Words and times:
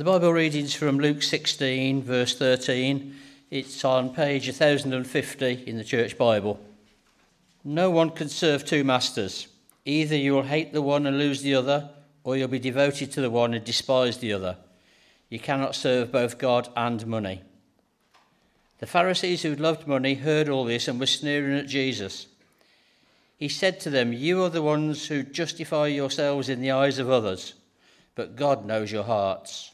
The 0.00 0.04
Bible 0.04 0.32
readings 0.32 0.72
from 0.72 0.98
Luke 0.98 1.22
16, 1.22 2.02
verse 2.02 2.34
13. 2.34 3.14
It's 3.50 3.84
on 3.84 4.14
page 4.14 4.46
1050 4.46 5.64
in 5.66 5.76
the 5.76 5.84
Church 5.84 6.16
Bible. 6.16 6.58
No 7.64 7.90
one 7.90 8.08
can 8.08 8.30
serve 8.30 8.64
two 8.64 8.82
masters. 8.82 9.48
Either 9.84 10.16
you 10.16 10.32
will 10.32 10.44
hate 10.44 10.72
the 10.72 10.80
one 10.80 11.04
and 11.04 11.18
lose 11.18 11.42
the 11.42 11.54
other, 11.54 11.90
or 12.24 12.34
you'll 12.34 12.48
be 12.48 12.58
devoted 12.58 13.12
to 13.12 13.20
the 13.20 13.28
one 13.28 13.52
and 13.52 13.62
despise 13.62 14.16
the 14.16 14.32
other. 14.32 14.56
You 15.28 15.38
cannot 15.38 15.74
serve 15.74 16.10
both 16.10 16.38
God 16.38 16.70
and 16.74 17.06
money. 17.06 17.42
The 18.78 18.86
Pharisees 18.86 19.42
who 19.42 19.54
loved 19.54 19.86
money 19.86 20.14
heard 20.14 20.48
all 20.48 20.64
this 20.64 20.88
and 20.88 20.98
were 20.98 21.04
sneering 21.04 21.58
at 21.58 21.66
Jesus. 21.66 22.26
He 23.36 23.50
said 23.50 23.78
to 23.80 23.90
them, 23.90 24.14
You 24.14 24.44
are 24.44 24.48
the 24.48 24.62
ones 24.62 25.08
who 25.08 25.24
justify 25.24 25.88
yourselves 25.88 26.48
in 26.48 26.62
the 26.62 26.70
eyes 26.70 26.98
of 26.98 27.10
others, 27.10 27.52
but 28.14 28.34
God 28.34 28.64
knows 28.64 28.90
your 28.90 29.04
hearts. 29.04 29.72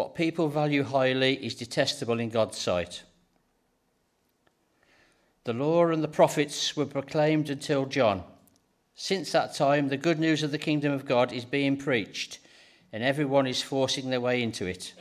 What 0.00 0.14
people 0.14 0.48
value 0.48 0.82
highly 0.82 1.34
is 1.44 1.54
detestable 1.54 2.20
in 2.20 2.30
God's 2.30 2.56
sight. 2.56 3.02
The 5.44 5.52
law 5.52 5.88
and 5.88 6.02
the 6.02 6.08
prophets 6.08 6.74
were 6.74 6.86
proclaimed 6.86 7.50
until 7.50 7.84
John. 7.84 8.24
Since 8.94 9.30
that 9.32 9.54
time, 9.54 9.90
the 9.90 9.98
good 9.98 10.18
news 10.18 10.42
of 10.42 10.52
the 10.52 10.58
kingdom 10.58 10.90
of 10.90 11.04
God 11.04 11.34
is 11.34 11.44
being 11.44 11.76
preached, 11.76 12.38
and 12.94 13.02
everyone 13.02 13.46
is 13.46 13.60
forcing 13.60 14.08
their 14.08 14.22
way 14.22 14.42
into 14.42 14.64
it. 14.64 14.94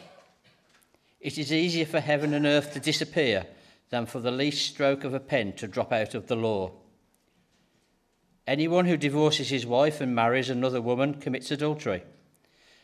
It 1.22 1.38
is 1.38 1.54
easier 1.54 1.86
for 1.86 2.02
heaven 2.02 2.34
and 2.34 2.46
earth 2.46 2.74
to 2.74 2.82
disappear 2.82 3.46
than 3.92 4.06
for 4.06 4.20
the 4.20 4.32
least 4.32 4.68
stroke 4.68 5.06
of 5.06 5.14
a 5.14 5.22
pen 5.22 5.54
to 5.54 5.68
drop 5.70 5.94
out 5.94 6.14
of 6.14 6.28
the 6.28 6.36
law. 6.36 6.74
Anyone 8.46 8.86
who 8.86 8.98
divorces 8.98 9.48
his 9.48 9.66
wife 9.66 10.02
and 10.02 10.14
marries 10.14 10.50
another 10.50 10.82
woman 10.82 11.22
commits 11.22 11.52
adultery 11.52 12.04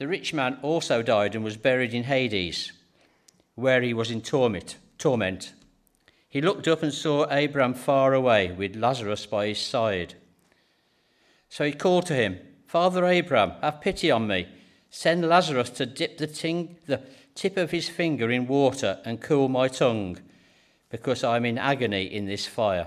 The 0.00 0.08
rich 0.08 0.32
man 0.32 0.56
also 0.62 1.02
died 1.02 1.34
and 1.34 1.44
was 1.44 1.58
buried 1.58 1.92
in 1.92 2.04
Hades, 2.04 2.72
where 3.54 3.82
he 3.82 3.92
was 3.92 4.10
in 4.10 4.22
torment. 4.22 4.78
torment. 4.96 5.52
He 6.26 6.40
looked 6.40 6.66
up 6.66 6.82
and 6.82 6.90
saw 6.90 7.30
Abraham 7.30 7.74
far 7.74 8.14
away 8.14 8.50
with 8.50 8.76
Lazarus 8.76 9.26
by 9.26 9.48
his 9.48 9.58
side. 9.58 10.14
So 11.50 11.66
he 11.66 11.72
called 11.72 12.06
to 12.06 12.14
him, 12.14 12.38
Father 12.66 13.04
Abraham, 13.04 13.52
have 13.60 13.82
pity 13.82 14.10
on 14.10 14.26
me. 14.26 14.48
Send 14.88 15.28
Lazarus 15.28 15.68
to 15.68 15.84
dip 15.84 16.16
the, 16.16 16.26
ting- 16.26 16.76
the 16.86 17.02
tip 17.34 17.58
of 17.58 17.70
his 17.70 17.90
finger 17.90 18.30
in 18.30 18.46
water 18.46 19.00
and 19.04 19.20
cool 19.20 19.50
my 19.50 19.68
tongue, 19.68 20.16
because 20.88 21.22
I'm 21.22 21.44
in 21.44 21.58
agony 21.58 22.04
in 22.04 22.24
this 22.24 22.46
fire. 22.46 22.86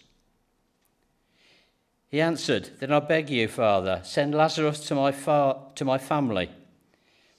He 2.11 2.19
answered, 2.19 2.71
Then 2.79 2.91
I 2.91 2.99
beg 2.99 3.29
you, 3.29 3.47
Father, 3.47 4.01
send 4.03 4.35
Lazarus 4.35 4.85
to 4.87 4.95
my, 4.95 5.13
fa- 5.13 5.57
to 5.75 5.85
my 5.85 5.97
family, 5.97 6.51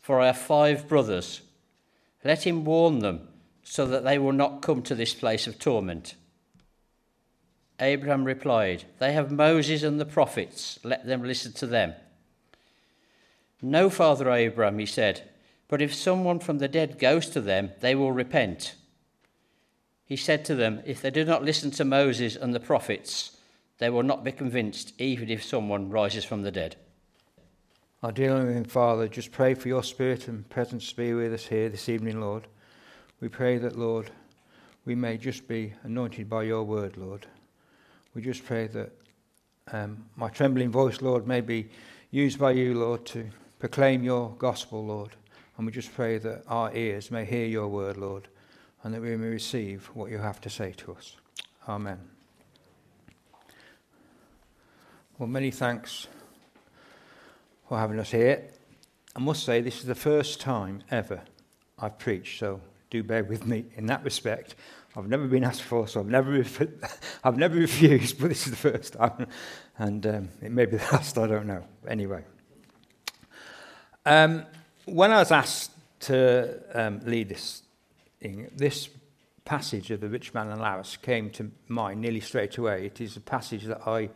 for 0.00 0.19
I 0.19 0.27
have 0.28 0.38
five 0.38 0.88
brothers. 0.88 1.43
Let 2.25 2.47
him 2.47 2.65
warn 2.65 3.00
them, 3.00 3.28
so 3.62 3.87
that 3.87 4.03
they 4.03 4.19
will 4.19 4.32
not 4.32 4.62
come 4.62 4.81
to 4.84 4.94
this 4.94 5.12
place 5.12 5.47
of 5.47 5.59
torment. 5.59 6.15
Abraham 7.78 8.25
replied, 8.25 8.84
They 8.99 9.12
have 9.12 9.31
Moses 9.31 9.82
and 9.82 10.00
the 10.00 10.06
prophets. 10.06 10.78
Let 10.82 11.05
them 11.05 11.22
listen 11.22 11.53
to 11.55 11.66
them. 11.66 11.93
No, 13.61 13.91
Father 13.91 14.31
Abraham, 14.31 14.78
he 14.78 14.87
said, 14.87 15.28
but 15.69 15.81
if 15.81 15.94
someone 15.94 16.38
from 16.38 16.59
the 16.59 16.69
dead 16.69 16.99
goes 16.99 17.31
to 17.31 17.41
them, 17.41 17.72
they 17.81 17.94
will 17.94 18.12
repent. 18.12 18.75
He 20.05 20.16
said 20.16 20.44
to 20.47 20.55
them, 20.55 20.82
If 20.84 21.00
they 21.00 21.11
do 21.11 21.25
not 21.25 21.44
listen 21.44 21.71
to 21.72 21.84
Moses 21.84 22.37
and 22.37 22.55
the 22.55 22.61
prophets, 22.61 23.31
they 23.82 23.91
will 23.91 24.04
not 24.04 24.22
be 24.22 24.31
convinced, 24.31 24.93
even 25.00 25.28
if 25.28 25.43
someone 25.43 25.91
rises 25.91 26.25
from 26.25 26.43
the 26.43 26.53
dead. 26.53 26.76
Our 28.03 28.12
dear 28.12 28.34
Living 28.34 28.65
Father, 28.65 29.09
just 29.09 29.32
pray 29.32 29.54
for 29.54 29.66
your 29.66 29.82
spirit 29.82 30.28
and 30.28 30.48
presence 30.48 30.91
to 30.91 30.97
be 30.97 31.15
with 31.15 31.32
us 31.32 31.47
here 31.47 31.69
this 31.69 31.88
evening, 31.88 32.20
Lord. 32.20 32.47
We 33.20 33.28
pray 33.28 33.59
that, 33.59 33.76
Lord, 33.76 34.10
we 34.84 34.94
may 34.94 35.16
just 35.16 35.48
be 35.48 35.72
anointed 35.82 36.31
by 36.31 36.44
your 36.44 36.62
word, 36.62 36.97
Lord. 36.97 37.26
We 38.15 38.22
just 38.22 38.44
pray 38.44 38.69
that 38.69 38.93
um, 39.72 40.04
my 40.14 40.28
trembling 40.28 40.70
voice, 40.70 41.03
Lord, 41.03 41.26
may 41.26 41.41
be 41.41 41.69
used 42.12 42.38
by 42.38 42.53
you, 42.53 42.75
Lord, 42.75 43.04
to 43.06 43.28
proclaim 43.59 44.04
your 44.04 44.31
gospel, 44.38 44.84
Lord. 44.87 45.10
And 45.56 45.66
we 45.66 45.72
just 45.72 45.93
pray 45.93 46.19
that 46.19 46.44
our 46.47 46.72
ears 46.72 47.10
may 47.10 47.25
hear 47.25 47.47
your 47.47 47.66
word, 47.66 47.97
Lord, 47.97 48.28
and 48.84 48.94
that 48.94 49.03
we 49.03 49.16
may 49.16 49.28
receive 49.28 49.91
what 49.94 50.10
you 50.10 50.19
have 50.19 50.41
to 50.43 50.50
say 50.50 50.72
to 50.78 50.93
us. 50.93 51.16
Amen. 51.69 52.12
Well, 55.22 55.28
many 55.28 55.53
thanks 55.53 56.09
for 57.69 57.78
having 57.78 58.00
us 58.00 58.10
here. 58.10 58.43
I 59.15 59.21
must 59.21 59.44
say, 59.44 59.60
this 59.60 59.78
is 59.78 59.84
the 59.84 59.94
first 59.94 60.41
time 60.41 60.83
ever 60.91 61.21
I've 61.78 61.97
preached, 61.97 62.41
so 62.41 62.60
do 62.91 63.05
bear 63.05 63.22
with 63.22 63.47
me 63.47 63.66
in 63.77 63.87
that 63.87 64.03
respect. 64.03 64.56
I've 64.97 65.06
never 65.06 65.28
been 65.28 65.44
asked 65.44 65.62
for, 65.62 65.87
so 65.87 66.00
I've 66.00 66.09
never, 66.09 66.44
I've 67.25 67.37
never 67.37 67.55
refused, 67.55 68.19
but 68.19 68.31
this 68.31 68.47
is 68.47 68.50
the 68.50 68.56
first 68.56 68.94
time. 68.94 69.28
And 69.78 70.05
um, 70.09 70.28
it 70.43 70.50
may 70.50 70.66
be 70.66 70.78
the 70.78 70.88
last, 70.93 71.16
I 71.16 71.28
don't 71.28 71.47
know. 71.47 71.62
Anyway. 71.87 72.25
Um, 74.05 74.44
when 74.87 75.12
I 75.12 75.19
was 75.19 75.31
asked 75.31 75.71
to 76.00 76.59
um, 76.75 76.99
lead 77.05 77.28
this 77.28 77.62
this 78.56 78.88
passage 79.44 79.93
of 79.93 80.00
the 80.00 80.09
rich 80.09 80.34
man 80.34 80.49
and 80.49 80.61
Lazarus 80.61 80.97
came 80.97 81.31
to 81.31 81.53
mind 81.69 82.00
nearly 82.00 82.19
straight 82.19 82.59
away. 82.59 82.87
It 82.87 83.00
is 83.00 83.16
a 83.16 83.21
passage 83.21 83.66
that 83.66 83.87
I 83.87 84.11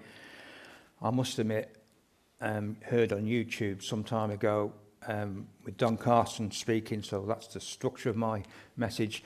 I 1.01 1.11
must 1.11 1.39
admit, 1.39 1.77
um, 2.41 2.77
heard 2.85 3.13
on 3.13 3.25
YouTube 3.25 3.83
some 3.83 4.03
time 4.05 4.31
ago 4.31 4.73
um, 5.07 5.47
with 5.65 5.77
Don 5.77 5.97
Carson 5.97 6.51
speaking, 6.51 7.03
so 7.03 7.25
that's 7.27 7.49
the 7.49 7.61
structure 7.61 8.11
of 8.11 8.17
my 8.17 8.43
message. 8.77 9.23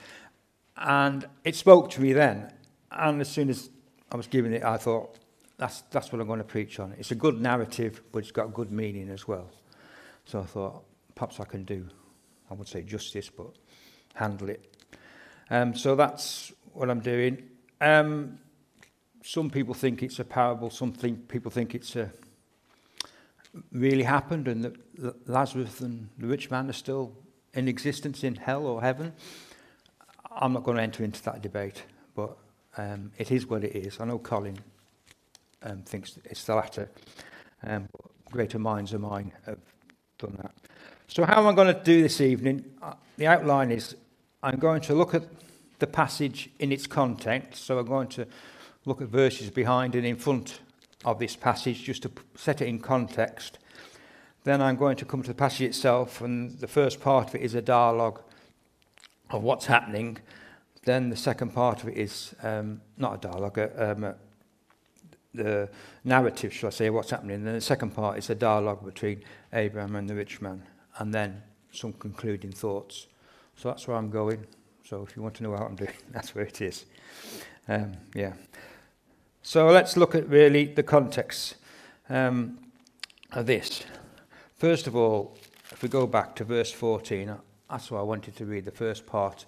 And 0.77 1.25
it 1.43 1.55
spoke 1.55 1.89
to 1.91 2.01
me 2.01 2.13
then. 2.13 2.51
And 2.91 3.21
as 3.21 3.29
soon 3.29 3.49
as 3.49 3.69
I 4.11 4.17
was 4.17 4.27
giving 4.27 4.53
it, 4.53 4.63
I 4.63 4.77
thought, 4.77 5.17
that's, 5.57 5.81
that's 5.91 6.11
what 6.11 6.19
I'm 6.19 6.27
going 6.27 6.39
to 6.39 6.43
preach 6.43 6.79
on. 6.79 6.93
It's 6.97 7.11
a 7.11 7.15
good 7.15 7.39
narrative, 7.39 8.01
but 8.11 8.19
it's 8.19 8.31
got 8.31 8.53
good 8.53 8.71
meaning 8.71 9.09
as 9.09 9.27
well. 9.27 9.49
So 10.25 10.39
I 10.39 10.43
thought, 10.43 10.83
perhaps 11.15 11.39
I 11.39 11.45
can 11.45 11.63
do, 11.63 11.87
I 12.49 12.53
would 12.53 12.67
say 12.67 12.81
justice, 12.81 13.29
but 13.29 13.51
handle 14.13 14.49
it. 14.49 14.75
Um, 15.49 15.75
so 15.75 15.95
that's 15.95 16.51
what 16.73 16.89
I'm 16.89 16.99
doing. 16.99 17.43
Um, 17.79 18.39
some 19.23 19.49
people 19.49 19.73
think 19.73 20.01
it's 20.03 20.19
a 20.19 20.23
parable, 20.23 20.69
some 20.69 20.91
think, 20.91 21.27
people 21.27 21.51
think 21.51 21.75
it's 21.75 21.95
a, 21.95 22.11
really 23.71 24.03
happened 24.03 24.47
and 24.47 24.63
that 24.63 25.29
Lazarus 25.29 25.81
and 25.81 26.09
the 26.17 26.27
rich 26.27 26.49
man 26.49 26.69
are 26.69 26.73
still 26.73 27.13
in 27.53 27.67
existence 27.67 28.23
in 28.23 28.35
hell 28.35 28.65
or 28.65 28.81
heaven. 28.81 29.13
I'm 30.31 30.53
not 30.53 30.63
going 30.63 30.77
to 30.77 30.83
enter 30.83 31.03
into 31.03 31.21
that 31.23 31.41
debate, 31.41 31.83
but 32.15 32.37
um, 32.77 33.11
it 33.17 33.31
is 33.31 33.45
what 33.47 33.63
it 33.63 33.75
is. 33.75 33.99
I 33.99 34.05
know 34.05 34.19
Colin 34.19 34.57
um, 35.63 35.83
thinks 35.83 36.17
it's 36.25 36.45
the 36.45 36.55
latter. 36.55 36.89
Um, 37.63 37.89
greater 38.31 38.57
minds 38.57 38.91
than 38.91 39.01
mine 39.01 39.33
have 39.45 39.59
done 40.17 40.37
that. 40.41 40.53
So, 41.07 41.25
how 41.25 41.41
am 41.41 41.47
I 41.47 41.53
going 41.53 41.75
to 41.75 41.83
do 41.83 42.01
this 42.01 42.21
evening? 42.21 42.63
Uh, 42.81 42.93
the 43.17 43.27
outline 43.27 43.71
is 43.71 43.95
I'm 44.41 44.57
going 44.57 44.81
to 44.81 44.95
look 44.95 45.13
at 45.13 45.23
the 45.79 45.87
passage 45.87 46.49
in 46.59 46.71
its 46.71 46.87
context. 46.87 47.65
So, 47.65 47.77
I'm 47.77 47.85
going 47.85 48.07
to 48.09 48.25
look 48.85 49.01
at 49.01 49.07
verses 49.07 49.49
behind 49.49 49.95
and 49.95 50.05
in 50.05 50.15
front 50.15 50.61
of 51.05 51.19
this 51.19 51.35
passage 51.35 51.83
just 51.83 52.03
to 52.03 52.11
set 52.35 52.61
it 52.61 52.67
in 52.67 52.79
context. 52.79 53.59
Then 54.43 54.61
I'm 54.61 54.75
going 54.75 54.97
to 54.97 55.05
come 55.05 55.21
to 55.21 55.27
the 55.27 55.35
passage 55.35 55.61
itself, 55.61 56.21
and 56.21 56.59
the 56.59 56.67
first 56.67 56.99
part 56.99 57.29
of 57.29 57.35
it 57.35 57.41
is 57.41 57.53
a 57.53 57.61
dialogue 57.61 58.21
of 59.29 59.43
what's 59.43 59.67
happening. 59.67 60.17
then 60.83 61.09
the 61.09 61.15
second 61.15 61.53
part 61.53 61.83
of 61.83 61.89
it 61.89 61.97
is 61.97 62.33
um, 62.41 62.81
not 62.97 63.13
a 63.13 63.29
dialogue, 63.29 63.57
a, 63.59 63.91
um, 63.91 64.03
a, 64.03 64.15
the 65.33 65.69
narrative, 66.03 66.51
shall 66.51 66.67
I 66.67 66.71
say, 66.71 66.89
what's 66.89 67.11
happening. 67.11 67.35
And 67.35 67.47
then 67.47 67.53
the 67.53 67.61
second 67.61 67.91
part 67.91 68.17
is 68.17 68.29
a 68.31 68.35
dialogue 68.35 68.83
between 68.83 69.23
Abraham 69.53 69.95
and 69.95 70.09
the 70.09 70.15
rich 70.15 70.41
man, 70.41 70.63
and 70.97 71.13
then 71.13 71.43
some 71.71 71.93
concluding 71.93 72.51
thoughts. 72.51 73.07
So 73.55 73.69
that's 73.69 73.87
where 73.87 73.95
I'm 73.95 74.09
going. 74.09 74.45
So 74.83 75.03
if 75.03 75.15
you 75.15 75.21
want 75.21 75.35
to 75.35 75.43
know 75.43 75.51
what 75.51 75.61
I'm 75.61 75.75
doing, 75.75 75.93
that's 76.11 76.33
where 76.33 76.45
it 76.45 76.61
is. 76.61 76.85
Um, 77.67 77.93
yeah. 78.15 78.33
So 79.43 79.67
let's 79.67 79.97
look 79.97 80.13
at 80.13 80.29
really 80.29 80.65
the 80.65 80.83
context 80.83 81.55
um, 82.09 82.59
of 83.31 83.47
this. 83.47 83.83
First 84.55 84.85
of 84.85 84.95
all, 84.95 85.35
if 85.71 85.81
we 85.81 85.89
go 85.89 86.05
back 86.05 86.35
to 86.35 86.43
verse 86.43 86.71
14, 86.71 87.35
that's 87.69 87.89
why 87.89 87.99
I 87.99 88.03
wanted 88.03 88.35
to 88.35 88.45
read 88.45 88.65
the 88.65 88.71
first 88.71 89.07
part 89.07 89.45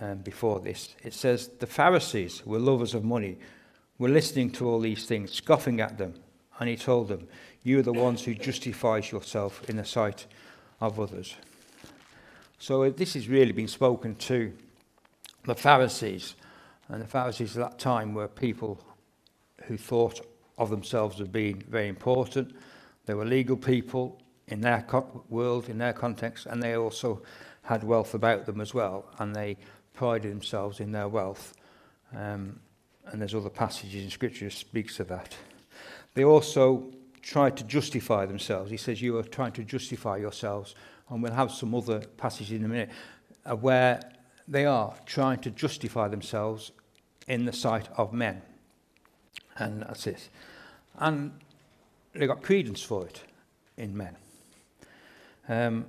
um, 0.00 0.18
before 0.18 0.60
this. 0.60 0.94
It 1.02 1.12
says, 1.12 1.48
The 1.48 1.66
Pharisees 1.66 2.46
were 2.46 2.58
lovers 2.58 2.94
of 2.94 3.04
money, 3.04 3.38
were 3.98 4.08
listening 4.08 4.52
to 4.52 4.66
all 4.66 4.80
these 4.80 5.04
things, 5.04 5.32
scoffing 5.32 5.80
at 5.80 5.98
them. 5.98 6.14
And 6.58 6.70
he 6.70 6.76
told 6.76 7.08
them, 7.08 7.28
You 7.62 7.80
are 7.80 7.82
the 7.82 7.92
ones 7.92 8.24
who 8.24 8.34
justifies 8.34 9.12
yourself 9.12 9.68
in 9.68 9.76
the 9.76 9.84
sight 9.84 10.26
of 10.80 10.98
others. 10.98 11.34
So 12.58 12.88
this 12.88 13.16
is 13.16 13.28
really 13.28 13.52
being 13.52 13.68
spoken 13.68 14.14
to 14.16 14.54
the 15.44 15.54
Pharisees. 15.54 16.36
And 16.88 17.02
the 17.02 17.06
Pharisees 17.06 17.56
at 17.58 17.70
that 17.70 17.78
time 17.78 18.14
were 18.14 18.28
people 18.28 18.82
who 19.70 19.76
thought 19.76 20.26
of 20.58 20.68
themselves 20.68 21.20
as 21.20 21.28
being 21.28 21.62
very 21.68 21.86
important. 21.86 22.52
They 23.06 23.14
were 23.14 23.24
legal 23.24 23.56
people 23.56 24.20
in 24.48 24.60
their 24.60 24.84
world, 25.28 25.68
in 25.68 25.78
their 25.78 25.92
context, 25.92 26.46
and 26.46 26.60
they 26.60 26.74
also 26.76 27.22
had 27.62 27.84
wealth 27.84 28.14
about 28.14 28.46
them 28.46 28.60
as 28.60 28.74
well. 28.74 29.04
And 29.20 29.34
they 29.34 29.56
prided 29.94 30.32
themselves 30.32 30.80
in 30.80 30.90
their 30.90 31.06
wealth. 31.06 31.54
Um, 32.12 32.58
and 33.06 33.20
there's 33.20 33.34
other 33.34 33.48
passages 33.48 34.02
in 34.02 34.10
Scripture 34.10 34.46
that 34.46 34.54
speaks 34.54 34.98
of 34.98 35.06
that. 35.06 35.36
They 36.14 36.24
also 36.24 36.92
tried 37.22 37.56
to 37.58 37.64
justify 37.64 38.26
themselves. 38.26 38.72
He 38.72 38.76
says, 38.76 39.00
you 39.00 39.18
are 39.18 39.22
trying 39.22 39.52
to 39.52 39.62
justify 39.62 40.16
yourselves. 40.16 40.74
And 41.08 41.22
we'll 41.22 41.32
have 41.32 41.52
some 41.52 41.76
other 41.76 42.00
passages 42.16 42.58
in 42.58 42.64
a 42.64 42.68
minute 42.68 42.90
uh, 43.48 43.54
where 43.54 44.00
they 44.48 44.66
are 44.66 44.94
trying 45.06 45.38
to 45.42 45.50
justify 45.50 46.08
themselves 46.08 46.72
in 47.28 47.44
the 47.44 47.52
sight 47.52 47.88
of 47.96 48.12
men. 48.12 48.42
And 49.60 49.82
that's 49.82 50.06
it. 50.06 50.28
And 50.98 51.32
they 52.14 52.26
got 52.26 52.42
credence 52.42 52.82
for 52.82 53.06
it 53.06 53.22
in 53.76 53.96
men. 53.96 54.16
Um, 55.48 55.86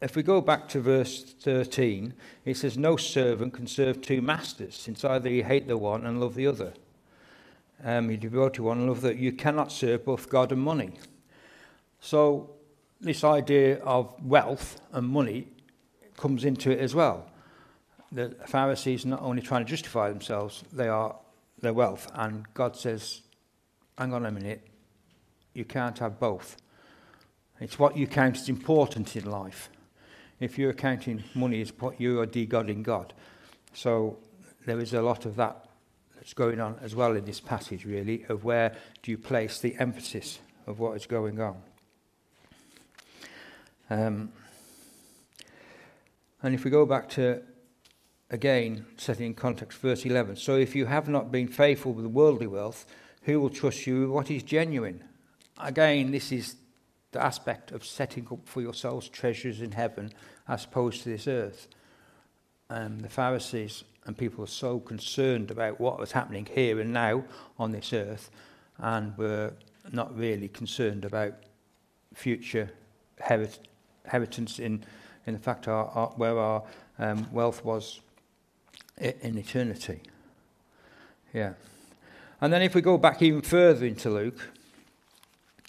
if 0.00 0.16
we 0.16 0.22
go 0.22 0.40
back 0.40 0.68
to 0.70 0.80
verse 0.80 1.22
13, 1.22 2.14
it 2.44 2.56
says, 2.56 2.76
No 2.76 2.96
servant 2.96 3.54
can 3.54 3.66
serve 3.66 4.00
two 4.00 4.20
masters, 4.20 4.74
since 4.74 5.04
either 5.04 5.30
you 5.30 5.44
hate 5.44 5.68
the 5.68 5.78
one 5.78 6.04
and 6.04 6.20
love 6.20 6.34
the 6.34 6.46
other. 6.46 6.72
Um, 7.84 8.10
you 8.10 8.16
devote 8.16 8.54
to 8.54 8.64
one 8.64 8.78
and 8.78 8.88
love 8.88 9.02
that 9.02 9.16
you 9.16 9.32
cannot 9.32 9.70
serve 9.70 10.04
both 10.04 10.28
God 10.28 10.52
and 10.52 10.60
money. 10.60 10.92
So, 12.00 12.50
this 13.00 13.24
idea 13.24 13.78
of 13.80 14.14
wealth 14.22 14.80
and 14.92 15.06
money 15.06 15.48
comes 16.16 16.44
into 16.44 16.70
it 16.70 16.80
as 16.80 16.94
well. 16.94 17.26
The 18.12 18.34
Pharisees 18.46 19.04
are 19.04 19.08
not 19.08 19.22
only 19.22 19.42
trying 19.42 19.64
to 19.64 19.70
justify 19.70 20.08
themselves, 20.08 20.64
they 20.72 20.88
are 20.88 21.14
their 21.60 21.72
wealth. 21.72 22.10
And 22.14 22.52
God 22.54 22.76
says, 22.76 23.22
Hang 23.98 24.14
on 24.14 24.24
a 24.24 24.30
minute, 24.30 24.66
you 25.52 25.64
can't 25.64 25.98
have 25.98 26.18
both. 26.18 26.56
It's 27.60 27.78
what 27.78 27.96
you 27.96 28.06
count 28.06 28.36
as 28.36 28.48
important 28.48 29.14
in 29.16 29.30
life 29.30 29.68
if 30.40 30.58
you're 30.58 30.72
counting 30.72 31.22
money 31.34 31.60
as 31.60 31.70
what 31.78 32.00
you 32.00 32.20
are 32.20 32.26
de-godding 32.26 32.82
God. 32.82 33.12
So 33.74 34.18
there 34.64 34.78
is 34.78 34.94
a 34.94 35.02
lot 35.02 35.26
of 35.26 35.36
that 35.36 35.68
that's 36.14 36.32
going 36.32 36.60
on 36.60 36.78
as 36.82 36.94
well 36.94 37.14
in 37.14 37.24
this 37.24 37.40
passage, 37.40 37.84
really, 37.84 38.24
of 38.28 38.44
where 38.44 38.74
do 39.02 39.10
you 39.10 39.18
place 39.18 39.60
the 39.60 39.76
emphasis 39.78 40.38
of 40.66 40.78
what 40.78 40.96
is 40.96 41.06
going 41.06 41.40
on. 41.40 41.56
Um, 43.90 44.32
and 46.42 46.54
if 46.54 46.64
we 46.64 46.70
go 46.70 46.86
back 46.86 47.08
to, 47.10 47.42
again, 48.30 48.86
setting 48.96 49.26
in 49.26 49.34
context, 49.34 49.78
verse 49.78 50.04
11. 50.04 50.36
So 50.36 50.56
if 50.56 50.74
you 50.74 50.86
have 50.86 51.08
not 51.08 51.32
been 51.32 51.48
faithful 51.48 51.92
with 51.92 52.06
worldly 52.06 52.46
wealth, 52.46 52.86
who 53.22 53.40
will 53.40 53.50
trust 53.50 53.86
you 53.86 54.02
with 54.02 54.10
what 54.10 54.30
is 54.30 54.42
genuine? 54.42 55.04
Again, 55.58 56.10
this 56.10 56.32
is 56.32 56.56
the 57.12 57.22
aspect 57.22 57.72
of 57.72 57.84
setting 57.84 58.26
up 58.30 58.40
for 58.44 58.62
yourselves 58.62 59.08
treasures 59.08 59.60
in 59.60 59.72
heaven 59.72 60.12
as 60.48 60.64
opposed 60.64 61.02
to 61.02 61.08
this 61.08 61.26
earth. 61.26 61.66
Um, 62.70 63.00
the 63.00 63.08
Pharisees 63.08 63.82
and 64.06 64.16
people 64.16 64.42
were 64.42 64.46
so 64.46 64.78
concerned 64.78 65.50
about 65.50 65.80
what 65.80 65.98
was 65.98 66.12
happening 66.12 66.46
here 66.46 66.80
and 66.80 66.92
now 66.92 67.24
on 67.58 67.72
this 67.72 67.92
earth 67.92 68.30
and 68.78 69.16
were 69.18 69.52
not 69.92 70.16
really 70.16 70.48
concerned 70.48 71.04
about 71.04 71.34
future 72.14 72.70
herit- 73.20 73.58
inheritance 74.04 74.58
in, 74.58 74.84
in 75.26 75.34
the 75.34 75.40
fact 75.40 75.68
our, 75.68 75.86
our, 75.88 76.08
where 76.10 76.38
our 76.38 76.62
um, 76.98 77.26
wealth 77.32 77.64
was 77.64 78.00
in 79.00 79.38
eternity. 79.38 80.00
Yeah. 81.32 81.54
And 82.40 82.52
then 82.52 82.62
if 82.62 82.74
we 82.74 82.80
go 82.80 82.98
back 82.98 83.22
even 83.22 83.42
further 83.42 83.86
into 83.86 84.10
Luke, 84.10 84.50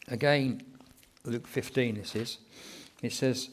again, 0.08 0.62
Luke 1.26 1.48
15 1.48 1.96
this 1.96 2.16
is, 2.16 2.38
it 3.02 3.14
says, 3.14 3.50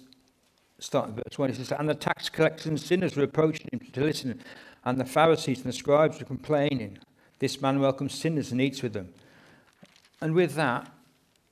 starting 0.79 1.15
verse 1.15 1.39
1, 1.39 1.51
it 1.51 1.57
says, 1.57 1.73
And 1.73 1.89
the 1.89 1.95
tax 1.95 2.29
collectors 2.29 2.67
and 2.67 2.81
sinners 2.81 3.17
were 3.17 3.25
approaching 3.25 3.69
him 3.73 3.81
to 3.93 4.01
listen, 4.01 4.41
and 4.85 5.01
the 5.01 5.05
Pharisees 5.05 5.59
and 5.59 5.73
the 5.73 5.77
scribes 5.77 6.19
were 6.19 6.27
complaining. 6.27 6.99
This 7.39 7.61
man 7.61 7.81
welcomes 7.81 8.15
sinners 8.15 8.53
and 8.53 8.61
eats 8.61 8.83
with 8.83 8.93
them. 8.93 9.13
And 10.21 10.35
with 10.35 10.55
that, 10.55 10.91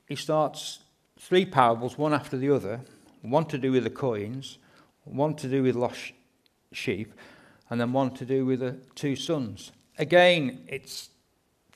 he 0.07 0.15
starts 0.15 0.79
three 1.19 1.45
parables, 1.45 1.97
one 1.97 2.13
after 2.13 2.37
the 2.37 2.49
other, 2.49 2.81
one 3.21 3.45
to 3.45 3.57
do 3.57 3.71
with 3.71 3.83
the 3.83 3.89
coins, 3.89 4.57
one 5.03 5.35
to 5.35 5.47
do 5.47 5.63
with 5.63 5.75
lost 5.75 6.13
sheep, 6.71 7.13
and 7.69 7.79
then 7.79 7.93
one 7.93 8.11
to 8.11 8.25
do 8.25 8.45
with 8.45 8.59
the 8.59 8.77
two 8.95 9.15
sons. 9.15 9.71
Again, 9.97 10.63
it's 10.67 11.09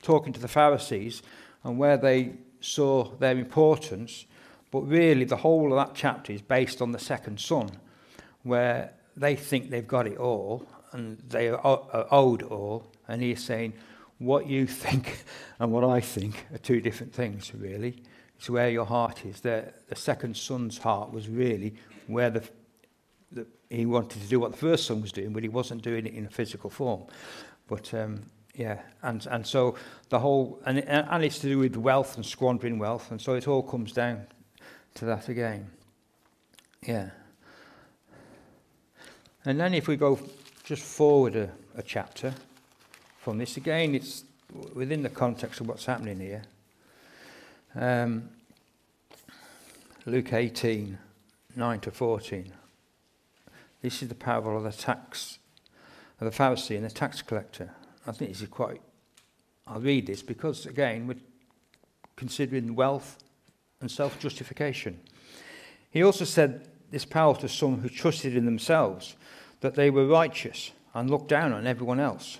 talking 0.02 0.32
to 0.32 0.40
the 0.40 0.48
Pharisees 0.48 1.22
and 1.64 1.78
where 1.78 1.96
they 1.96 2.34
saw 2.60 3.04
their 3.16 3.36
importance 3.38 4.26
but 4.72 4.88
really, 4.88 5.24
the 5.24 5.36
whole 5.36 5.70
of 5.70 5.86
that 5.86 5.94
chapter 5.94 6.32
is 6.32 6.40
based 6.40 6.80
on 6.80 6.92
the 6.92 6.98
second 6.98 7.38
son, 7.38 7.70
where 8.42 8.94
they 9.16 9.36
think 9.36 9.68
they've 9.70 9.86
got 9.86 10.06
it 10.06 10.16
all 10.16 10.66
and 10.92 11.18
they 11.28 11.50
are 11.50 12.06
owed 12.10 12.42
all. 12.42 12.90
And 13.06 13.22
he's 13.22 13.44
saying, 13.44 13.74
What 14.18 14.46
you 14.46 14.66
think 14.84 15.24
and 15.60 15.70
what 15.70 15.84
I 15.84 16.00
think 16.00 16.46
are 16.52 16.58
two 16.58 16.80
different 16.80 17.12
things, 17.12 17.52
really. 17.54 18.02
It's 18.38 18.50
where 18.50 18.70
your 18.70 18.86
heart 18.86 19.24
is. 19.26 19.42
The, 19.42 19.72
the 19.88 19.94
second 19.94 20.36
son's 20.36 20.78
heart 20.78 21.12
was 21.12 21.28
really 21.28 21.74
where 22.06 22.30
the, 22.30 22.40
the, 22.40 22.48
he 23.72 23.86
wanted 23.86 24.20
to 24.20 24.28
do 24.28 24.38
what 24.38 24.52
the 24.52 24.58
first 24.58 24.86
son 24.86 25.00
was 25.00 25.12
doing, 25.12 25.32
but 25.32 25.42
he 25.42 25.48
wasn't 25.48 25.82
doing 25.82 26.06
it 26.06 26.14
in 26.14 26.26
a 26.26 26.30
physical 26.30 26.68
form. 26.68 27.04
But 27.68 27.92
um, 27.94 28.22
yeah, 28.54 28.82
and, 29.02 29.26
and 29.30 29.46
so 29.46 29.76
the 30.10 30.18
whole, 30.18 30.60
and, 30.66 30.80
and 30.80 31.24
it's 31.24 31.38
to 31.38 31.48
do 31.48 31.58
with 31.58 31.76
wealth 31.76 32.16
and 32.16 32.26
squandering 32.26 32.78
wealth, 32.78 33.10
and 33.10 33.20
so 33.20 33.34
it 33.34 33.48
all 33.48 33.62
comes 33.62 33.92
down 33.92 34.26
to 34.94 35.06
that 35.06 35.28
again. 35.28 35.70
Yeah. 36.86 37.10
And 39.44 39.58
then 39.58 39.72
if 39.74 39.88
we 39.88 39.96
go 39.96 40.18
just 40.64 40.82
forward 40.82 41.34
a, 41.34 41.50
a 41.74 41.82
chapter 41.82 42.34
from 43.18 43.38
this, 43.38 43.56
again, 43.56 43.94
it's 43.94 44.24
within 44.74 45.02
the 45.02 45.08
context 45.08 45.60
of 45.60 45.68
what's 45.68 45.86
happening 45.86 46.20
here. 46.20 46.42
Um, 47.74 48.28
Luke 50.04 50.32
18, 50.32 50.98
9 51.56 51.80
to 51.80 51.90
14. 51.90 52.52
This 53.82 54.00
is 54.02 54.08
the 54.08 54.14
parable 54.14 54.56
of 54.56 54.62
the 54.62 54.72
tax, 54.72 55.38
of 56.20 56.30
the 56.30 56.36
Pharisee 56.36 56.76
and 56.76 56.84
the 56.84 56.90
tax 56.90 57.20
collector. 57.20 57.70
I 58.06 58.12
think 58.12 58.30
this 58.30 58.40
is 58.42 58.48
quite, 58.48 58.80
I'll 59.66 59.80
read 59.80 60.06
this 60.06 60.22
because, 60.22 60.66
again, 60.66 61.06
we're 61.06 61.16
considering 62.16 62.76
wealth 62.76 63.18
and 63.80 63.90
self 63.90 64.18
justification. 64.18 65.00
He 65.90 66.02
also 66.02 66.24
said 66.24 66.68
this 66.90 67.04
parable 67.04 67.40
to 67.40 67.48
some 67.48 67.80
who 67.80 67.88
trusted 67.88 68.36
in 68.36 68.44
themselves 68.44 69.16
that 69.60 69.74
they 69.74 69.90
were 69.90 70.06
righteous 70.06 70.70
and 70.94 71.10
looked 71.10 71.28
down 71.28 71.52
on 71.52 71.66
everyone 71.66 72.00
else. 72.00 72.38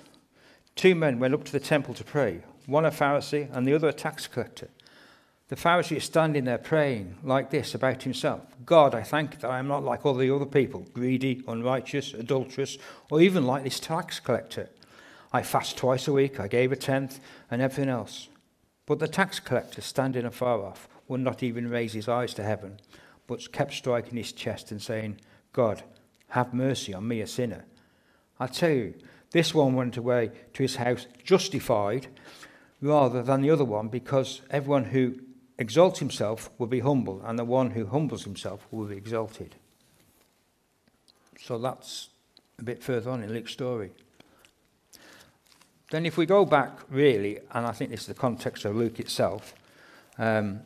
Two 0.77 0.95
men 0.95 1.19
went 1.19 1.35
up 1.35 1.45
to 1.45 1.53
the 1.53 1.61
temple 1.61 1.95
to 1.95 2.05
pray, 2.05 2.43
one 2.67 2.85
a 2.85 2.91
Pharisee 2.91 3.49
and 3.53 3.67
the 3.67 3.75
other 3.75 3.89
a 3.89 3.93
tax 3.93 4.27
collector. 4.27 4.69
The 5.53 5.59
Pharisee 5.59 5.99
is 5.99 6.05
standing 6.05 6.47
there 6.47 6.57
praying 6.57 7.19
like 7.23 7.51
this 7.51 7.75
about 7.75 8.05
himself 8.05 8.41
God, 8.65 8.95
I 8.95 9.03
thank 9.03 9.39
that 9.41 9.51
I 9.51 9.59
am 9.59 9.69
not 9.69 9.85
like 9.85 10.07
all 10.07 10.15
the 10.15 10.35
other 10.35 10.47
people, 10.47 10.87
greedy, 10.95 11.45
unrighteous, 11.47 12.15
adulterous, 12.15 12.79
or 13.11 13.21
even 13.21 13.45
like 13.45 13.63
this 13.63 13.79
tax 13.79 14.19
collector. 14.19 14.71
I 15.31 15.43
fast 15.43 15.77
twice 15.77 16.09
a 16.09 16.13
week, 16.15 16.41
I 16.41 16.49
gave 16.49 16.73
a 16.73 16.77
tenth, 16.77 17.21
and 17.51 17.61
everything 17.61 17.91
else. 17.91 18.31
But 18.87 18.99
the 18.99 19.07
tax 19.07 19.41
collector, 19.41 19.83
standing 19.83 20.25
afar 20.25 20.63
off, 20.63 20.89
would 21.07 21.21
not 21.21 21.43
even 21.43 21.69
raise 21.69 21.93
his 21.93 22.09
eyes 22.09 22.33
to 22.33 22.43
heaven, 22.43 22.81
but 23.27 23.53
kept 23.53 23.75
striking 23.75 24.17
his 24.17 24.33
chest 24.33 24.71
and 24.71 24.81
saying, 24.81 25.21
God, 25.53 25.83
have 26.29 26.55
mercy 26.55 26.95
on 26.95 27.07
me, 27.07 27.21
a 27.21 27.27
sinner. 27.27 27.67
I 28.41 28.47
tell 28.47 28.71
you, 28.71 28.95
this 29.33 29.53
one 29.53 29.75
went 29.75 29.99
away 29.99 30.31
to 30.55 30.63
his 30.63 30.77
house 30.77 31.07
justified 31.23 32.07
rather 32.81 33.23
than 33.23 33.43
the 33.43 33.51
other 33.51 33.67
one, 33.67 33.89
because 33.89 34.41
everyone 34.51 34.85
who 34.85 35.17
exalts 35.63 36.01
himself 36.01 36.51
will 36.59 36.67
be 36.67 36.81
humble, 36.81 37.23
and 37.25 37.39
the 37.39 37.45
one 37.45 37.71
who 37.71 37.87
humbles 37.87 38.25
himself 38.25 38.67
will 38.71 38.87
be 38.87 38.97
exalted. 38.97 39.55
So 41.41 41.59
that's 41.59 42.11
a 42.59 42.63
bit 42.63 42.83
further 42.83 43.11
on 43.11 43.23
in 43.23 43.33
Luke's 43.33 43.53
story. 43.53 43.93
Then, 45.91 46.07
if 46.07 46.17
we 46.17 46.27
go 46.27 46.45
back 46.45 46.79
really, 46.91 47.39
and 47.53 47.67
I 47.67 47.73
think 47.73 47.91
this 47.91 48.03
is 48.03 48.07
the 48.07 48.15
context 48.15 48.65
of 48.65 48.77
Luke 48.77 48.99
itself, 48.99 49.55
um, 50.19 50.61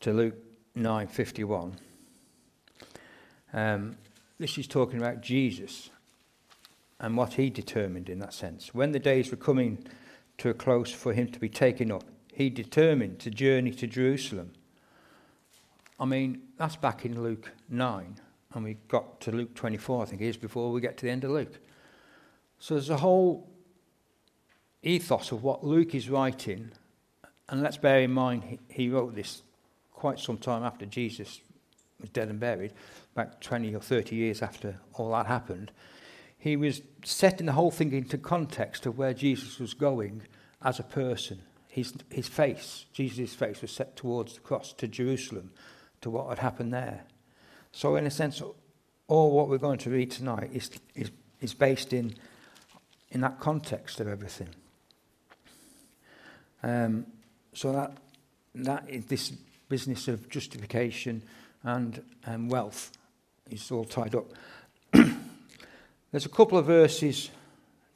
to 0.00 0.12
Luke 0.12 0.36
9:51. 0.74 1.74
Um, 3.52 3.96
this 4.38 4.58
is 4.58 4.66
talking 4.66 4.98
about 4.98 5.20
Jesus 5.20 5.90
and 6.98 7.16
what 7.16 7.34
he 7.34 7.50
determined 7.50 8.08
in 8.08 8.18
that 8.20 8.32
sense. 8.32 8.74
When 8.74 8.92
the 8.92 8.98
days 8.98 9.30
were 9.30 9.36
coming 9.36 9.84
to 10.38 10.48
a 10.48 10.54
close 10.54 10.90
for 10.90 11.12
him 11.12 11.28
to 11.32 11.38
be 11.38 11.48
taken 11.48 11.92
up, 11.92 12.04
he 12.32 12.50
determined 12.50 13.20
to 13.20 13.30
journey 13.30 13.70
to 13.72 13.86
Jerusalem. 13.86 14.52
I 16.00 16.06
mean, 16.06 16.42
that's 16.56 16.76
back 16.76 17.04
in 17.04 17.22
Luke 17.22 17.50
9, 17.68 18.16
and 18.54 18.64
we 18.64 18.78
got 18.88 19.20
to 19.20 19.30
Luke 19.30 19.54
24, 19.54 20.02
I 20.02 20.06
think 20.06 20.22
it 20.22 20.28
is, 20.28 20.36
before 20.36 20.72
we 20.72 20.80
get 20.80 20.96
to 20.98 21.06
the 21.06 21.12
end 21.12 21.24
of 21.24 21.30
Luke. 21.30 21.60
So 22.58 22.74
there's 22.74 22.90
a 22.90 22.96
whole 22.96 23.48
ethos 24.82 25.30
of 25.30 25.44
what 25.44 25.62
Luke 25.62 25.94
is 25.94 26.08
writing, 26.08 26.72
and 27.48 27.62
let's 27.62 27.76
bear 27.76 28.00
in 28.00 28.12
mind 28.12 28.44
he, 28.44 28.58
he 28.68 28.88
wrote 28.88 29.14
this 29.14 29.42
quite 29.92 30.18
some 30.18 30.38
time 30.38 30.64
after 30.64 30.86
Jesus 30.86 31.40
was 32.00 32.10
dead 32.10 32.28
and 32.28 32.40
buried, 32.40 32.72
about 33.14 33.40
20 33.40 33.74
or 33.74 33.80
30 33.80 34.16
years 34.16 34.42
after 34.42 34.80
all 34.94 35.12
that 35.12 35.26
happened. 35.26 35.70
He 36.36 36.56
was 36.56 36.82
setting 37.04 37.46
the 37.46 37.52
whole 37.52 37.70
thing 37.70 37.92
into 37.92 38.18
context 38.18 38.86
of 38.86 38.98
where 38.98 39.14
Jesus 39.14 39.60
was 39.60 39.74
going 39.74 40.22
as 40.60 40.80
a 40.80 40.82
person. 40.82 41.42
His, 41.72 41.94
his 42.10 42.28
face, 42.28 42.84
Jesus' 42.92 43.34
face, 43.34 43.62
was 43.62 43.70
set 43.70 43.96
towards 43.96 44.34
the 44.34 44.40
cross, 44.40 44.74
to 44.74 44.86
Jerusalem, 44.86 45.52
to 46.02 46.10
what 46.10 46.28
had 46.28 46.38
happened 46.38 46.72
there. 46.74 47.04
So, 47.72 47.96
in 47.96 48.06
a 48.06 48.10
sense, 48.10 48.42
all 49.08 49.30
what 49.30 49.48
we're 49.48 49.56
going 49.56 49.78
to 49.78 49.90
read 49.90 50.10
tonight 50.10 50.50
is, 50.52 50.70
is, 50.94 51.10
is 51.40 51.54
based 51.54 51.92
in 51.94 52.14
in 53.12 53.20
that 53.20 53.38
context 53.38 54.00
of 54.00 54.08
everything. 54.08 54.48
Um, 56.62 57.06
so 57.52 57.72
that 57.72 57.92
that 58.54 58.88
is 58.88 59.06
this 59.06 59.30
business 59.68 60.08
of 60.08 60.28
justification 60.28 61.22
and 61.62 62.02
um, 62.26 62.48
wealth 62.48 62.92
is 63.50 63.70
all 63.70 63.84
tied 63.84 64.14
up. 64.14 64.26
There's 64.92 66.26
a 66.26 66.30
couple 66.30 66.58
of 66.58 66.66
verses 66.66 67.30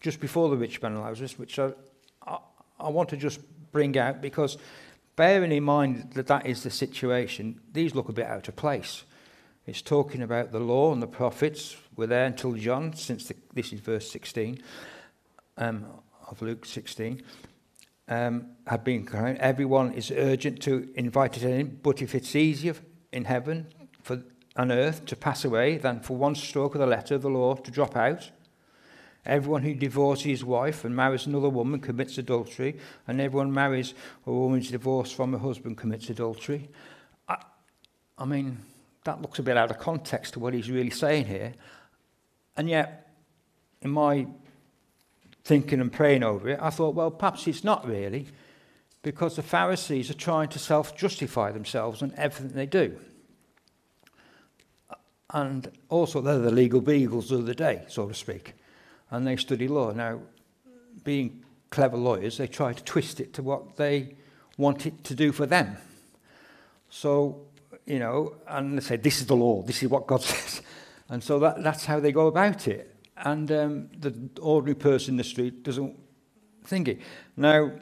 just 0.01 0.21
before 0.21 0.49
the 0.49 0.57
rich 0.57 0.81
man 0.81 0.93
and 0.93 1.03
Lazarus, 1.03 1.39
which 1.39 1.59
I, 1.59 1.73
I, 2.27 2.39
I 2.79 2.89
want 2.89 3.09
to 3.11 3.17
just 3.17 3.41
bring 3.77 3.99
out 3.99 4.23
because 4.23 4.57
bearing 5.17 5.53
in 5.53 5.63
mind 5.63 6.13
that 6.15 6.29
that 6.29 6.47
is 6.47 6.63
the 6.63 6.71
situation, 6.71 7.61
these 7.75 7.95
look 7.95 8.09
a 8.09 8.13
bit 8.15 8.25
out 8.25 8.49
of 8.49 8.57
place. 8.57 9.05
It's 9.67 9.83
talking 9.83 10.23
about 10.23 10.51
the 10.51 10.61
law 10.61 10.95
and 10.95 11.03
the 11.03 11.07
prophets 11.07 11.77
were 11.95 12.07
there 12.07 12.25
until 12.25 12.55
John, 12.55 12.95
since 12.95 13.29
the, 13.29 13.37
this 13.53 13.75
is 13.75 13.81
verse 13.81 14.11
16 14.11 14.63
um, 15.59 15.85
of 16.27 16.41
Luke 16.41 16.65
16 16.65 17.23
um, 18.09 18.47
had 18.67 18.83
been 18.83 19.05
crowned. 19.05 19.37
Everyone 19.41 19.93
is 19.93 20.11
urgent 20.11 20.63
to 20.63 20.89
invite 20.95 21.37
it 21.37 21.43
in, 21.43 21.79
but 21.83 22.01
if 22.01 22.15
it's 22.15 22.35
easier 22.35 22.77
in 23.13 23.27
heaven 23.27 23.67
for 24.03 24.23
on 24.57 24.73
earth 24.73 25.05
to 25.05 25.17
pass 25.17 25.45
away 25.45 25.77
than 25.77 26.01
for 26.01 26.17
one 26.17 26.35
stroke 26.35 26.75
of 26.75 26.81
the 26.81 26.87
letter 26.87 27.15
of 27.15 27.21
the 27.21 27.29
law 27.29 27.57
to 27.57 27.71
drop 27.71 27.95
out, 27.95 28.31
everyone 29.27 29.63
who 29.63 29.75
divorces 29.75 30.25
his 30.25 30.45
wife 30.45 30.85
and 30.85 30.95
marries 30.95 31.27
another 31.27 31.49
woman 31.49 31.81
commits 31.81 32.19
adultery, 32.19 32.79
and 33.07 33.21
everyone 33.21 33.53
marries 33.53 33.95
a 34.27 34.33
woman 34.33 34.61
who's 34.61 34.71
divorced 34.71 35.15
from 35.15 35.33
her 35.33 35.39
husband 35.39 35.77
commits 35.77 36.11
adultery. 36.11 36.69
I, 37.29 37.37
I 38.19 38.25
mean, 38.25 38.59
that 39.05 39.23
looks 39.23 39.39
a 39.39 39.43
bit 39.43 39.57
out 39.57 39.71
of 39.71 39.79
context 39.79 40.35
to 40.35 40.41
what 40.41 40.55
he's 40.55 40.71
really 40.71 40.91
saying 40.91 41.27
here. 41.27 41.55
And 42.57 42.69
yet, 42.69 43.09
in 43.83 43.91
my 43.91 44.27
thinking 45.45 45.81
and 45.81 45.93
praying 45.93 46.23
over 46.23 46.49
it, 46.49 46.59
I 46.61 46.71
thought, 46.71 46.95
well, 46.95 47.11
perhaps 47.11 47.47
it's 47.47 47.65
not 47.65 47.87
really, 47.87 48.27
because 49.03 49.37
the 49.37 49.43
Pharisees 49.43 50.11
are 50.11 50.15
trying 50.15 50.49
to 50.49 50.59
self 50.59 50.97
justify 50.97 51.53
themselves 51.53 52.03
on 52.03 52.13
everything 52.17 52.57
they 52.57 52.67
do. 52.67 52.99
And 55.31 55.71
also, 55.89 56.21
they're 56.21 56.39
the 56.39 56.51
legal 56.51 56.81
beagles 56.81 57.33
of 57.33 57.47
the 57.47 57.55
day, 57.55 57.85
so 57.89 58.09
to 58.09 58.15
speak. 58.15 58.55
And 59.11 59.27
they 59.27 59.37
study 59.37 59.69
law. 59.69 59.93
Now, 59.93 60.21
being 61.05 61.45
clever 61.71 61.97
lawyers, 61.97 62.39
they 62.39 62.47
try 62.47 62.73
to 62.73 62.85
twist 62.85 63.21
it 63.21 63.33
to 63.35 63.43
what 63.43 63.77
they 63.77 64.17
want 64.57 64.87
it 64.87 65.05
to 65.05 65.15
do 65.15 65.33
for 65.33 65.47
them. 65.47 65.77
So, 66.91 67.43
you 67.85 67.99
know, 67.99 68.37
and 68.49 68.79
they 68.79 68.83
say, 68.83 68.97
this 68.97 69.21
is 69.21 69.27
the 69.27 69.37
law, 69.37 69.63
this 69.63 69.83
is 69.83 69.89
what 69.89 70.07
God 70.07 70.23
says. 70.23 70.63
And 71.09 71.23
so 71.23 71.39
that, 71.39 71.63
that's 71.63 71.85
how 71.85 72.01
they 72.01 72.13
go 72.13 72.27
about 72.27 72.67
it 72.67 72.97
and 73.17 73.51
um, 73.51 73.89
the 73.99 74.15
ordinary 74.41 74.75
person 74.75 75.15
in 75.15 75.17
the 75.17 75.25
street 75.25 75.63
doesn't 75.63 75.99
think 76.65 76.89
it. 76.89 77.01
Now, 77.37 77.73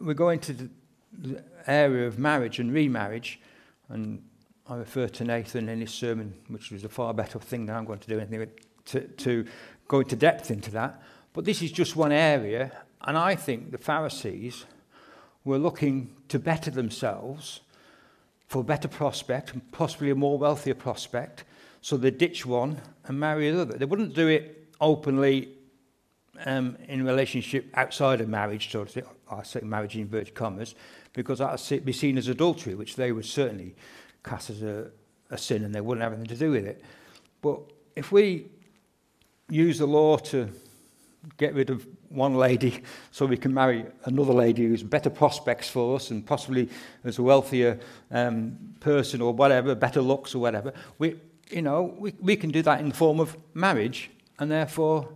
we're 0.00 0.14
going 0.14 0.40
to 0.40 0.70
the 1.12 1.44
area 1.66 2.06
of 2.06 2.18
marriage 2.18 2.58
and 2.58 2.72
remarriage, 2.72 3.40
and 3.88 4.22
I 4.68 4.76
refer 4.76 5.08
to 5.08 5.24
Nathan 5.24 5.68
in 5.68 5.80
his 5.80 5.92
sermon, 5.92 6.34
which 6.48 6.70
was 6.70 6.84
a 6.84 6.88
far 6.88 7.12
better 7.12 7.38
thing 7.38 7.66
than 7.66 7.76
I'm 7.76 7.84
going 7.84 7.98
to 8.00 8.08
do 8.08 8.18
anything 8.18 8.50
to, 8.86 9.00
to 9.00 9.46
go 9.88 10.00
into 10.00 10.16
depth 10.16 10.50
into 10.50 10.70
that. 10.72 11.02
But 11.32 11.44
this 11.44 11.62
is 11.62 11.72
just 11.72 11.96
one 11.96 12.12
area, 12.12 12.72
and 13.02 13.18
I 13.18 13.34
think 13.34 13.70
the 13.70 13.78
Pharisees 13.78 14.64
were 15.44 15.58
looking 15.58 16.14
to 16.28 16.38
better 16.38 16.70
themselves 16.70 17.60
for 18.46 18.60
a 18.60 18.64
better 18.64 18.88
prospect, 18.88 19.52
and 19.52 19.72
possibly 19.72 20.10
a 20.10 20.14
more 20.14 20.38
wealthier 20.38 20.74
prospect, 20.74 21.44
so 21.80 21.96
they 21.96 22.10
ditch 22.10 22.46
one 22.46 22.80
and 23.04 23.18
marry 23.18 23.48
another. 23.48 23.76
They 23.76 23.84
wouldn't 23.84 24.14
do 24.14 24.28
it 24.28 24.68
openly 24.80 25.48
um, 26.44 26.76
in 26.88 27.04
relationship 27.04 27.66
outside 27.74 28.20
of 28.20 28.28
marriage, 28.28 28.70
so 28.70 28.84
to 28.84 28.90
say, 28.92 29.02
I 29.30 29.42
say 29.42 29.60
marriage 29.62 29.96
in 29.96 30.02
inverted 30.02 30.34
commas, 30.34 30.74
because 31.12 31.38
that 31.38 31.60
would 31.70 31.84
be 31.84 31.92
seen 31.92 32.18
as 32.18 32.28
adultery, 32.28 32.74
which 32.74 32.96
they 32.96 33.12
would 33.12 33.26
certainly 33.26 33.74
cast 34.22 34.50
as 34.50 34.62
a, 34.62 34.90
a 35.30 35.38
sin 35.38 35.64
and 35.64 35.74
they 35.74 35.80
wouldn't 35.80 36.02
have 36.02 36.12
anything 36.12 36.28
to 36.28 36.36
do 36.36 36.50
with 36.50 36.66
it. 36.66 36.82
But 37.40 37.60
if 37.96 38.12
we 38.12 38.46
use 39.48 39.78
the 39.78 39.86
law 39.86 40.16
to 40.16 40.48
get 41.36 41.54
rid 41.54 41.70
of 41.70 41.86
one 42.08 42.34
lady 42.34 42.82
so 43.10 43.26
we 43.26 43.36
can 43.36 43.52
marry 43.52 43.86
another 44.04 44.32
lady 44.32 44.66
who's 44.66 44.82
better 44.82 45.10
prospects 45.10 45.68
for 45.68 45.96
us 45.96 46.10
and 46.10 46.26
possibly 46.26 46.68
as 47.04 47.18
a 47.18 47.22
wealthier 47.22 47.78
um, 48.10 48.56
person 48.80 49.20
or 49.20 49.32
whatever, 49.32 49.74
better 49.74 50.00
looks 50.00 50.34
or 50.34 50.38
whatever, 50.38 50.72
we, 50.98 51.16
you 51.50 51.62
know, 51.62 51.94
we, 51.98 52.14
we 52.20 52.36
can 52.36 52.50
do 52.50 52.62
that 52.62 52.80
in 52.80 52.88
the 52.88 52.94
form 52.94 53.20
of 53.20 53.36
marriage 53.54 54.10
and 54.38 54.50
therefore 54.50 55.08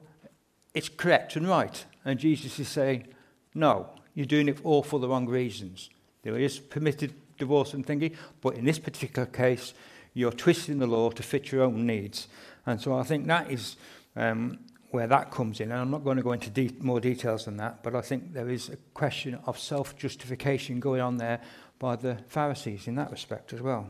it's 0.74 0.88
correct 0.88 1.36
and 1.36 1.48
right. 1.48 1.84
And 2.04 2.18
Jesus 2.18 2.58
is 2.58 2.68
saying, 2.68 3.08
no, 3.54 3.90
you're 4.14 4.26
doing 4.26 4.48
it 4.48 4.58
all 4.64 4.82
for 4.82 4.98
the 4.98 5.08
wrong 5.08 5.26
reasons. 5.26 5.90
There 6.22 6.38
is 6.38 6.58
permitted 6.58 7.14
divorce 7.38 7.74
and 7.74 7.86
thingy, 7.86 8.16
but 8.40 8.54
in 8.54 8.64
this 8.64 8.78
particular 8.78 9.26
case, 9.26 9.74
you're 10.14 10.32
twisting 10.32 10.78
the 10.78 10.86
law 10.86 11.10
to 11.10 11.22
fit 11.22 11.52
your 11.52 11.62
own 11.62 11.86
needs. 11.86 12.28
And 12.66 12.80
so 12.80 12.96
I 12.98 13.02
think 13.02 13.26
that 13.26 13.50
is 13.50 13.76
um, 14.18 14.58
where 14.90 15.06
that 15.06 15.30
comes 15.30 15.60
in. 15.60 15.70
And 15.70 15.80
I'm 15.80 15.90
not 15.90 16.04
going 16.04 16.16
to 16.16 16.22
go 16.22 16.32
into 16.32 16.50
de- 16.50 16.74
more 16.80 17.00
details 17.00 17.44
than 17.44 17.56
that, 17.58 17.82
but 17.82 17.94
I 17.94 18.00
think 18.00 18.32
there 18.32 18.48
is 18.48 18.68
a 18.68 18.76
question 18.92 19.38
of 19.46 19.58
self 19.58 19.96
justification 19.96 20.80
going 20.80 21.00
on 21.00 21.16
there 21.16 21.40
by 21.78 21.96
the 21.96 22.18
Pharisees 22.28 22.88
in 22.88 22.96
that 22.96 23.10
respect 23.10 23.52
as 23.52 23.62
well. 23.62 23.88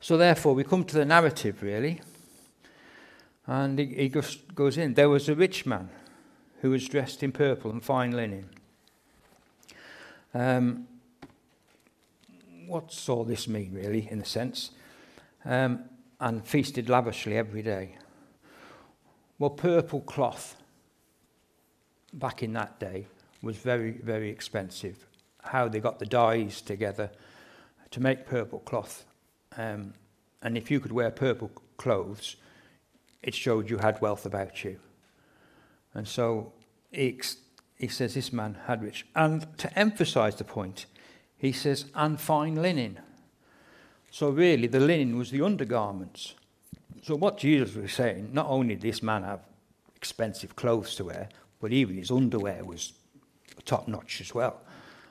So, 0.00 0.16
therefore, 0.16 0.54
we 0.54 0.64
come 0.64 0.84
to 0.84 0.94
the 0.96 1.04
narrative 1.04 1.62
really. 1.62 2.00
And 3.46 3.78
he, 3.78 3.86
he 3.86 4.08
goes, 4.08 4.36
goes 4.54 4.76
in. 4.76 4.94
There 4.94 5.08
was 5.08 5.28
a 5.28 5.34
rich 5.34 5.66
man 5.66 5.88
who 6.60 6.70
was 6.70 6.88
dressed 6.88 7.22
in 7.22 7.32
purple 7.32 7.70
and 7.70 7.82
fine 7.84 8.10
linen. 8.10 8.48
Um, 10.34 10.88
what's 12.66 13.08
all 13.08 13.24
this 13.24 13.46
mean, 13.46 13.72
really, 13.72 14.08
in 14.10 14.20
a 14.20 14.24
sense? 14.24 14.72
Um, 15.44 15.84
and 16.18 16.44
feasted 16.46 16.88
lavishly 16.88 17.36
every 17.36 17.62
day. 17.62 17.96
Well, 19.38 19.50
purple 19.50 20.00
cloth 20.00 20.56
back 22.12 22.42
in 22.42 22.52
that 22.54 22.80
day 22.80 23.06
was 23.42 23.56
very, 23.56 23.92
very 23.92 24.30
expensive. 24.30 25.06
How 25.42 25.68
they 25.68 25.80
got 25.80 25.98
the 25.98 26.06
dyes 26.06 26.60
together 26.60 27.10
to 27.90 28.00
make 28.00 28.26
purple 28.26 28.60
cloth. 28.60 29.04
Um, 29.56 29.94
and 30.42 30.56
if 30.56 30.70
you 30.70 30.80
could 30.80 30.92
wear 30.92 31.10
purple 31.10 31.50
clothes, 31.76 32.36
it 33.22 33.34
showed 33.34 33.68
you 33.68 33.78
had 33.78 34.00
wealth 34.00 34.26
about 34.26 34.64
you. 34.64 34.78
And 35.94 36.06
so 36.06 36.52
he, 36.90 37.20
he 37.76 37.88
says 37.88 38.14
this 38.14 38.32
man 38.32 38.56
had 38.66 38.82
rich. 38.82 39.06
And 39.14 39.46
to 39.58 39.78
emphasize 39.78 40.36
the 40.36 40.44
point, 40.44 40.86
he 41.36 41.52
says, 41.52 41.86
and 41.94 42.20
fine 42.20 42.56
linen. 42.56 43.00
So 44.10 44.30
really, 44.30 44.66
the 44.66 44.80
linen 44.80 45.18
was 45.18 45.30
the 45.30 45.42
undergarments. 45.42 46.34
So 47.02 47.16
what 47.16 47.38
Jesus 47.38 47.74
was 47.74 47.92
saying, 47.92 48.30
not 48.32 48.46
only 48.46 48.74
did 48.74 48.82
this 48.82 49.02
man 49.02 49.22
have 49.22 49.40
expensive 49.94 50.56
clothes 50.56 50.94
to 50.96 51.04
wear, 51.04 51.28
but 51.60 51.72
even 51.72 51.96
his 51.96 52.10
underwear 52.10 52.64
was 52.64 52.92
top 53.64 53.88
notch 53.88 54.20
as 54.20 54.34
well. 54.34 54.60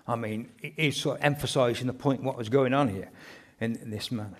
I 0.07 0.15
mean, 0.15 0.49
he's 0.61 0.97
sort 0.97 1.17
of 1.17 1.25
emphasizing 1.25 1.87
the 1.87 1.93
point 1.93 2.23
what 2.23 2.37
was 2.37 2.49
going 2.49 2.73
on 2.73 2.89
here 2.89 3.09
in, 3.59 3.75
in 3.77 3.89
this 3.89 4.11
man. 4.11 4.35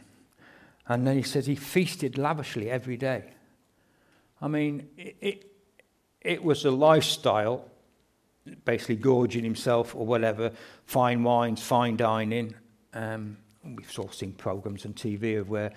And 0.87 1.07
then 1.07 1.17
he 1.17 1.23
says 1.23 1.47
he 1.47 1.55
feasted 1.55 2.17
lavishly 2.17 2.69
every 2.69 2.97
day. 2.97 3.23
I 4.41 4.47
mean, 4.47 4.87
it, 4.97 5.15
it, 5.21 5.51
it 6.21 6.43
was 6.43 6.65
a 6.65 6.71
lifestyle, 6.71 7.65
basically 8.63 8.97
gorging 8.97 9.43
himself 9.43 9.95
or 9.95 10.05
whatever, 10.05 10.51
fine 10.85 11.23
wines, 11.23 11.61
fine 11.61 11.97
dining. 11.97 12.53
Um, 12.93 13.37
we've 13.63 13.91
all 13.97 14.11
seen 14.11 14.33
programs 14.33 14.85
on 14.85 14.93
TV 14.93 15.39
of 15.39 15.49
where, 15.49 15.71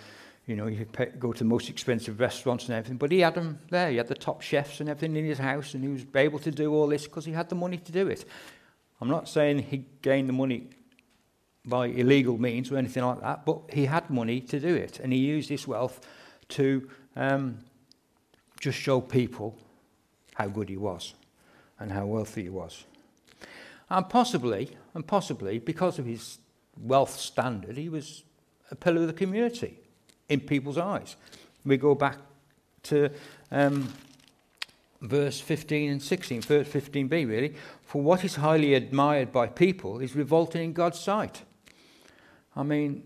you 0.48 0.56
know, 0.56 0.66
you 0.66 0.86
go 1.18 1.30
to 1.30 1.38
the 1.38 1.44
most 1.44 1.68
expensive 1.68 2.18
restaurants 2.18 2.64
and 2.64 2.74
everything. 2.74 2.96
But 2.96 3.12
he 3.12 3.20
had 3.20 3.34
them 3.34 3.58
there. 3.68 3.90
He 3.90 3.98
had 3.98 4.08
the 4.08 4.14
top 4.14 4.40
chefs 4.40 4.80
and 4.80 4.88
everything 4.88 5.14
in 5.14 5.26
his 5.26 5.38
house, 5.38 5.74
and 5.74 5.84
he 5.84 5.90
was 5.90 6.06
able 6.14 6.38
to 6.38 6.50
do 6.50 6.72
all 6.72 6.86
this 6.86 7.04
because 7.04 7.26
he 7.26 7.32
had 7.32 7.50
the 7.50 7.54
money 7.54 7.76
to 7.76 7.92
do 7.92 8.08
it. 8.08 8.24
I'm 8.98 9.10
not 9.10 9.28
saying 9.28 9.58
he 9.58 9.84
gained 10.00 10.26
the 10.26 10.32
money 10.32 10.70
by 11.66 11.88
illegal 11.88 12.38
means 12.38 12.72
or 12.72 12.78
anything 12.78 13.04
like 13.04 13.20
that, 13.20 13.44
but 13.44 13.60
he 13.70 13.84
had 13.84 14.08
money 14.08 14.40
to 14.40 14.58
do 14.58 14.74
it, 14.74 15.00
and 15.00 15.12
he 15.12 15.18
used 15.18 15.50
this 15.50 15.68
wealth 15.68 16.00
to 16.48 16.88
um, 17.14 17.58
just 18.58 18.78
show 18.78 19.02
people 19.02 19.54
how 20.34 20.48
good 20.48 20.70
he 20.70 20.78
was 20.78 21.12
and 21.78 21.92
how 21.92 22.06
wealthy 22.06 22.44
he 22.44 22.48
was. 22.48 22.84
And 23.90 24.08
possibly, 24.08 24.70
and 24.94 25.06
possibly, 25.06 25.58
because 25.58 25.98
of 25.98 26.06
his 26.06 26.38
wealth 26.80 27.20
standard, 27.20 27.76
he 27.76 27.90
was 27.90 28.24
a 28.70 28.76
pillar 28.76 29.02
of 29.02 29.08
the 29.08 29.12
community 29.12 29.78
in 30.28 30.40
people's 30.40 30.78
eyes. 30.78 31.16
We 31.64 31.76
go 31.76 31.94
back 31.94 32.18
to 32.84 33.10
um, 33.50 33.92
verse 35.00 35.40
15 35.40 35.90
and 35.90 36.02
16, 36.02 36.42
verse 36.42 36.68
15b 36.68 37.28
really. 37.28 37.54
For 37.82 38.02
what 38.02 38.24
is 38.24 38.36
highly 38.36 38.74
admired 38.74 39.32
by 39.32 39.46
people 39.46 40.00
is 40.00 40.14
revolting 40.14 40.62
in 40.62 40.72
God's 40.72 40.98
sight. 40.98 41.42
I 42.54 42.62
mean, 42.62 43.04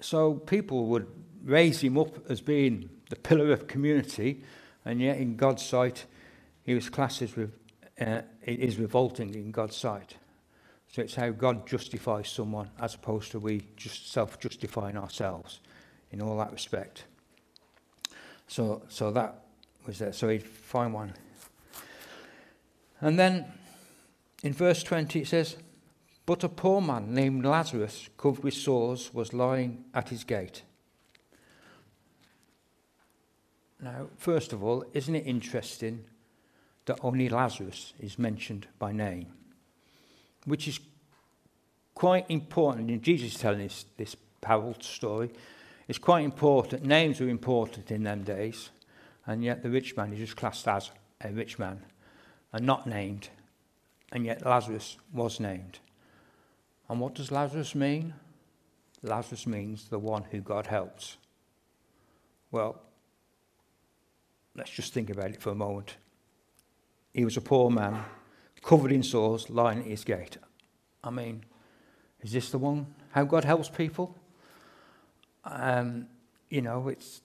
so 0.00 0.34
people 0.34 0.86
would 0.86 1.06
raise 1.44 1.80
him 1.80 1.98
up 1.98 2.30
as 2.30 2.40
being 2.40 2.88
the 3.10 3.16
pillar 3.16 3.52
of 3.52 3.66
community, 3.66 4.42
and 4.84 5.00
yet 5.00 5.18
in 5.18 5.36
God's 5.36 5.64
sight, 5.64 6.06
he 6.62 6.74
was 6.74 6.88
classed 6.88 7.22
as 7.22 7.36
re- 7.36 7.48
uh, 8.00 8.22
it 8.42 8.60
is 8.60 8.78
revolting 8.78 9.34
in 9.34 9.50
God's 9.50 9.76
sight. 9.76 10.16
So 10.88 11.02
it's 11.02 11.14
how 11.14 11.30
God 11.30 11.66
justifies 11.66 12.28
someone 12.28 12.70
as 12.80 12.94
opposed 12.94 13.32
to 13.32 13.38
we 13.38 13.62
just 13.76 14.12
self 14.12 14.38
justifying 14.38 14.96
ourselves 14.96 15.60
in 16.12 16.20
all 16.20 16.36
that 16.38 16.52
respect. 16.52 17.04
So, 18.46 18.82
so 18.88 19.10
that 19.12 19.44
was 19.86 19.98
there. 19.98 20.12
So 20.12 20.28
he'd 20.28 20.42
find 20.42 20.92
one. 20.92 21.14
And 23.00 23.18
then 23.18 23.46
in 24.42 24.52
verse 24.52 24.82
20 24.82 25.20
it 25.20 25.26
says, 25.26 25.56
But 26.26 26.44
a 26.44 26.48
poor 26.48 26.80
man 26.80 27.14
named 27.14 27.44
Lazarus, 27.44 28.08
covered 28.16 28.44
with 28.44 28.54
sores, 28.54 29.12
was 29.12 29.32
lying 29.32 29.84
at 29.94 30.10
his 30.10 30.24
gate. 30.24 30.62
Now, 33.80 34.08
first 34.16 34.52
of 34.52 34.62
all, 34.62 34.84
isn't 34.92 35.14
it 35.14 35.26
interesting 35.26 36.04
that 36.84 37.00
only 37.02 37.28
Lazarus 37.28 37.94
is 37.98 38.18
mentioned 38.18 38.68
by 38.78 38.92
name? 38.92 39.26
Which 40.44 40.68
is 40.68 40.78
quite 41.94 42.26
important. 42.28 42.90
And 42.90 43.02
Jesus 43.02 43.34
is 43.34 43.40
telling 43.40 43.62
us 43.62 43.84
this 43.96 44.16
parable 44.40 44.76
story. 44.80 45.30
It's 45.88 45.98
quite 45.98 46.24
important. 46.24 46.84
Names 46.84 47.20
were 47.20 47.28
important 47.28 47.90
in 47.90 48.04
them 48.04 48.22
days, 48.22 48.70
and 49.26 49.42
yet 49.42 49.62
the 49.62 49.70
rich 49.70 49.96
man 49.96 50.12
is 50.12 50.18
just 50.18 50.36
classed 50.36 50.68
as 50.68 50.90
a 51.20 51.30
rich 51.30 51.58
man 51.58 51.82
and 52.52 52.66
not 52.66 52.86
named. 52.86 53.28
And 54.12 54.26
yet 54.26 54.44
Lazarus 54.44 54.98
was 55.12 55.40
named. 55.40 55.78
And 56.88 57.00
what 57.00 57.14
does 57.14 57.32
Lazarus 57.32 57.74
mean? 57.74 58.14
Lazarus 59.02 59.46
means 59.46 59.88
the 59.88 59.98
one 59.98 60.24
who 60.30 60.40
God 60.40 60.66
helps. 60.66 61.16
Well, 62.50 62.80
let's 64.54 64.70
just 64.70 64.92
think 64.92 65.10
about 65.10 65.30
it 65.30 65.40
for 65.40 65.50
a 65.50 65.54
moment. 65.54 65.96
He 67.14 67.24
was 67.24 67.36
a 67.36 67.40
poor 67.40 67.70
man, 67.70 68.04
covered 68.62 68.92
in 68.92 69.02
sores, 69.02 69.50
lying 69.50 69.80
at 69.80 69.86
his 69.86 70.04
gate. 70.04 70.36
I 71.02 71.10
mean, 71.10 71.44
is 72.20 72.32
this 72.32 72.50
the 72.50 72.58
one? 72.58 72.86
How 73.10 73.24
God 73.24 73.44
helps 73.44 73.68
people? 73.68 74.16
Um, 75.44 76.06
you 76.48 76.62
know, 76.62 76.88
it's 76.88 77.20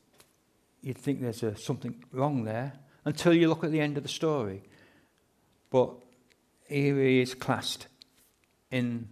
you'd 0.81 0.97
think 0.97 1.21
there's 1.21 1.43
a, 1.43 1.55
something 1.55 2.03
wrong 2.11 2.43
there 2.43 2.73
until 3.05 3.33
you 3.33 3.49
look 3.49 3.63
at 3.63 3.71
the 3.71 3.81
end 3.81 3.97
of 3.97 4.03
the 4.03 4.09
story. 4.09 4.63
But 5.69 5.93
here 6.67 6.95
he 6.95 7.21
is 7.21 7.33
classed 7.33 7.87
in 8.71 9.07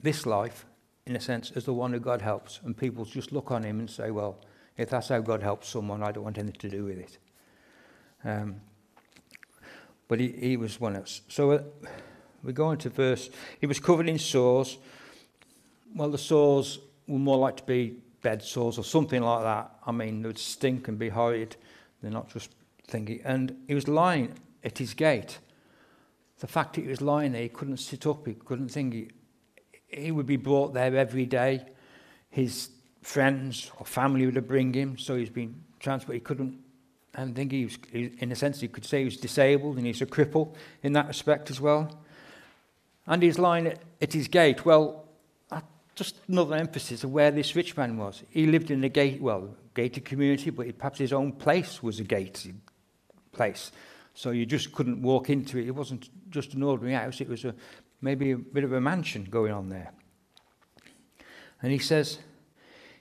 this 0.00 0.26
life, 0.26 0.66
in 1.06 1.16
a 1.16 1.20
sense, 1.20 1.52
as 1.54 1.64
the 1.64 1.72
one 1.72 1.92
who 1.92 2.00
God 2.00 2.22
helps. 2.22 2.60
And 2.64 2.76
people 2.76 3.04
just 3.04 3.32
look 3.32 3.50
on 3.50 3.62
him 3.62 3.78
and 3.78 3.90
say, 3.90 4.10
well, 4.10 4.40
if 4.76 4.90
that's 4.90 5.08
how 5.08 5.20
God 5.20 5.42
helps 5.42 5.68
someone, 5.68 6.02
I 6.02 6.12
don't 6.12 6.24
want 6.24 6.38
anything 6.38 6.60
to 6.60 6.68
do 6.68 6.84
with 6.84 6.98
it. 6.98 7.18
Um, 8.24 8.60
but 10.06 10.20
he, 10.20 10.28
he 10.32 10.56
was 10.56 10.80
one 10.80 10.96
else. 10.96 11.20
So 11.28 11.50
uh, 11.52 11.62
we 12.42 12.52
go 12.52 12.70
into 12.70 12.88
verse. 12.88 13.30
He 13.60 13.66
was 13.66 13.78
covered 13.78 14.08
in 14.08 14.18
sores. 14.18 14.78
Well, 15.94 16.10
the 16.10 16.18
sores 16.18 16.78
were 17.06 17.18
more 17.18 17.38
like 17.38 17.56
to 17.58 17.64
be 17.64 17.96
bed 18.22 18.42
sores 18.42 18.78
or 18.78 18.84
something 18.84 19.22
like 19.22 19.42
that. 19.42 19.70
I 19.86 19.92
mean, 19.92 20.22
they 20.22 20.28
would 20.28 20.38
stink 20.38 20.88
and 20.88 20.98
be 20.98 21.08
horrid. 21.08 21.56
They're 22.02 22.10
not 22.10 22.28
just 22.28 22.50
thinking. 22.86 23.20
And 23.24 23.56
he 23.66 23.74
was 23.74 23.88
lying 23.88 24.34
at 24.64 24.78
his 24.78 24.94
gate. 24.94 25.38
The 26.40 26.46
fact 26.46 26.74
that 26.74 26.82
he 26.82 26.88
was 26.88 27.00
lying 27.00 27.32
there, 27.32 27.42
he 27.42 27.48
couldn't 27.48 27.78
sit 27.78 28.06
up, 28.06 28.26
he 28.26 28.34
couldn't 28.34 28.68
think. 28.68 28.94
He, 28.94 29.08
he 29.88 30.10
would 30.10 30.26
be 30.26 30.36
brought 30.36 30.74
there 30.74 30.94
every 30.96 31.26
day. 31.26 31.64
His 32.30 32.70
friends 33.02 33.70
or 33.78 33.86
family 33.86 34.26
would 34.26 34.46
bring 34.46 34.72
him, 34.72 34.98
so 34.98 35.16
he's 35.16 35.30
been 35.30 35.62
transported. 35.80 36.20
He 36.20 36.24
couldn't, 36.24 36.58
and 37.14 37.34
think 37.34 37.52
he 37.52 37.64
was, 37.64 37.78
in 37.92 38.30
a 38.30 38.36
sense, 38.36 38.62
you 38.62 38.68
could 38.68 38.84
say 38.84 39.00
he 39.00 39.04
was 39.06 39.16
disabled 39.16 39.78
and 39.78 39.86
he's 39.86 40.02
a 40.02 40.06
cripple 40.06 40.54
in 40.82 40.92
that 40.92 41.08
respect 41.08 41.50
as 41.50 41.60
well. 41.60 42.00
And 43.06 43.22
he's 43.22 43.38
lying 43.38 43.66
at, 43.66 43.80
at 44.00 44.12
his 44.12 44.28
gate. 44.28 44.64
Well, 44.64 45.07
just 45.98 46.20
another 46.28 46.54
emphasis 46.54 47.04
of 47.04 47.12
where 47.12 47.30
this 47.30 47.56
rich 47.56 47.76
man 47.76 47.96
was. 47.96 48.22
He 48.30 48.46
lived 48.46 48.70
in 48.70 48.82
a 48.84 48.88
gate, 48.88 49.20
well, 49.20 49.56
gated 49.74 50.04
community, 50.04 50.50
but 50.50 50.78
perhaps 50.78 50.98
his 50.98 51.12
own 51.12 51.32
place 51.32 51.82
was 51.82 51.98
a 51.98 52.04
gated 52.04 52.60
place. 53.32 53.72
So 54.14 54.30
you 54.30 54.46
just 54.46 54.72
couldn't 54.72 55.02
walk 55.02 55.28
into 55.28 55.58
it. 55.58 55.66
It 55.66 55.74
wasn't 55.74 56.08
just 56.30 56.54
an 56.54 56.62
ordinary 56.62 56.94
house, 56.94 57.20
it 57.20 57.28
was 57.28 57.44
a, 57.44 57.54
maybe 58.00 58.30
a 58.30 58.38
bit 58.38 58.64
of 58.64 58.72
a 58.72 58.80
mansion 58.80 59.24
going 59.24 59.52
on 59.52 59.68
there. 59.68 59.92
And 61.60 61.72
he 61.72 61.78
says, 61.78 62.18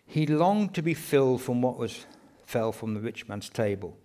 he 0.06 0.26
longed 0.26 0.74
to 0.76 0.82
be 0.82 0.94
filled 0.94 1.42
from 1.42 1.62
what 1.62 1.78
was 1.78 2.06
fell 2.46 2.72
from 2.72 2.94
the 2.94 3.02
rich 3.02 3.28
man's 3.28 3.50
table, 3.50 3.98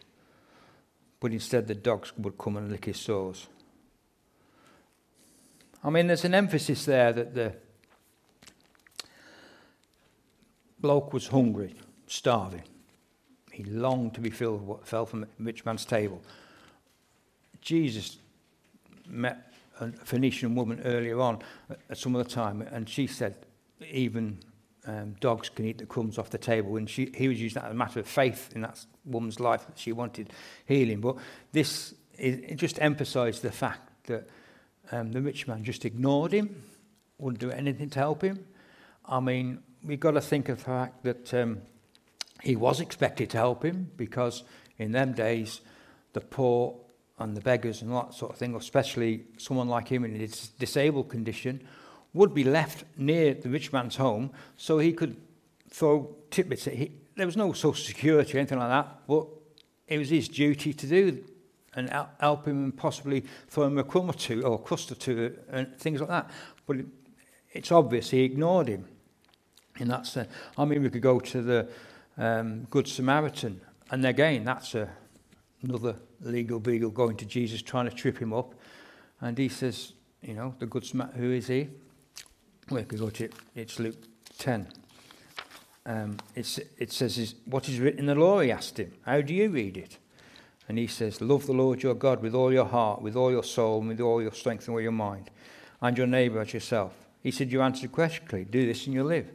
but 1.20 1.32
instead 1.32 1.68
the 1.68 1.74
dogs 1.74 2.12
would 2.18 2.36
come 2.36 2.56
and 2.56 2.70
lick 2.70 2.84
his 2.84 2.98
sores. 2.98 3.46
I 5.84 5.90
mean, 5.90 6.08
there's 6.08 6.24
an 6.24 6.34
emphasis 6.34 6.84
there 6.84 7.12
that 7.12 7.34
the 7.34 7.54
bloke 10.82 11.12
was 11.12 11.28
hungry, 11.28 11.74
starving. 12.06 12.64
He 13.52 13.64
longed 13.64 14.14
to 14.14 14.20
be 14.20 14.30
filled 14.30 14.60
with 14.60 14.68
what 14.68 14.86
fell 14.86 15.06
from 15.06 15.22
the 15.22 15.28
rich 15.38 15.64
man's 15.64 15.84
table. 15.84 16.20
Jesus 17.60 18.18
met 19.08 19.52
a 19.80 19.90
Phoenician 20.04 20.54
woman 20.54 20.80
earlier 20.84 21.20
on 21.20 21.38
at 21.88 21.96
some 21.96 22.14
other 22.16 22.28
time, 22.28 22.62
and 22.62 22.88
she 22.88 23.06
said, 23.06 23.34
even 23.90 24.38
um, 24.86 25.14
dogs 25.20 25.48
can 25.48 25.64
eat 25.64 25.78
the 25.78 25.86
crumbs 25.86 26.18
off 26.18 26.30
the 26.30 26.38
table. 26.38 26.76
And 26.76 26.88
she, 26.88 27.12
he 27.14 27.28
was 27.28 27.40
using 27.40 27.60
that 27.60 27.66
as 27.66 27.72
a 27.72 27.74
matter 27.74 28.00
of 28.00 28.06
faith 28.06 28.50
in 28.54 28.62
that 28.62 28.84
woman's 29.04 29.38
life 29.38 29.66
that 29.66 29.78
she 29.78 29.92
wanted 29.92 30.32
healing. 30.66 31.00
But 31.00 31.16
this 31.52 31.94
is, 32.18 32.58
just 32.58 32.80
emphasized 32.80 33.42
the 33.42 33.52
fact 33.52 34.06
that 34.06 34.28
um, 34.90 35.12
the 35.12 35.20
rich 35.20 35.46
man 35.46 35.62
just 35.64 35.84
ignored 35.84 36.32
him, 36.32 36.62
wouldn't 37.18 37.40
do 37.40 37.50
anything 37.50 37.90
to 37.90 37.98
help 37.98 38.22
him. 38.22 38.44
I 39.06 39.20
mean, 39.20 39.62
we've 39.84 40.00
got 40.00 40.12
to 40.12 40.20
think 40.20 40.48
of 40.48 40.58
the 40.58 40.64
fact 40.64 41.02
that 41.02 41.34
um, 41.34 41.58
he 42.42 42.56
was 42.56 42.80
expected 42.80 43.30
to 43.30 43.38
help 43.38 43.64
him 43.64 43.90
because 43.96 44.44
in 44.78 44.92
them 44.92 45.12
days, 45.12 45.60
the 46.12 46.20
poor 46.20 46.76
and 47.18 47.36
the 47.36 47.40
beggars 47.40 47.82
and 47.82 47.92
that 47.92 48.14
sort 48.14 48.32
of 48.32 48.38
thing, 48.38 48.54
especially 48.54 49.24
someone 49.38 49.68
like 49.68 49.88
him 49.88 50.04
in 50.04 50.14
his 50.14 50.48
disabled 50.58 51.08
condition, 51.08 51.66
would 52.14 52.34
be 52.34 52.44
left 52.44 52.84
near 52.96 53.34
the 53.34 53.48
rich 53.48 53.72
man's 53.72 53.96
home 53.96 54.30
so 54.56 54.78
he 54.78 54.92
could 54.92 55.16
throw 55.70 56.14
tidbits 56.30 56.66
at 56.66 56.74
him. 56.74 56.92
There 57.16 57.26
was 57.26 57.36
no 57.36 57.52
social 57.52 57.74
security 57.74 58.36
or 58.36 58.40
anything 58.40 58.58
like 58.58 58.68
that, 58.68 59.06
but 59.06 59.26
it 59.86 59.98
was 59.98 60.10
his 60.10 60.28
duty 60.28 60.72
to 60.72 60.86
do 60.86 61.24
and 61.74 61.90
help 62.20 62.46
him 62.46 62.64
and 62.64 62.76
possibly 62.76 63.24
throw 63.48 63.64
him 63.64 63.78
a 63.78 63.84
crumb 63.84 64.10
or 64.10 64.14
two 64.14 64.42
or 64.42 64.56
a 64.56 64.58
crust 64.58 64.92
or 64.92 64.94
two 64.94 65.36
and 65.48 65.74
things 65.78 66.00
like 66.00 66.10
that. 66.10 66.30
But 66.66 66.78
it, 66.78 66.86
it's 67.52 67.72
obvious 67.72 68.10
he 68.10 68.24
ignored 68.24 68.68
him 68.68 68.86
in 69.78 69.88
that 69.88 70.06
sense. 70.06 70.30
I 70.56 70.64
mean, 70.64 70.82
we 70.82 70.90
could 70.90 71.02
go 71.02 71.20
to 71.20 71.42
the 71.42 71.68
um, 72.18 72.64
Good 72.70 72.88
Samaritan 72.88 73.60
and 73.92 74.06
again, 74.06 74.44
that's 74.44 74.74
a, 74.74 74.88
another 75.62 75.96
legal 76.22 76.58
beagle 76.58 76.90
going 76.90 77.14
to 77.18 77.26
Jesus, 77.26 77.60
trying 77.60 77.88
to 77.90 77.94
trip 77.94 78.16
him 78.16 78.32
up. 78.32 78.54
And 79.20 79.36
he 79.36 79.50
says, 79.50 79.92
you 80.22 80.32
know, 80.32 80.54
the 80.58 80.64
good 80.64 80.86
Samaritan, 80.86 81.20
who 81.20 81.30
is 81.30 81.46
he? 81.46 81.68
We 82.70 82.84
could 82.84 82.98
go 82.98 83.10
to 83.10 83.24
it, 83.24 83.34
it's 83.54 83.78
Luke 83.78 83.98
10. 84.38 84.66
Um, 85.84 86.16
it 86.34 86.46
says, 86.46 87.34
What 87.44 87.68
is 87.68 87.80
written 87.80 88.00
in 88.00 88.06
the 88.06 88.14
law? 88.14 88.40
He 88.40 88.50
asked 88.50 88.78
him. 88.78 88.92
How 89.04 89.20
do 89.20 89.34
you 89.34 89.50
read 89.50 89.76
it? 89.76 89.98
And 90.68 90.78
he 90.78 90.86
says, 90.86 91.20
Love 91.20 91.44
the 91.46 91.52
Lord 91.52 91.82
your 91.82 91.94
God 91.94 92.22
with 92.22 92.34
all 92.34 92.50
your 92.50 92.64
heart, 92.64 93.02
with 93.02 93.14
all 93.14 93.30
your 93.30 93.44
soul, 93.44 93.80
and 93.80 93.88
with 93.88 94.00
all 94.00 94.22
your 94.22 94.32
strength 94.32 94.68
and 94.68 94.74
all 94.74 94.80
your 94.80 94.92
mind, 94.92 95.28
and 95.82 95.98
your 95.98 96.06
neighbour 96.06 96.40
as 96.40 96.54
yourself. 96.54 96.94
He 97.22 97.30
said, 97.30 97.52
You 97.52 97.60
answered 97.60 97.92
correctly. 97.92 98.46
Do 98.48 98.64
this 98.64 98.86
and 98.86 98.94
you'll 98.94 99.06
live. 99.06 99.28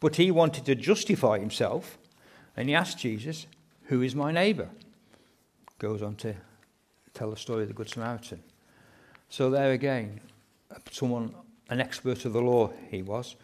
But 0.00 0.16
he 0.16 0.30
wanted 0.30 0.64
to 0.64 0.74
justify 0.74 1.38
himself, 1.38 1.98
and 2.56 2.68
he 2.68 2.74
asked 2.74 2.98
Jesus, 2.98 3.46
Who 3.84 4.00
is 4.02 4.14
my 4.14 4.32
neighbour? 4.32 4.70
Goes 5.78 6.02
on 6.02 6.16
to 6.16 6.34
tell 7.14 7.30
the 7.30 7.36
story 7.36 7.62
of 7.62 7.68
the 7.68 7.74
Good 7.74 7.90
Samaritan. 7.90 8.42
So 9.28 9.50
there 9.50 9.72
again, 9.72 10.20
someone, 10.90 11.34
an 11.68 11.80
expert 11.80 12.24
of 12.24 12.32
the 12.32 12.40
law 12.40 12.72
he 12.90 13.02
was, 13.02 13.36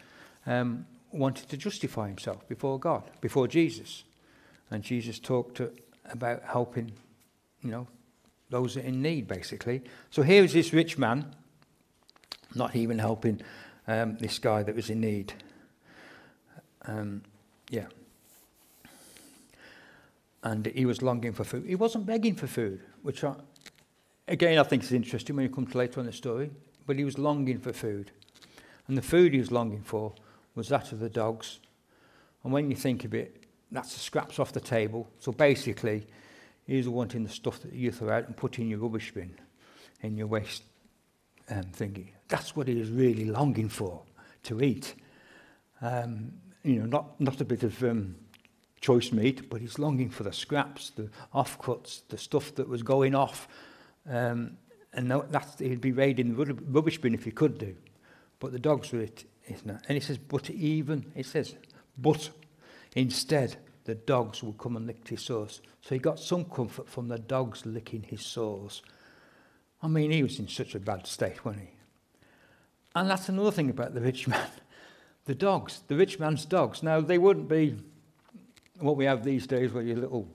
um, 0.45 0.85
wanted 1.11 1.47
to 1.49 1.57
justify 1.57 2.07
himself 2.07 2.47
before 2.47 2.79
God, 2.79 3.03
before 3.21 3.47
Jesus. 3.47 4.03
And 4.71 4.83
Jesus 4.83 5.19
talked 5.19 5.57
to, 5.57 5.71
about 6.05 6.43
helping, 6.43 6.91
you 7.61 7.71
know, 7.71 7.87
those 8.49 8.77
in 8.77 9.01
need, 9.01 9.27
basically. 9.27 9.81
So 10.09 10.23
here 10.23 10.43
is 10.43 10.53
this 10.53 10.73
rich 10.73 10.97
man, 10.97 11.35
not 12.55 12.75
even 12.75 12.99
helping 12.99 13.41
um, 13.87 14.17
this 14.17 14.39
guy 14.39 14.63
that 14.63 14.75
was 14.75 14.89
in 14.89 15.01
need. 15.01 15.33
Um, 16.87 17.21
yeah. 17.69 17.85
And 20.43 20.65
he 20.67 20.85
was 20.85 21.01
longing 21.01 21.33
for 21.33 21.43
food. 21.43 21.65
He 21.67 21.75
wasn't 21.75 22.05
begging 22.05 22.35
for 22.35 22.47
food, 22.47 22.81
which, 23.01 23.23
I, 23.23 23.35
again, 24.27 24.57
I 24.57 24.63
think 24.63 24.83
is 24.83 24.93
interesting 24.93 25.35
when 25.35 25.43
you 25.43 25.49
come 25.53 25.67
to 25.67 25.77
later 25.77 25.99
on 25.99 26.05
the 26.05 26.13
story. 26.13 26.49
But 26.85 26.95
he 26.97 27.03
was 27.03 27.17
longing 27.17 27.59
for 27.59 27.73
food. 27.73 28.11
And 28.87 28.97
the 28.97 29.01
food 29.01 29.33
he 29.33 29.39
was 29.39 29.51
longing 29.51 29.81
for 29.81 30.13
was 30.55 30.69
that 30.69 30.91
of 30.93 30.99
the 30.99 31.09
dogs. 31.09 31.59
And 32.43 32.53
when 32.53 32.69
you 32.69 32.77
think 32.77 33.03
of 33.03 33.13
it, 33.13 33.43
that's 33.71 33.93
the 33.93 33.99
scraps 33.99 34.39
off 34.39 34.53
the 34.53 34.61
table. 34.61 35.09
So 35.19 35.33
basically, 35.33 36.07
he's 36.65 36.87
wanting 36.87 37.23
the 37.23 37.29
stuff 37.29 37.59
that 37.61 37.73
you 37.73 37.91
throw 37.91 38.09
out 38.09 38.27
and 38.27 38.37
put 38.37 38.57
in 38.59 38.69
your 38.69 38.79
rubbish 38.79 39.13
bin, 39.13 39.35
in 40.01 40.15
your 40.15 40.27
waste 40.27 40.63
um, 41.49 41.63
thingy. 41.63 42.11
That's 42.29 42.55
what 42.55 42.69
he 42.69 42.79
is 42.79 42.89
really 42.89 43.25
longing 43.25 43.67
for, 43.67 44.01
to 44.43 44.61
eat. 44.61 44.95
Um, 45.81 46.31
you 46.67 46.79
know, 46.79 46.85
not, 46.85 47.19
not 47.19 47.39
a 47.41 47.45
bit 47.45 47.63
of 47.63 47.81
um, 47.83 48.15
choice 48.81 49.11
meat, 49.11 49.49
but 49.49 49.61
he's 49.61 49.79
longing 49.79 50.09
for 50.09 50.23
the 50.23 50.33
scraps, 50.33 50.91
the 50.91 51.09
offcuts, 51.33 52.01
the 52.09 52.17
stuff 52.17 52.53
that 52.55 52.67
was 52.67 52.83
going 52.83 53.15
off. 53.15 53.47
Um, 54.09 54.57
and 54.93 55.11
that's, 55.29 55.59
he'd 55.59 55.81
be 55.81 55.91
raiding 55.91 56.35
the 56.35 56.53
rubbish 56.53 56.99
bin 56.99 57.13
if 57.13 57.23
he 57.23 57.31
could 57.31 57.57
do. 57.57 57.75
But 58.39 58.51
the 58.51 58.59
dogs 58.59 58.91
were 58.91 59.01
it, 59.01 59.25
isn't 59.47 59.69
it? 59.69 59.81
And 59.87 59.95
he 59.95 59.99
says, 59.99 60.17
but 60.17 60.49
even, 60.49 61.05
it 61.15 61.25
says, 61.25 61.55
but 61.97 62.29
instead 62.95 63.57
the 63.85 63.95
dogs 63.95 64.43
would 64.43 64.57
come 64.57 64.75
and 64.75 64.85
lick 64.85 65.07
his 65.07 65.21
sores. 65.21 65.61
So 65.81 65.95
he 65.95 65.99
got 65.99 66.19
some 66.19 66.45
comfort 66.45 66.89
from 66.89 67.07
the 67.07 67.19
dogs 67.19 67.65
licking 67.65 68.03
his 68.03 68.25
sores. 68.25 68.81
I 69.81 69.87
mean, 69.87 70.11
he 70.11 70.23
was 70.23 70.39
in 70.39 70.47
such 70.47 70.75
a 70.75 70.79
bad 70.79 71.07
state, 71.07 71.45
wasn't 71.45 71.63
he? 71.63 71.69
And 72.95 73.09
that's 73.09 73.29
another 73.29 73.51
thing 73.51 73.69
about 73.69 73.93
the 73.93 74.01
rich 74.01 74.27
man. 74.27 74.49
The 75.27 75.35
dogs, 75.35 75.81
the 75.87 75.95
rich 75.97 76.19
man's 76.19 76.45
dogs. 76.45 76.81
Now, 76.81 77.01
they 77.01 77.17
wouldn't 77.17 77.49
be 77.49 77.75
what 78.79 78.95
we 78.95 79.03
have 79.03 79.25
these 79.25 79.45
days, 79.45 79.73
where 79.73 79.83
your 79.83 79.97
little 79.97 80.33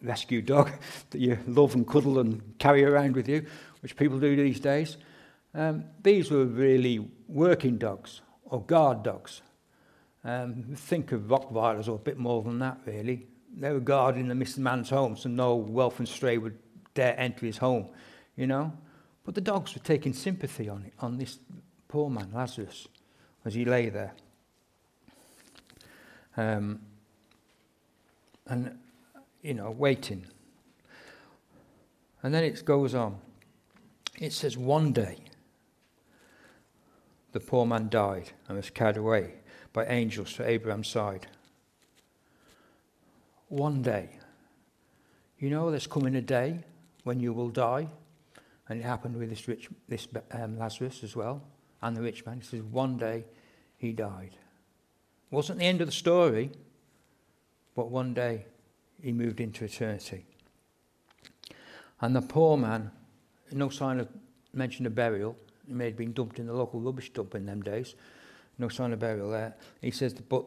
rescue 0.00 0.40
dog 0.40 0.70
that 1.10 1.18
you 1.18 1.38
love 1.46 1.74
and 1.74 1.86
cuddle 1.86 2.18
and 2.18 2.58
carry 2.58 2.84
around 2.84 3.14
with 3.14 3.28
you, 3.28 3.44
which 3.80 3.96
people 3.96 4.18
do 4.18 4.34
these 4.34 4.60
days. 4.60 4.96
Um, 5.52 5.84
these 6.02 6.30
were 6.30 6.46
really 6.46 7.06
working 7.28 7.76
dogs 7.76 8.22
or 8.46 8.62
guard 8.62 9.02
dogs. 9.02 9.42
Um, 10.24 10.64
think 10.74 11.12
of 11.12 11.28
Rottweilers 11.28 11.88
or 11.88 11.96
a 11.96 11.98
bit 11.98 12.16
more 12.16 12.42
than 12.42 12.58
that, 12.60 12.78
really. 12.86 13.26
They 13.54 13.72
were 13.72 13.80
guarding 13.80 14.28
the 14.28 14.34
missing 14.34 14.62
man's 14.62 14.88
home 14.88 15.16
so 15.16 15.28
no 15.28 15.54
wealth 15.54 15.98
and 15.98 16.08
stray 16.08 16.38
would 16.38 16.58
dare 16.94 17.18
enter 17.20 17.44
his 17.44 17.58
home, 17.58 17.88
you 18.36 18.46
know. 18.46 18.72
But 19.22 19.34
the 19.34 19.42
dogs 19.42 19.74
were 19.74 19.82
taking 19.82 20.14
sympathy 20.14 20.70
on, 20.70 20.84
it, 20.84 20.94
on 20.98 21.18
this 21.18 21.38
poor 21.96 22.10
man, 22.10 22.28
Lazarus, 22.34 22.88
as 23.46 23.54
he 23.54 23.64
lay 23.64 23.88
there. 23.88 24.12
Um, 26.36 26.80
and, 28.46 28.78
you 29.40 29.54
know, 29.54 29.70
waiting. 29.70 30.26
And 32.22 32.34
then 32.34 32.44
it 32.44 32.62
goes 32.66 32.94
on. 32.94 33.16
It 34.20 34.34
says, 34.34 34.58
one 34.58 34.92
day 34.92 35.16
the 37.32 37.40
poor 37.40 37.64
man 37.64 37.88
died 37.88 38.30
and 38.46 38.58
was 38.58 38.68
carried 38.68 38.98
away 38.98 39.32
by 39.72 39.86
angels 39.86 40.34
to 40.34 40.46
Abraham's 40.46 40.88
side. 40.88 41.26
One 43.48 43.80
day. 43.80 44.10
You 45.38 45.48
know, 45.48 45.70
there's 45.70 45.86
coming 45.86 46.14
a 46.16 46.20
day 46.20 46.62
when 47.04 47.20
you 47.20 47.32
will 47.32 47.48
die. 47.48 47.88
And 48.68 48.80
it 48.80 48.82
happened 48.82 49.16
with 49.16 49.30
this 49.30 49.48
rich, 49.48 49.70
this 49.88 50.06
um, 50.32 50.58
Lazarus 50.58 51.02
as 51.02 51.16
well, 51.16 51.40
and 51.82 51.96
the 51.96 52.02
rich 52.02 52.24
man. 52.26 52.40
He 52.40 52.46
says, 52.46 52.62
one 52.62 52.96
day 52.96 53.24
he 53.76 53.92
died. 53.92 54.36
Wasn't 55.30 55.58
the 55.58 55.64
end 55.64 55.80
of 55.80 55.86
the 55.86 55.92
story, 55.92 56.50
but 57.74 57.90
one 57.90 58.14
day 58.14 58.46
he 59.02 59.12
moved 59.12 59.40
into 59.40 59.64
eternity. 59.64 60.24
And 62.00 62.14
the 62.14 62.22
poor 62.22 62.56
man, 62.56 62.90
no 63.52 63.68
sign 63.68 64.00
of 64.00 64.08
mention 64.52 64.86
of 64.86 64.94
burial, 64.94 65.36
he 65.66 65.74
may 65.74 65.86
have 65.86 65.96
been 65.96 66.12
dumped 66.12 66.38
in 66.38 66.46
the 66.46 66.52
local 66.52 66.80
rubbish 66.80 67.12
dump 67.12 67.34
in 67.34 67.46
them 67.46 67.62
days. 67.62 67.94
No 68.58 68.68
sign 68.68 68.92
of 68.92 68.98
burial 68.98 69.30
there. 69.30 69.54
He 69.82 69.90
says, 69.90 70.14
but 70.14 70.44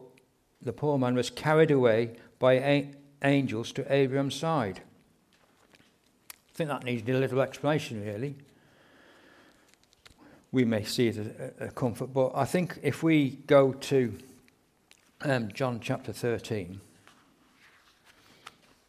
the 0.62 0.72
poor 0.72 0.98
man 0.98 1.14
was 1.14 1.30
carried 1.30 1.70
away 1.70 2.16
by 2.38 2.54
a- 2.54 2.90
angels 3.22 3.72
to 3.72 3.92
Abraham's 3.92 4.34
side. 4.34 4.80
I 6.30 6.54
think 6.54 6.68
that 6.70 6.84
needs 6.84 7.08
a 7.08 7.12
little 7.12 7.40
explanation, 7.40 8.04
really. 8.04 8.36
We 10.52 10.64
may 10.64 10.84
see 10.84 11.08
it 11.08 11.16
as 11.16 11.68
a, 11.68 11.72
comfort, 11.72 12.08
but 12.12 12.32
I 12.34 12.44
think 12.44 12.78
if 12.82 13.02
we 13.02 13.38
go 13.46 13.72
to 13.72 14.18
um, 15.22 15.52
John 15.52 15.78
chapter 15.80 16.12
13, 16.12 16.80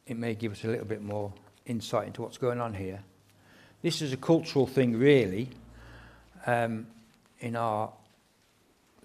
it 0.07 0.17
may 0.17 0.33
give 0.33 0.53
us 0.53 0.63
a 0.63 0.67
little 0.67 0.85
bit 0.85 1.03
more 1.03 1.31
insight 1.65 2.07
into 2.07 2.23
what's 2.23 2.39
going 2.39 2.59
on 2.59 2.73
here. 2.73 3.03
This 3.81 4.01
is 4.01 4.11
a 4.11 4.17
cultural 4.17 4.65
thing, 4.65 4.97
really 4.97 5.49
um, 6.45 6.87
in 7.39 7.55
our 7.55 7.91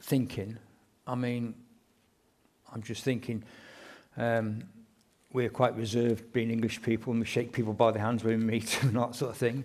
thinking. 0.01 0.59
I 1.07 1.15
mean, 1.15 1.55
I'm 2.73 2.83
just 2.83 3.05
thinking 3.05 3.43
um, 4.17 4.65
we're 5.33 5.51
quite 5.51 5.77
reserved 5.77 6.33
being 6.33 6.51
English 6.51 6.83
people 6.83 7.13
and 7.13 7.21
we 7.21 7.27
shake 7.27 7.53
people 7.53 7.73
by 7.73 7.91
the 7.91 7.99
hands 7.99 8.25
when 8.25 8.39
we 8.39 8.45
meet 8.45 8.79
and 8.83 8.95
that 8.97 9.15
sort 9.15 9.33
of 9.33 9.37
thing. 9.37 9.65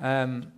Um, 0.00 0.52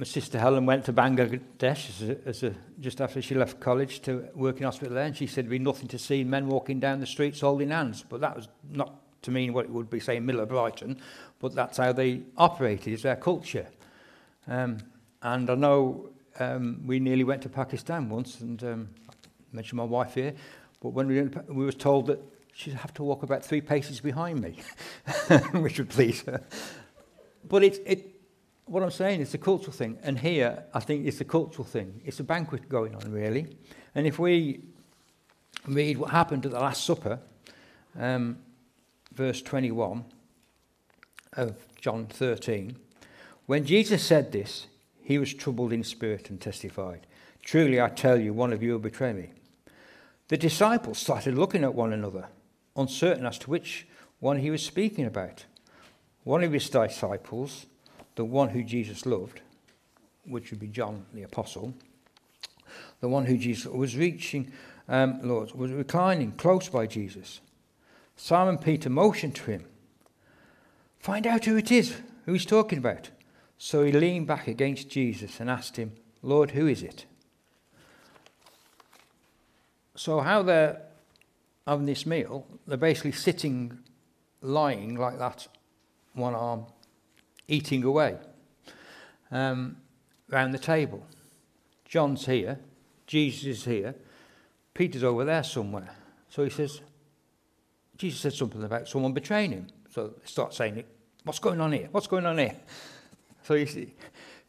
my 0.00 0.06
sister 0.06 0.38
Helen 0.38 0.64
went 0.64 0.86
to 0.86 0.94
Bangladesh 0.94 1.90
as 1.90 2.02
a, 2.08 2.16
as 2.26 2.42
a, 2.42 2.54
just 2.80 3.02
after 3.02 3.20
she 3.20 3.34
left 3.34 3.60
college 3.60 4.00
to 4.00 4.26
work 4.34 4.56
in 4.56 4.62
hospital 4.62 4.94
there, 4.94 5.04
and 5.04 5.14
she 5.14 5.26
said 5.26 5.44
there'd 5.44 5.50
be 5.50 5.58
nothing 5.58 5.88
to 5.88 5.98
see 5.98 6.24
men 6.24 6.48
walking 6.48 6.80
down 6.80 7.00
the 7.00 7.06
streets 7.06 7.40
holding 7.40 7.68
hands. 7.68 8.02
But 8.08 8.22
that 8.22 8.34
was 8.34 8.48
not 8.70 8.94
to 9.20 9.30
mean 9.30 9.52
what 9.52 9.66
it 9.66 9.70
would 9.70 9.90
be, 9.90 10.00
say, 10.00 10.18
Miller 10.18 10.46
Brighton, 10.46 10.98
but 11.38 11.54
that's 11.54 11.76
how 11.76 11.92
they 11.92 12.22
operated, 12.38 12.94
it's 12.94 13.02
their 13.02 13.14
culture. 13.14 13.66
Um, 14.48 14.78
and 15.20 15.50
I 15.50 15.54
know 15.54 16.08
um, 16.38 16.80
we 16.86 16.98
nearly 16.98 17.24
went 17.24 17.42
to 17.42 17.50
Pakistan 17.50 18.08
once, 18.08 18.40
and 18.40 18.64
um, 18.64 18.88
I 19.10 19.12
mentioned 19.52 19.76
my 19.76 19.84
wife 19.84 20.14
here, 20.14 20.32
but 20.80 20.94
when 20.94 21.08
we, 21.08 21.20
we 21.54 21.66
were 21.66 21.72
told 21.72 22.06
that 22.06 22.22
she'd 22.54 22.72
have 22.72 22.94
to 22.94 23.02
walk 23.02 23.22
about 23.22 23.44
three 23.44 23.60
paces 23.60 24.00
behind 24.00 24.40
me, 24.40 24.56
which 25.60 25.76
would 25.76 25.90
please 25.90 26.22
her. 26.22 26.40
But 27.46 27.64
it, 27.64 27.82
it, 27.84 28.09
what 28.70 28.84
I'm 28.84 28.92
saying 28.92 29.20
is 29.20 29.34
a 29.34 29.38
cultural 29.38 29.72
thing, 29.72 29.98
and 30.04 30.16
here 30.16 30.62
I 30.72 30.78
think 30.78 31.04
it's 31.04 31.20
a 31.20 31.24
cultural 31.24 31.64
thing. 31.64 32.00
It's 32.04 32.20
a 32.20 32.24
banquet 32.24 32.68
going 32.68 32.94
on, 32.94 33.10
really. 33.10 33.48
And 33.96 34.06
if 34.06 34.20
we 34.20 34.60
read 35.66 35.98
what 35.98 36.10
happened 36.10 36.46
at 36.46 36.52
the 36.52 36.60
Last 36.60 36.84
Supper, 36.84 37.18
um, 37.98 38.38
verse 39.12 39.42
21 39.42 40.04
of 41.32 41.56
John 41.80 42.06
13, 42.06 42.76
when 43.46 43.64
Jesus 43.64 44.04
said 44.04 44.30
this, 44.30 44.68
he 45.02 45.18
was 45.18 45.34
troubled 45.34 45.72
in 45.72 45.82
spirit 45.82 46.30
and 46.30 46.40
testified, 46.40 47.08
Truly 47.42 47.80
I 47.80 47.88
tell 47.88 48.20
you, 48.20 48.32
one 48.32 48.52
of 48.52 48.62
you 48.62 48.72
will 48.72 48.78
betray 48.78 49.12
me. 49.12 49.30
The 50.28 50.36
disciples 50.36 50.98
started 50.98 51.34
looking 51.34 51.64
at 51.64 51.74
one 51.74 51.92
another, 51.92 52.28
uncertain 52.76 53.26
as 53.26 53.38
to 53.38 53.50
which 53.50 53.88
one 54.20 54.38
he 54.38 54.50
was 54.50 54.64
speaking 54.64 55.06
about. 55.06 55.46
One 56.22 56.44
of 56.44 56.52
his 56.52 56.70
disciples, 56.70 57.66
the 58.20 58.24
one 58.26 58.50
who 58.50 58.62
Jesus 58.62 59.06
loved, 59.06 59.40
which 60.26 60.50
would 60.50 60.60
be 60.60 60.66
John 60.66 61.06
the 61.14 61.22
Apostle, 61.22 61.72
the 63.00 63.08
one 63.08 63.24
who 63.24 63.38
Jesus 63.38 63.64
was 63.64 63.96
reaching, 63.96 64.52
um, 64.90 65.20
Lord, 65.22 65.52
was 65.52 65.72
reclining 65.72 66.32
close 66.32 66.68
by 66.68 66.86
Jesus. 66.86 67.40
Simon 68.16 68.58
Peter 68.58 68.90
motioned 68.90 69.36
to 69.36 69.52
him, 69.52 69.64
Find 70.98 71.26
out 71.26 71.46
who 71.46 71.56
it 71.56 71.72
is, 71.72 71.96
who 72.26 72.34
he's 72.34 72.44
talking 72.44 72.76
about. 72.76 73.08
So 73.56 73.84
he 73.84 73.92
leaned 73.92 74.26
back 74.26 74.48
against 74.48 74.90
Jesus 74.90 75.40
and 75.40 75.48
asked 75.48 75.78
him, 75.78 75.92
Lord, 76.22 76.50
who 76.50 76.66
is 76.66 76.82
it? 76.82 77.06
So, 79.96 80.20
how 80.20 80.42
they're 80.42 80.82
having 81.66 81.86
this 81.86 82.04
meal, 82.04 82.46
they're 82.66 82.76
basically 82.76 83.12
sitting, 83.12 83.78
lying 84.42 84.96
like 84.96 85.18
that, 85.18 85.48
one 86.12 86.34
arm, 86.34 86.66
eating 87.50 87.84
away 87.84 88.16
um, 89.30 89.76
around 90.32 90.52
the 90.52 90.58
table. 90.58 91.04
John's 91.84 92.26
here, 92.26 92.58
Jesus 93.06 93.44
is 93.44 93.64
here, 93.64 93.94
Peter's 94.72 95.04
over 95.04 95.24
there 95.24 95.42
somewhere. 95.42 95.90
So 96.28 96.44
he 96.44 96.50
says, 96.50 96.80
Jesus 97.96 98.20
said 98.20 98.32
something 98.32 98.62
about 98.62 98.88
someone 98.88 99.12
betraying 99.12 99.50
him. 99.50 99.66
So 99.90 100.08
they 100.08 100.26
start 100.26 100.54
saying, 100.54 100.84
What's 101.24 101.38
going 101.38 101.60
on 101.60 101.72
here? 101.72 101.88
What's 101.90 102.06
going 102.06 102.24
on 102.24 102.38
here? 102.38 102.56
So 103.42 103.54
you 103.54 103.66
see, 103.66 103.92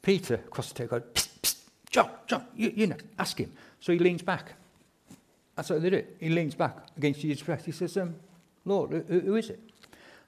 Peter 0.02 0.36
across 0.36 0.70
the 0.70 0.76
table 0.76 1.00
goes, 1.00 1.10
psst, 1.14 1.30
psst, 1.42 1.62
John, 1.90 2.10
John, 2.28 2.46
you, 2.56 2.72
you 2.76 2.88
know, 2.88 2.98
ask 3.20 3.38
him. 3.38 3.52
So 3.80 3.92
he 3.92 4.00
leans 4.00 4.22
back. 4.22 4.54
That's 5.56 5.70
what 5.70 5.82
they 5.82 5.90
do. 5.90 6.04
He 6.20 6.30
leans 6.30 6.56
back 6.56 6.78
against 6.96 7.20
Jesus' 7.20 7.44
breast. 7.44 7.66
He 7.66 7.72
says, 7.72 7.98
um, 7.98 8.16
Lord, 8.64 9.04
who, 9.10 9.20
who 9.20 9.36
is 9.36 9.50
it? 9.50 9.60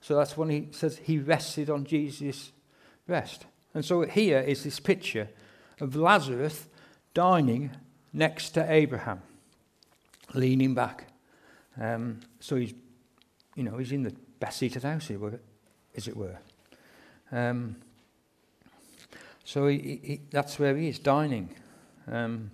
So 0.02 0.16
that's 0.18 0.36
when 0.36 0.50
he 0.50 0.68
says 0.72 1.00
he 1.02 1.18
rested 1.18 1.70
on 1.70 1.86
Jesus' 1.86 2.52
breast. 3.08 3.46
And 3.74 3.84
so 3.84 4.02
here 4.02 4.40
is 4.40 4.64
this 4.64 4.80
picture 4.80 5.30
of 5.80 5.96
Lazarus 5.96 6.68
dining 7.14 7.72
next 8.12 8.52
to 8.52 8.72
Abraham, 8.72 9.22
leaning 10.34 10.74
back. 10.74 11.08
Um, 11.80 12.20
so 12.40 12.56
he's 12.56 12.74
you 13.56 13.64
know, 13.64 13.78
he's 13.78 13.92
in 13.92 14.04
the 14.04 14.14
best 14.40 14.60
seat 14.60 14.76
of 14.76 14.82
the 14.82 14.90
house, 14.90 15.12
as 15.96 16.08
it 16.08 16.18
were. 16.18 16.38
Um, 17.32 17.76
so 19.44 19.68
he, 19.68 20.00
he, 20.04 20.22
that's 20.32 20.58
where 20.58 20.76
he 20.76 20.90
is, 20.90 21.00
dining. 21.00 21.50
Um, 22.08 22.52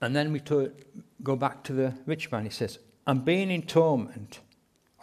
and 0.00 0.14
then 0.14 0.32
we 0.32 0.40
go 1.22 1.36
back 1.36 1.62
to 1.64 1.72
the 1.72 1.94
rich 2.06 2.30
man. 2.30 2.44
He 2.44 2.50
says, 2.50 2.78
I'm 3.06 3.20
being 3.20 3.50
in 3.50 3.62
torment." 3.62 4.40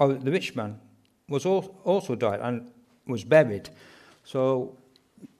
or 0.02 0.14
the 0.14 0.32
rich 0.32 0.56
man, 0.56 0.80
was 1.30 1.46
also 1.46 2.16
died 2.16 2.40
and 2.42 2.72
was 3.06 3.24
buried. 3.24 3.70
So 4.24 4.76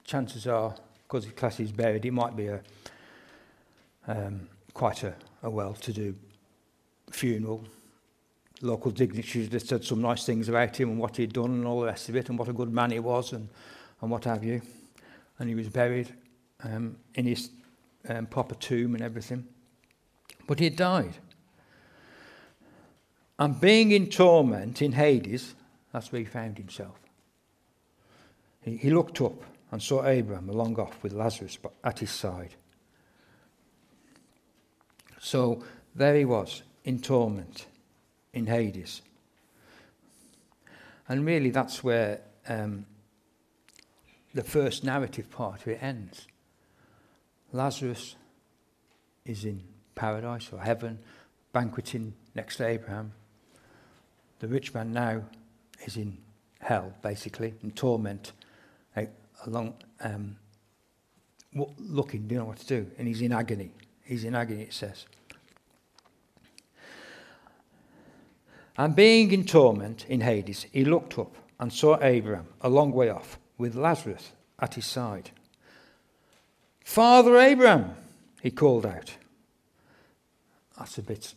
chances 0.04 0.46
are, 0.46 0.74
because 1.02 1.26
the 1.26 1.32
class 1.32 1.58
is 1.58 1.72
buried, 1.72 2.04
it 2.04 2.12
might 2.12 2.36
be 2.36 2.46
a 2.46 2.60
um, 4.06 4.48
quite 4.72 5.02
a, 5.02 5.14
a 5.42 5.50
well-to-do 5.50 6.14
funeral. 7.10 7.64
Local 8.60 8.92
dignitaries 8.92 9.48
just 9.48 9.66
said 9.66 9.84
some 9.84 10.00
nice 10.00 10.24
things 10.24 10.48
about 10.48 10.78
him 10.78 10.90
and 10.90 10.98
what 10.98 11.16
he'd 11.16 11.32
done 11.32 11.50
and 11.50 11.66
all 11.66 11.80
the 11.80 11.86
rest 11.86 12.08
of 12.08 12.14
it 12.14 12.28
and 12.28 12.38
what 12.38 12.48
a 12.48 12.52
good 12.52 12.72
man 12.72 12.92
he 12.92 13.00
was 13.00 13.32
and, 13.32 13.48
and 14.00 14.10
what 14.12 14.24
have 14.24 14.44
you. 14.44 14.62
And 15.40 15.48
he 15.48 15.56
was 15.56 15.68
buried 15.68 16.14
um, 16.62 16.96
in 17.16 17.26
his 17.26 17.50
um, 18.08 18.26
proper 18.26 18.54
tomb 18.54 18.94
and 18.94 19.02
everything. 19.02 19.44
But 20.46 20.60
he 20.60 20.66
had 20.66 20.76
died. 20.76 21.14
And 23.42 23.60
being 23.60 23.90
in 23.90 24.06
torment 24.06 24.80
in 24.82 24.92
Hades, 24.92 25.56
that's 25.92 26.12
where 26.12 26.20
he 26.20 26.24
found 26.24 26.58
himself. 26.58 26.96
He, 28.60 28.76
he 28.76 28.90
looked 28.90 29.20
up 29.20 29.42
and 29.72 29.82
saw 29.82 30.06
Abraham 30.06 30.48
along 30.48 30.78
off 30.78 31.02
with 31.02 31.12
Lazarus 31.12 31.58
at 31.82 31.98
his 31.98 32.12
side. 32.12 32.54
So 35.18 35.64
there 35.92 36.14
he 36.14 36.24
was, 36.24 36.62
in 36.84 37.00
torment, 37.00 37.66
in 38.32 38.46
Hades. 38.46 39.02
And 41.08 41.26
really, 41.26 41.50
that's 41.50 41.82
where 41.82 42.20
um, 42.48 42.86
the 44.34 44.44
first 44.44 44.84
narrative 44.84 45.28
part 45.32 45.62
of 45.62 45.66
it 45.66 45.82
ends. 45.82 46.28
Lazarus 47.52 48.14
is 49.26 49.44
in 49.44 49.64
paradise 49.96 50.48
or 50.52 50.60
heaven, 50.60 51.00
banqueting 51.52 52.14
next 52.36 52.58
to 52.58 52.68
Abraham. 52.68 53.14
The 54.42 54.48
rich 54.48 54.74
man 54.74 54.92
now 54.92 55.22
is 55.86 55.96
in 55.96 56.18
hell, 56.58 56.92
basically, 57.00 57.54
in 57.62 57.70
torment, 57.70 58.32
along, 59.46 59.74
um, 60.00 60.36
looking, 61.78 62.26
do 62.26 62.34
you 62.34 62.40
know 62.40 62.46
what 62.46 62.56
to 62.58 62.66
do, 62.66 62.90
and 62.98 63.06
he's 63.06 63.20
in 63.20 63.32
agony. 63.32 63.70
He's 64.04 64.24
in 64.24 64.34
agony, 64.34 64.62
it 64.62 64.72
says. 64.72 65.06
And 68.76 68.96
being 68.96 69.30
in 69.30 69.46
torment 69.46 70.06
in 70.08 70.22
Hades, 70.22 70.66
he 70.72 70.84
looked 70.84 71.20
up 71.20 71.36
and 71.60 71.72
saw 71.72 72.02
Abraham 72.02 72.48
a 72.62 72.68
long 72.68 72.90
way 72.90 73.10
off 73.10 73.38
with 73.58 73.76
Lazarus 73.76 74.32
at 74.58 74.74
his 74.74 74.86
side. 74.86 75.30
Father 76.84 77.38
Abraham, 77.38 77.94
he 78.42 78.50
called 78.50 78.86
out. 78.86 79.14
That's 80.76 80.98
a 80.98 81.02
bit 81.02 81.32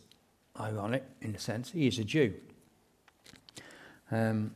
ironic 0.58 1.04
in 1.20 1.36
a 1.36 1.38
sense. 1.38 1.70
He 1.70 1.86
is 1.86 2.00
a 2.00 2.04
Jew. 2.04 2.34
Um, 4.10 4.52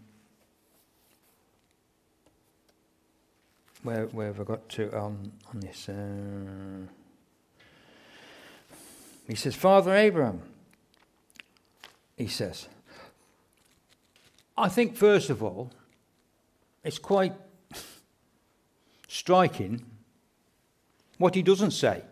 where, 3.83 4.07
where 4.07 4.29
have 4.29 4.41
I 4.41 4.45
got 4.45 4.69
to 4.71 4.97
on, 4.97 5.33
on 5.53 5.61
this? 5.61 5.89
Uh, 5.89 6.87
he 9.27 9.35
says, 9.35 9.55
Father 9.55 9.95
Abraham, 9.95 10.43
he 12.17 12.27
says. 12.27 12.69
I 14.57 14.69
think, 14.69 14.97
first 14.97 15.31
of 15.31 15.43
all, 15.43 15.73
it's 16.85 16.99
quite 16.99 17.35
striking 19.09 19.85
what 21.19 21.35
he 21.35 21.43
doesn't 21.43 21.73
say. 21.73 22.03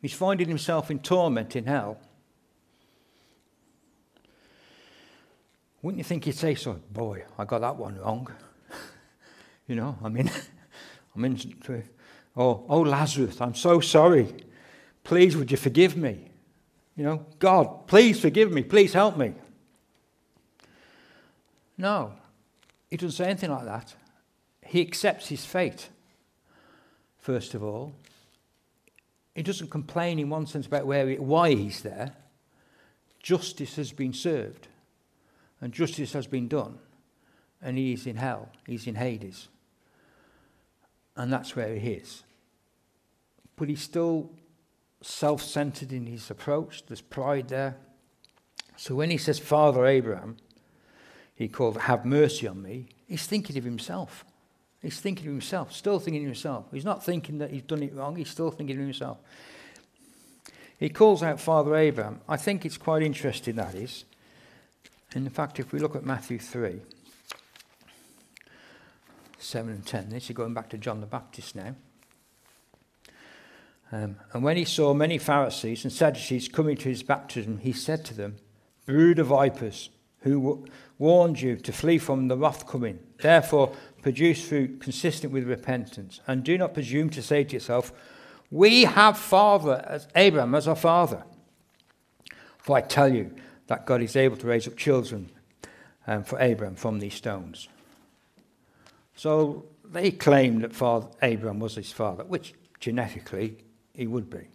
He's 0.00 0.12
finding 0.12 0.48
himself 0.48 0.90
in 0.90 0.98
torment 0.98 1.54
in 1.54 1.66
hell. 1.66 1.98
Wouldn't 5.82 5.98
you 5.98 6.04
think 6.04 6.24
he'd 6.24 6.36
say 6.36 6.54
so? 6.54 6.80
Boy, 6.90 7.24
I 7.36 7.44
got 7.44 7.60
that 7.60 7.76
one 7.76 7.98
wrong. 7.98 8.28
you 9.66 9.74
know, 9.74 9.98
I 10.02 10.08
mean, 10.08 10.30
I'm 11.14 11.24
in. 11.24 11.38
Oh, 12.36 12.64
oh, 12.68 12.80
Lazarus, 12.80 13.40
I'm 13.40 13.54
so 13.54 13.80
sorry. 13.80 14.32
Please, 15.04 15.36
would 15.36 15.50
you 15.50 15.56
forgive 15.56 15.96
me? 15.96 16.30
You 16.96 17.04
know, 17.04 17.26
God, 17.38 17.86
please 17.86 18.20
forgive 18.20 18.52
me. 18.52 18.62
Please 18.62 18.92
help 18.92 19.16
me. 19.16 19.34
No, 21.76 22.12
he 22.90 22.96
doesn't 22.96 23.12
say 23.12 23.24
anything 23.24 23.50
like 23.50 23.64
that. 23.64 23.94
He 24.64 24.80
accepts 24.80 25.28
his 25.28 25.44
fate, 25.44 25.88
first 27.18 27.54
of 27.54 27.62
all. 27.62 27.94
He 29.34 29.42
doesn't 29.42 29.70
complain 29.70 30.18
in 30.18 30.30
one 30.30 30.46
sense 30.46 30.66
about 30.66 30.86
where 30.86 31.08
he, 31.08 31.16
why 31.16 31.54
he's 31.54 31.80
there. 31.80 32.12
Justice 33.22 33.76
has 33.76 33.92
been 33.92 34.12
served, 34.12 34.68
and 35.62 35.72
justice 35.72 36.12
has 36.12 36.26
been 36.26 36.48
done, 36.48 36.78
and 37.62 37.78
he 37.78 37.92
is 37.92 38.06
in 38.06 38.16
hell. 38.16 38.50
He's 38.66 38.86
in 38.88 38.96
Hades. 38.96 39.48
And 41.16 41.32
that's 41.32 41.54
where 41.54 41.74
he 41.76 41.92
is. 41.92 42.24
But 43.56 43.68
he's 43.68 43.80
still 43.80 44.30
self 45.02 45.40
centered 45.40 45.92
in 45.92 46.06
his 46.06 46.30
approach, 46.30 46.84
there's 46.86 47.00
pride 47.00 47.48
there. 47.48 47.76
So 48.76 48.96
when 48.96 49.10
he 49.10 49.18
says, 49.18 49.38
Father 49.38 49.86
Abraham, 49.86 50.36
he 51.34 51.46
called, 51.48 51.78
Have 51.82 52.04
mercy 52.04 52.48
on 52.48 52.60
me, 52.60 52.88
he's 53.06 53.26
thinking 53.26 53.56
of 53.56 53.64
himself. 53.64 54.24
He's 54.80 54.98
thinking 54.98 55.28
of 55.28 55.32
himself, 55.32 55.72
still 55.72 56.00
thinking 56.00 56.24
of 56.24 56.26
himself. 56.26 56.66
He's 56.72 56.84
not 56.84 57.04
thinking 57.04 57.38
that 57.38 57.50
he's 57.50 57.62
done 57.62 57.84
it 57.84 57.94
wrong, 57.94 58.16
he's 58.16 58.30
still 58.30 58.50
thinking 58.50 58.76
of 58.76 58.82
himself. 58.82 59.18
He 60.80 60.88
calls 60.88 61.22
out 61.22 61.38
Father 61.38 61.76
Abraham. 61.76 62.20
I 62.28 62.36
think 62.36 62.66
it's 62.66 62.76
quite 62.76 63.04
interesting, 63.04 63.54
that 63.54 63.76
is. 63.76 64.04
In 65.14 65.28
fact, 65.28 65.60
if 65.60 65.72
we 65.72 65.78
look 65.78 65.94
at 65.94 66.04
Matthew 66.04 66.38
3, 66.38 66.80
7 69.38 69.70
and 69.70 69.84
10, 69.84 70.08
this 70.08 70.30
is 70.30 70.36
going 70.36 70.54
back 70.54 70.70
to 70.70 70.78
John 70.78 71.00
the 71.00 71.06
Baptist 71.06 71.54
now. 71.54 71.74
Um, 73.90 74.16
and 74.32 74.42
when 74.42 74.56
he 74.56 74.64
saw 74.64 74.94
many 74.94 75.18
Pharisees 75.18 75.84
and 75.84 75.92
Sadducees 75.92 76.48
coming 76.48 76.76
to 76.78 76.88
his 76.88 77.02
baptism, 77.02 77.58
he 77.58 77.72
said 77.72 78.06
to 78.06 78.14
them, 78.14 78.36
Brood 78.86 79.18
of 79.18 79.26
vipers, 79.26 79.90
who 80.20 80.66
warned 80.98 81.42
you 81.42 81.56
to 81.56 81.72
flee 81.72 81.98
from 81.98 82.28
the 82.28 82.36
wrath 82.36 82.66
coming. 82.66 82.98
Therefore, 83.20 83.74
produce 84.00 84.48
fruit 84.48 84.80
consistent 84.80 85.32
with 85.32 85.44
repentance. 85.44 86.20
And 86.26 86.42
do 86.42 86.56
not 86.56 86.72
presume 86.72 87.10
to 87.10 87.22
say 87.22 87.44
to 87.44 87.54
yourself, 87.54 87.92
We 88.50 88.84
have 88.84 89.18
father 89.18 89.84
as 89.86 90.08
Abraham 90.16 90.54
as 90.54 90.66
our 90.66 90.76
father. 90.76 91.24
For 92.58 92.76
I 92.76 92.80
tell 92.80 93.12
you 93.12 93.34
that 93.66 93.86
God 93.86 94.02
is 94.02 94.16
able 94.16 94.36
to 94.36 94.46
raise 94.46 94.66
up 94.66 94.76
children 94.76 95.30
um, 96.06 96.24
for 96.24 96.40
Abraham 96.40 96.74
from 96.74 96.98
these 96.98 97.14
stones. 97.14 97.68
So 99.14 99.64
they 99.84 100.10
claim 100.10 100.60
that 100.60 100.74
father, 100.74 101.08
Abraham 101.22 101.60
was 101.60 101.74
his 101.74 101.92
father, 101.92 102.24
which 102.24 102.54
genetically 102.80 103.56
he 103.94 104.06
would 104.06 104.28
be. 104.30 104.48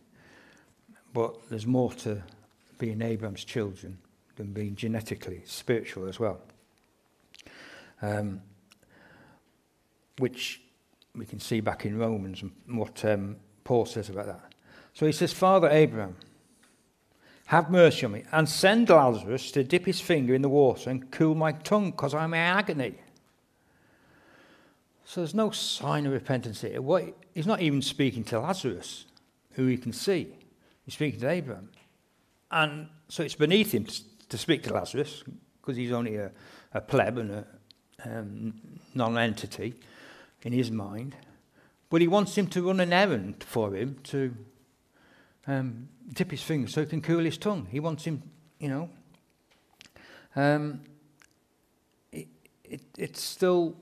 but 1.13 1.35
there's 1.49 1.65
more 1.65 1.91
to 1.93 2.21
being 2.77 3.01
Abraham's 3.01 3.43
children 3.43 3.97
than 4.35 4.53
being 4.53 4.75
genetically 4.75 5.41
spiritual 5.45 6.07
as 6.07 6.19
well. 6.19 6.39
Um, 8.01 8.41
which 10.19 10.61
we 11.15 11.25
can 11.25 11.39
see 11.39 11.59
back 11.61 11.85
in 11.85 11.97
Romans 11.97 12.41
and 12.41 12.51
what 12.67 13.03
um, 13.05 13.37
Paul 13.63 13.85
says 13.85 14.09
about 14.09 14.27
that. 14.27 14.53
So 14.93 15.05
he 15.05 15.11
says, 15.11 15.33
Father 15.33 15.69
Abraham, 15.69 16.15
have 17.47 17.71
mercy 17.71 18.05
on 18.05 18.11
me 18.11 18.23
and 18.33 18.47
send 18.47 18.89
Lazarus 18.89 19.51
to 19.51 19.63
dip 19.63 19.85
his 19.85 20.01
finger 20.01 20.33
in 20.33 20.41
the 20.41 20.49
water 20.49 20.89
and 20.89 21.09
cool 21.11 21.33
my 21.33 21.53
tongue 21.53 21.91
because 21.91 22.13
I'm 22.13 22.33
in 22.33 22.39
agony. 22.39 22.95
So 25.05 25.21
there's 25.21 25.33
no 25.33 25.51
sign 25.51 26.05
of 26.05 26.11
repentance 26.11 26.59
here. 26.59 26.81
What, 26.81 27.05
he's 27.33 27.47
not 27.47 27.61
even 27.61 27.81
speaking 27.81 28.25
to 28.25 28.41
Lazarus, 28.41 29.05
who 29.53 29.65
he 29.67 29.77
can 29.77 29.93
see. 29.93 30.27
He's 30.83 30.95
speaking 30.95 31.21
to 31.21 31.29
Abraham. 31.29 31.69
And 32.51 32.89
so 33.07 33.23
it's 33.23 33.35
beneath 33.35 33.73
him 33.73 33.87
to, 34.27 34.37
speak 34.37 34.63
to 34.63 34.73
Lazarus 34.73 35.23
because 35.61 35.77
he's 35.77 35.93
only 35.93 36.17
a, 36.17 36.31
a 36.73 36.81
pleb 36.81 37.17
and 37.17 37.31
a 37.31 37.45
um, 38.03 38.55
non 38.93 39.17
entity 39.17 39.73
in 40.43 40.51
his 40.51 40.69
mind. 40.69 41.15
But 41.89 42.01
he 42.01 42.09
wants 42.09 42.37
him 42.37 42.47
to 42.47 42.67
run 42.67 42.81
an 42.81 42.91
errand 42.91 43.41
for 43.41 43.73
him 43.73 43.99
to 44.03 44.35
um, 45.47 45.87
dip 46.13 46.31
his 46.31 46.41
finger 46.41 46.67
so 46.67 46.81
he 46.81 46.87
can 46.87 47.01
cool 47.01 47.23
his 47.23 47.37
tongue. 47.37 47.67
He 47.71 47.79
wants 47.79 48.03
him, 48.03 48.21
you 48.59 48.69
know. 48.69 48.89
Um, 50.35 50.81
it, 52.11 52.27
it, 52.63 52.81
it's 52.97 53.21
still 53.21 53.75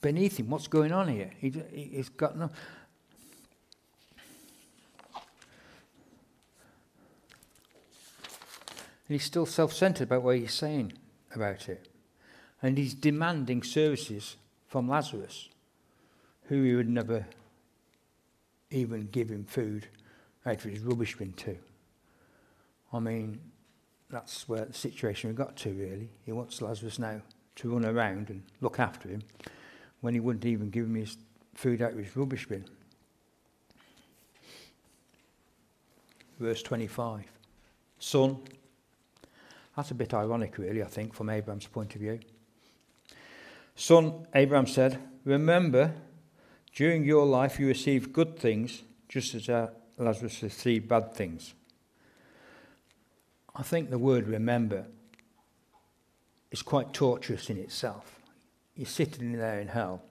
beneath 0.00 0.38
him. 0.38 0.50
What's 0.50 0.66
going 0.66 0.92
on 0.92 1.08
here? 1.08 1.30
He, 1.38 1.54
he's 1.72 2.08
got 2.08 2.36
no. 2.36 2.50
And 9.08 9.20
he's 9.20 9.24
still 9.24 9.46
self 9.46 9.72
centered 9.72 10.04
about 10.04 10.22
what 10.22 10.36
he's 10.36 10.54
saying 10.54 10.92
about 11.34 11.68
it. 11.68 11.88
And 12.62 12.78
he's 12.78 12.94
demanding 12.94 13.62
services 13.62 14.36
from 14.68 14.88
Lazarus, 14.88 15.48
who 16.44 16.62
he 16.62 16.74
would 16.74 16.88
never 16.88 17.26
even 18.72 19.08
give 19.12 19.28
him 19.28 19.44
food 19.44 19.86
out 20.46 20.56
of 20.56 20.62
his 20.64 20.80
rubbish 20.80 21.16
bin 21.16 21.32
too. 21.32 21.58
I 22.92 22.98
mean, 22.98 23.40
that's 24.10 24.48
where 24.48 24.64
the 24.64 24.74
situation 24.74 25.30
we 25.30 25.36
got 25.36 25.56
to, 25.58 25.72
really. 25.72 26.08
He 26.24 26.32
wants 26.32 26.60
Lazarus 26.60 26.98
now 26.98 27.22
to 27.56 27.72
run 27.72 27.84
around 27.84 28.28
and 28.28 28.42
look 28.60 28.78
after 28.78 29.08
him 29.08 29.22
when 30.00 30.14
he 30.14 30.20
wouldn't 30.20 30.44
even 30.44 30.70
give 30.70 30.84
him 30.84 30.94
his 30.94 31.16
food 31.54 31.80
out 31.80 31.92
of 31.92 31.98
his 31.98 32.14
rubbish 32.16 32.46
bin. 32.46 32.64
Verse 36.38 36.62
25. 36.62 37.24
Son, 37.98 38.36
that's 39.76 39.90
a 39.90 39.94
bit 39.94 40.12
ironic, 40.12 40.58
really, 40.58 40.82
I 40.82 40.86
think, 40.86 41.14
from 41.14 41.30
Abraham's 41.30 41.66
point 41.66 41.94
of 41.94 42.00
view. 42.00 42.18
Son, 43.76 44.26
Abraham 44.34 44.66
said, 44.66 44.98
Remember, 45.24 45.94
during 46.72 47.04
your 47.04 47.26
life 47.26 47.60
you 47.60 47.66
received 47.66 48.12
good 48.12 48.38
things, 48.38 48.82
just 49.08 49.34
as 49.34 49.48
uh, 49.48 49.68
Lazarus 49.98 50.42
received 50.42 50.88
bad 50.88 51.14
things. 51.14 51.54
I 53.54 53.62
think 53.62 53.90
the 53.90 53.98
word 53.98 54.26
remember 54.26 54.86
is 56.50 56.62
quite 56.62 56.92
torturous 56.92 57.50
in 57.50 57.58
itself. 57.58 58.20
You're 58.74 58.86
sitting 58.86 59.32
there 59.32 59.60
in 59.60 59.68
hell, 59.68 60.02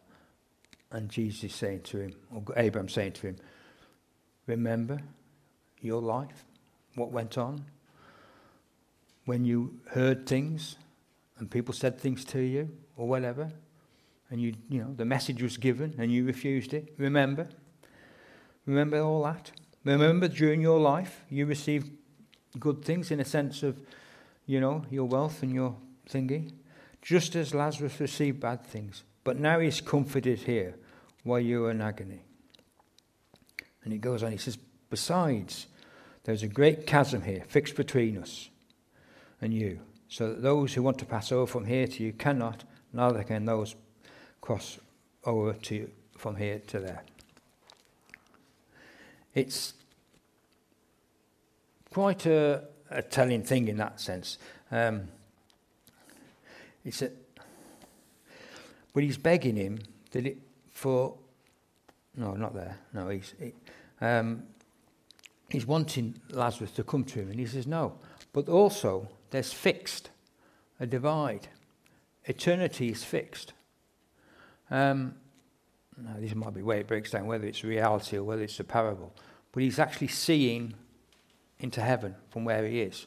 and 0.91 1.10
Jesus 1.10 1.45
is 1.45 1.56
saying 1.56 1.82
to 1.82 2.00
him, 2.00 2.13
or 2.34 2.43
Abraham 2.56 2.89
saying 2.89 3.13
to 3.13 3.28
him, 3.28 3.36
Remember 4.45 5.02
your 5.82 6.02
life, 6.02 6.45
what 6.95 7.12
went 7.12 7.38
on, 7.38 7.65
when 9.26 9.45
you 9.45 9.80
heard 9.91 10.28
things 10.28 10.76
and 11.38 11.50
people 11.50 11.74
said 11.74 12.00
things 12.00 12.24
to 12.26 12.39
you, 12.39 12.69
or 12.95 13.08
whatever, 13.08 13.52
and 14.32 14.41
you, 14.41 14.54
you 14.70 14.82
know, 14.82 14.94
the 14.96 15.06
message 15.06 15.44
was 15.44 15.58
given 15.58 15.94
and 16.00 16.12
you 16.12 16.26
refused 16.26 16.74
it. 16.74 16.94
Remember? 16.98 17.50
Remember 18.65 19.02
all 19.02 19.24
that? 19.24 19.52
Remember 19.84 20.28
during 20.28 20.62
your 20.62 20.80
life 20.80 21.24
you 21.30 21.46
received 21.46 21.91
good 22.60 22.84
things 22.84 23.12
in 23.12 23.20
a 23.20 23.26
sense 23.26 23.62
of, 23.62 23.80
you 24.46 24.60
know, 24.60 24.86
your 24.89 25.06
wealth 25.06 25.44
and 25.44 25.54
your 25.54 25.76
thingy, 26.10 26.54
just 27.02 27.36
as 27.36 27.54
Lazarus 27.54 28.00
received 28.00 28.39
bad 28.39 28.65
things. 28.65 29.04
But 29.24 29.38
now 29.38 29.60
he's 29.60 29.82
comforted 29.82 30.39
here 30.39 30.76
while 31.24 31.39
you 31.39 31.65
are 31.65 31.72
in 31.72 31.82
agony. 31.82 32.22
And 33.84 33.91
he 33.91 34.00
goes 34.00 34.24
on, 34.24 34.32
he 34.32 34.38
says, 34.38 34.58
Besides, 34.89 35.67
there's 36.24 36.44
a 36.44 36.48
great 36.48 36.86
chasm 36.86 37.24
here 37.24 37.44
fixed 37.48 37.76
between 37.76 38.17
us 38.17 38.50
and 39.41 39.54
you, 39.54 39.80
so 40.08 40.30
that 40.30 40.41
those 40.41 40.74
who 40.74 40.84
want 40.84 41.00
to 41.00 41.06
pass 41.06 41.32
over 41.32 41.48
from 41.48 41.65
here 41.65 41.88
to 41.88 42.04
you 42.04 42.13
cannot, 42.13 42.63
neither 42.94 43.24
can 43.24 43.46
those 43.46 43.76
cross 44.41 44.80
over 45.23 45.54
to 45.54 45.89
from 46.17 46.36
here 46.36 46.60
to 46.67 46.80
there. 46.80 47.04
It's 49.34 49.73
quite 51.91 52.25
a, 52.25 52.63
a 52.89 53.01
telling 53.01 53.43
thing 53.43 53.67
in 53.67 53.77
that 53.77 53.99
sense. 53.99 54.38
Um, 54.71 55.08
it's 56.84 57.01
a, 57.01 57.12
but 58.93 59.04
he's 59.04 59.17
begging 59.17 59.56
him 59.56 59.80
that 60.12 60.25
it 60.25 60.38
for 60.71 61.15
no, 62.15 62.34
not 62.34 62.54
there. 62.54 62.77
No, 62.93 63.10
he's 63.10 63.34
he, 63.39 63.54
um, 64.01 64.43
he's 65.49 65.65
wanting 65.65 66.19
Lazarus 66.30 66.71
to 66.71 66.84
come 66.84 67.04
to 67.06 67.19
him, 67.19 67.30
and 67.30 67.39
he 67.39 67.45
says 67.45 67.67
no. 67.67 67.93
But 68.34 68.49
also, 68.49 69.08
there's 69.30 69.54
fixed 69.54 70.10
a 70.80 70.86
divide. 70.86 71.47
Eternity 72.25 72.89
is 72.89 73.04
fixed. 73.04 73.54
Um, 74.72 75.16
now, 75.98 76.16
this 76.18 76.34
might 76.34 76.54
be 76.54 76.64
where 76.64 76.80
it 76.80 76.88
breaks 76.88 77.12
down 77.12 77.28
whether 77.28 77.46
it's 77.46 77.64
reality 77.64 78.18
or 78.18 78.24
whether 78.24 78.42
it's 78.42 78.60
a 78.60 78.64
parable. 78.64 79.14
But 79.52 79.64
he's 79.64 79.78
actually 79.78 80.08
seeing 80.08 80.74
into 81.60 81.82
heaven 81.82 82.16
from 82.30 82.46
where 82.46 82.66
he 82.66 82.82
is, 82.82 83.06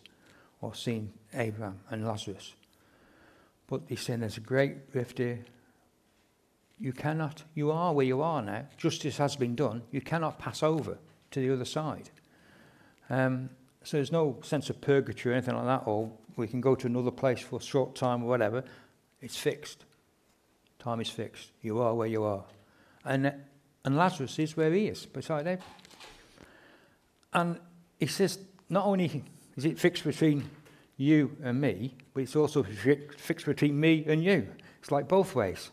or 0.61 0.75
seeing 0.75 1.13
Abraham 1.33 1.81
and 1.91 2.07
Lazarus. 2.07 2.55
But 3.67 3.83
he's 3.89 4.01
saying 4.01 4.21
there's 4.21 4.37
a 4.37 4.41
great 4.41 4.77
rift 4.93 5.19
here. 5.19 5.45
You 6.79 6.93
cannot, 6.93 7.43
you 7.55 7.73
are 7.73 7.93
where 7.93 8.07
you 8.07 8.23
are 8.23 8.43
now. 8.43 8.67
Justice 8.77 9.17
has 9.17 9.37
been 9.37 9.57
done. 9.57 9.83
You 9.91 10.01
cannot 10.01 10.39
pass 10.39 10.63
over 10.63 10.99
to 11.31 11.41
the 11.41 11.53
other 11.53 11.65
side. 11.65 12.11
Um, 13.11 13.51
so 13.83 13.97
there's 13.97 14.13
no 14.13 14.39
sense 14.43 14.71
of 14.71 14.81
purgatory 14.81 15.33
or 15.33 15.37
anything 15.37 15.57
like 15.57 15.67
that, 15.67 15.83
or 15.87 16.11
we 16.37 16.47
can 16.47 16.61
go 16.61 16.75
to 16.75 16.87
another 16.87 17.11
place 17.11 17.41
for 17.41 17.59
a 17.59 17.63
short 17.63 17.95
time 17.95 18.23
or 18.23 18.29
whatever. 18.29 18.65
It's 19.21 19.37
fixed. 19.37 19.85
Time 20.85 21.01
is 21.01 21.09
fixed. 21.09 21.51
You 21.63 21.81
are 21.81 21.95
where 21.95 22.07
you 22.07 22.25
are. 22.25 22.45
And, 23.07 23.33
and 23.87 23.97
Lazarus 23.97 24.39
is 24.39 24.55
where 24.55 24.71
he 24.71 24.89
is, 24.89 25.07
beside 25.07 25.47
Abraham. 25.47 25.63
And 27.33 27.61
he 27.99 28.07
says, 28.07 28.39
not 28.69 28.85
only 28.85 29.25
is 29.57 29.65
it 29.65 29.79
fixed 29.79 30.05
between 30.05 30.45
you 30.99 31.35
and 31.43 31.59
me, 31.59 31.95
but 32.13 32.25
it's 32.25 32.37
also 32.37 32.63
fixed 32.63 33.47
between 33.47 33.81
me 33.81 34.05
and 34.07 34.23
you. 34.23 34.47
It's 34.81 34.91
like 34.91 35.09
both 35.09 35.35
ways. 35.35 35.71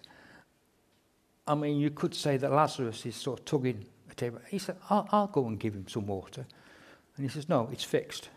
I 1.45 1.55
mean, 1.55 1.77
you 1.77 1.89
could 1.89 2.15
say 2.15 2.37
that 2.37 2.49
Lazarus 2.49 3.05
is 3.05 3.17
sort 3.17 3.39
of 3.39 3.45
tugging 3.45 3.85
at 4.09 4.23
Abraham. 4.23 4.47
He 4.49 4.59
said, 4.59 4.77
I'll, 4.89 5.09
I'll 5.11 5.27
go 5.27 5.45
and 5.45 5.59
give 5.59 5.73
him 5.73 5.89
some 5.89 6.07
water. 6.07 6.45
And 7.17 7.25
he 7.25 7.29
says, 7.29 7.49
No, 7.49 7.67
it's 7.73 7.83
fixed. 7.83 8.29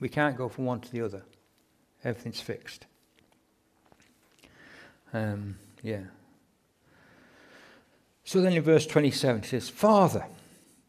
We 0.00 0.08
can't 0.08 0.34
go 0.34 0.48
from 0.48 0.64
one 0.64 0.80
to 0.80 0.90
the 0.90 1.02
other. 1.02 1.24
Everything's 2.02 2.40
fixed. 2.40 2.86
Um, 5.12 5.56
yeah. 5.82 6.02
So 8.24 8.40
then 8.40 8.52
in 8.52 8.62
verse 8.62 8.86
27, 8.86 9.42
he 9.42 9.48
says, 9.48 9.68
Father, 9.68 10.26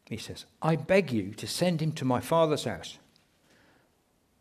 he 0.05 0.17
says, 0.17 0.45
I 0.61 0.75
beg 0.75 1.11
you 1.11 1.33
to 1.35 1.47
send 1.47 1.81
him 1.81 1.93
to 1.93 2.05
my 2.05 2.19
father's 2.19 2.65
house 2.65 2.97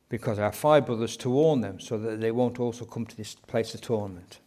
because 0.08 0.38
have 0.38 0.54
five 0.54 0.86
brothers 0.86 1.16
to 1.18 1.30
warn 1.30 1.60
them 1.60 1.78
so 1.78 1.98
that 1.98 2.20
they 2.20 2.32
won't 2.32 2.58
also 2.58 2.84
come 2.84 3.06
to 3.06 3.16
this 3.16 3.34
place 3.34 3.74
of 3.74 3.82
torment. 3.82 4.40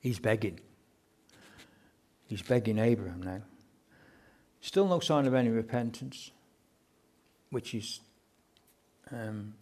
He's 0.00 0.18
begging. 0.18 0.60
He's 2.26 2.42
begging 2.42 2.78
Abraham 2.78 3.22
now. 3.22 3.42
Still 4.60 4.88
no 4.88 5.00
sign 5.00 5.26
of 5.26 5.34
any 5.34 5.48
repentance, 5.48 6.32
which 7.50 7.74
is 7.74 8.00
um, 9.12 9.54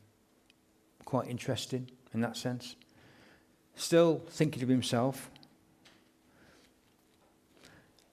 quite 1.05 1.29
interesting 1.29 1.91
in 2.13 2.21
that 2.23 2.37
sense 2.37 2.75
still 3.77 4.23
thinking 4.29 4.63
of 4.63 4.69
himself. 4.69 5.31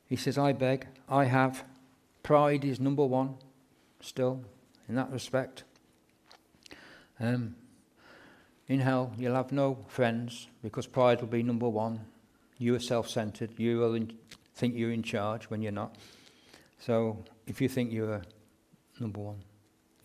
He 0.07 0.15
says, 0.15 0.37
I 0.37 0.53
beg, 0.53 0.85
I 1.09 1.25
have. 1.25 1.63
Pride 2.21 2.63
is 2.63 2.79
number 2.79 3.03
one, 3.03 3.35
still, 3.99 4.43
in 4.87 4.95
that 4.95 5.11
respect. 5.11 5.63
Um, 7.19 7.55
in 8.67 8.79
hell, 8.79 9.11
you'll 9.17 9.35
have 9.35 9.51
no 9.51 9.79
friends 9.87 10.47
because 10.61 10.87
pride 10.87 11.19
will 11.19 11.27
be 11.27 11.43
number 11.43 11.67
one. 11.67 12.01
You 12.59 12.75
are 12.75 12.79
self 12.79 13.09
centered. 13.09 13.57
You 13.57 13.79
will 13.79 13.95
in, 13.95 14.13
think 14.55 14.75
you're 14.75 14.91
in 14.91 15.03
charge 15.03 15.49
when 15.49 15.61
you're 15.61 15.71
not. 15.71 15.95
So 16.79 17.23
if 17.47 17.59
you 17.59 17.67
think 17.67 17.91
you're 17.91 18.21
number 18.99 19.19
one, 19.19 19.43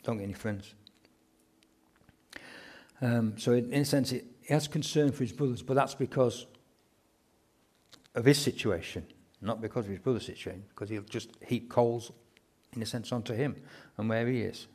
don't 0.02 0.16
get 0.16 0.24
any 0.24 0.32
friends. 0.32 0.74
Um, 3.00 3.34
so, 3.38 3.52
in, 3.52 3.72
in 3.72 3.82
a 3.82 3.84
sense, 3.84 4.12
he 4.48 4.54
has 4.54 4.66
concern 4.66 5.12
for 5.12 5.24
his 5.24 5.32
brothers, 5.32 5.60
but 5.60 5.74
that's 5.74 5.94
because 5.94 6.46
of 8.14 8.24
his 8.24 8.38
situation, 8.38 9.06
not 9.42 9.60
because 9.60 9.84
of 9.84 9.90
his 9.90 9.98
brother's 9.98 10.24
situation, 10.24 10.64
because 10.70 10.88
he'll 10.88 11.02
just 11.02 11.28
heap 11.46 11.68
coals, 11.68 12.10
in 12.72 12.80
a 12.80 12.86
sense, 12.86 13.12
onto 13.12 13.34
him 13.34 13.56
and 13.98 14.08
where 14.08 14.26
he 14.26 14.40
is. 14.40 14.66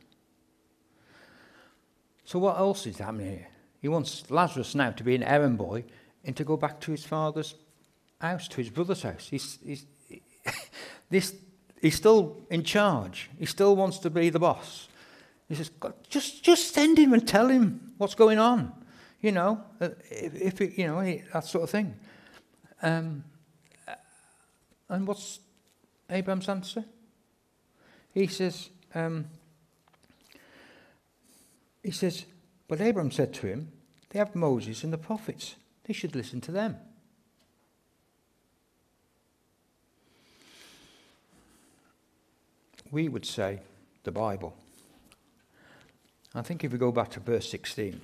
So, 2.24 2.38
what 2.38 2.56
else 2.56 2.86
is 2.86 2.98
happening 2.98 3.30
here? 3.30 3.48
He 3.82 3.88
wants 3.88 4.30
Lazarus 4.30 4.76
now 4.76 4.92
to 4.92 5.02
be 5.02 5.16
an 5.16 5.24
errand 5.24 5.58
boy 5.58 5.82
and 6.24 6.36
to 6.36 6.44
go 6.44 6.56
back 6.56 6.80
to 6.82 6.92
his 6.92 7.04
father's 7.04 7.56
house, 8.20 8.46
to 8.46 8.58
his 8.58 8.70
brother's 8.70 9.02
house. 9.02 9.26
He's, 9.28 9.58
he's, 9.66 9.86
this, 11.10 11.34
he's 11.82 11.96
still 11.96 12.46
in 12.48 12.62
charge. 12.62 13.28
He 13.40 13.46
still 13.46 13.74
wants 13.74 13.98
to 13.98 14.10
be 14.10 14.30
the 14.30 14.38
boss. 14.38 14.86
He 15.48 15.56
says, 15.56 15.72
just, 16.08 16.44
just 16.44 16.72
send 16.72 16.96
him 16.96 17.12
and 17.12 17.26
tell 17.26 17.48
him 17.48 17.92
what's 17.98 18.14
going 18.14 18.38
on. 18.38 18.83
You 19.24 19.32
know, 19.32 19.64
uh, 19.80 19.88
if, 20.10 20.34
if 20.34 20.60
it, 20.60 20.76
you 20.76 20.86
know, 20.86 21.02
that 21.32 21.46
sort 21.46 21.64
of 21.64 21.70
thing. 21.70 21.94
Um, 22.82 23.24
and 24.90 25.06
what's 25.06 25.40
Abraham's 26.10 26.46
answer? 26.46 26.84
He 28.12 28.26
says, 28.26 28.68
um, 28.94 29.24
he 31.82 31.90
says, 31.90 32.26
but 32.68 32.82
Abraham 32.82 33.10
said 33.10 33.32
to 33.32 33.46
him, 33.46 33.72
they 34.10 34.18
have 34.18 34.34
Moses 34.34 34.84
and 34.84 34.92
the 34.92 34.98
prophets. 34.98 35.54
They 35.84 35.94
should 35.94 36.14
listen 36.14 36.42
to 36.42 36.52
them. 36.52 36.76
We 42.90 43.08
would 43.08 43.24
say 43.24 43.60
the 44.02 44.12
Bible. 44.12 44.54
I 46.34 46.42
think 46.42 46.62
if 46.62 46.72
we 46.72 46.78
go 46.78 46.92
back 46.92 47.08
to 47.12 47.20
verse 47.20 47.48
16, 47.48 48.02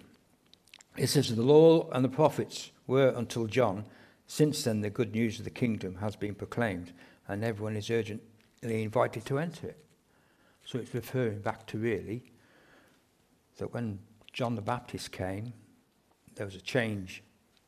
it 0.96 1.08
says, 1.08 1.34
The 1.34 1.42
law 1.42 1.88
and 1.90 2.04
the 2.04 2.08
prophets 2.08 2.70
were 2.86 3.08
until 3.16 3.46
John. 3.46 3.84
Since 4.26 4.64
then, 4.64 4.80
the 4.80 4.90
good 4.90 5.12
news 5.12 5.38
of 5.38 5.44
the 5.44 5.50
kingdom 5.50 5.96
has 5.96 6.16
been 6.16 6.34
proclaimed, 6.34 6.92
and 7.26 7.44
everyone 7.44 7.76
is 7.76 7.90
urgently 7.90 8.82
invited 8.82 9.24
to 9.26 9.38
enter 9.38 9.68
it. 9.68 9.84
So 10.64 10.78
it's 10.78 10.94
referring 10.94 11.40
back 11.40 11.66
to 11.68 11.78
really 11.78 12.22
that 13.58 13.74
when 13.74 13.98
John 14.32 14.54
the 14.54 14.62
Baptist 14.62 15.10
came, 15.10 15.52
there 16.36 16.46
was 16.46 16.54
a 16.54 16.60
change 16.60 17.22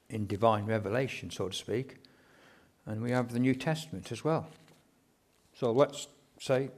in 0.08 0.26
divine 0.26 0.66
revelation, 0.66 1.30
so 1.30 1.48
to 1.48 1.56
speak, 1.56 1.96
and 2.86 3.02
we 3.02 3.10
have 3.10 3.32
the 3.32 3.38
New 3.38 3.54
Testament 3.54 4.12
as 4.12 4.22
well. 4.22 4.46
So 5.54 5.72
let's 5.72 6.08
say 6.38 6.70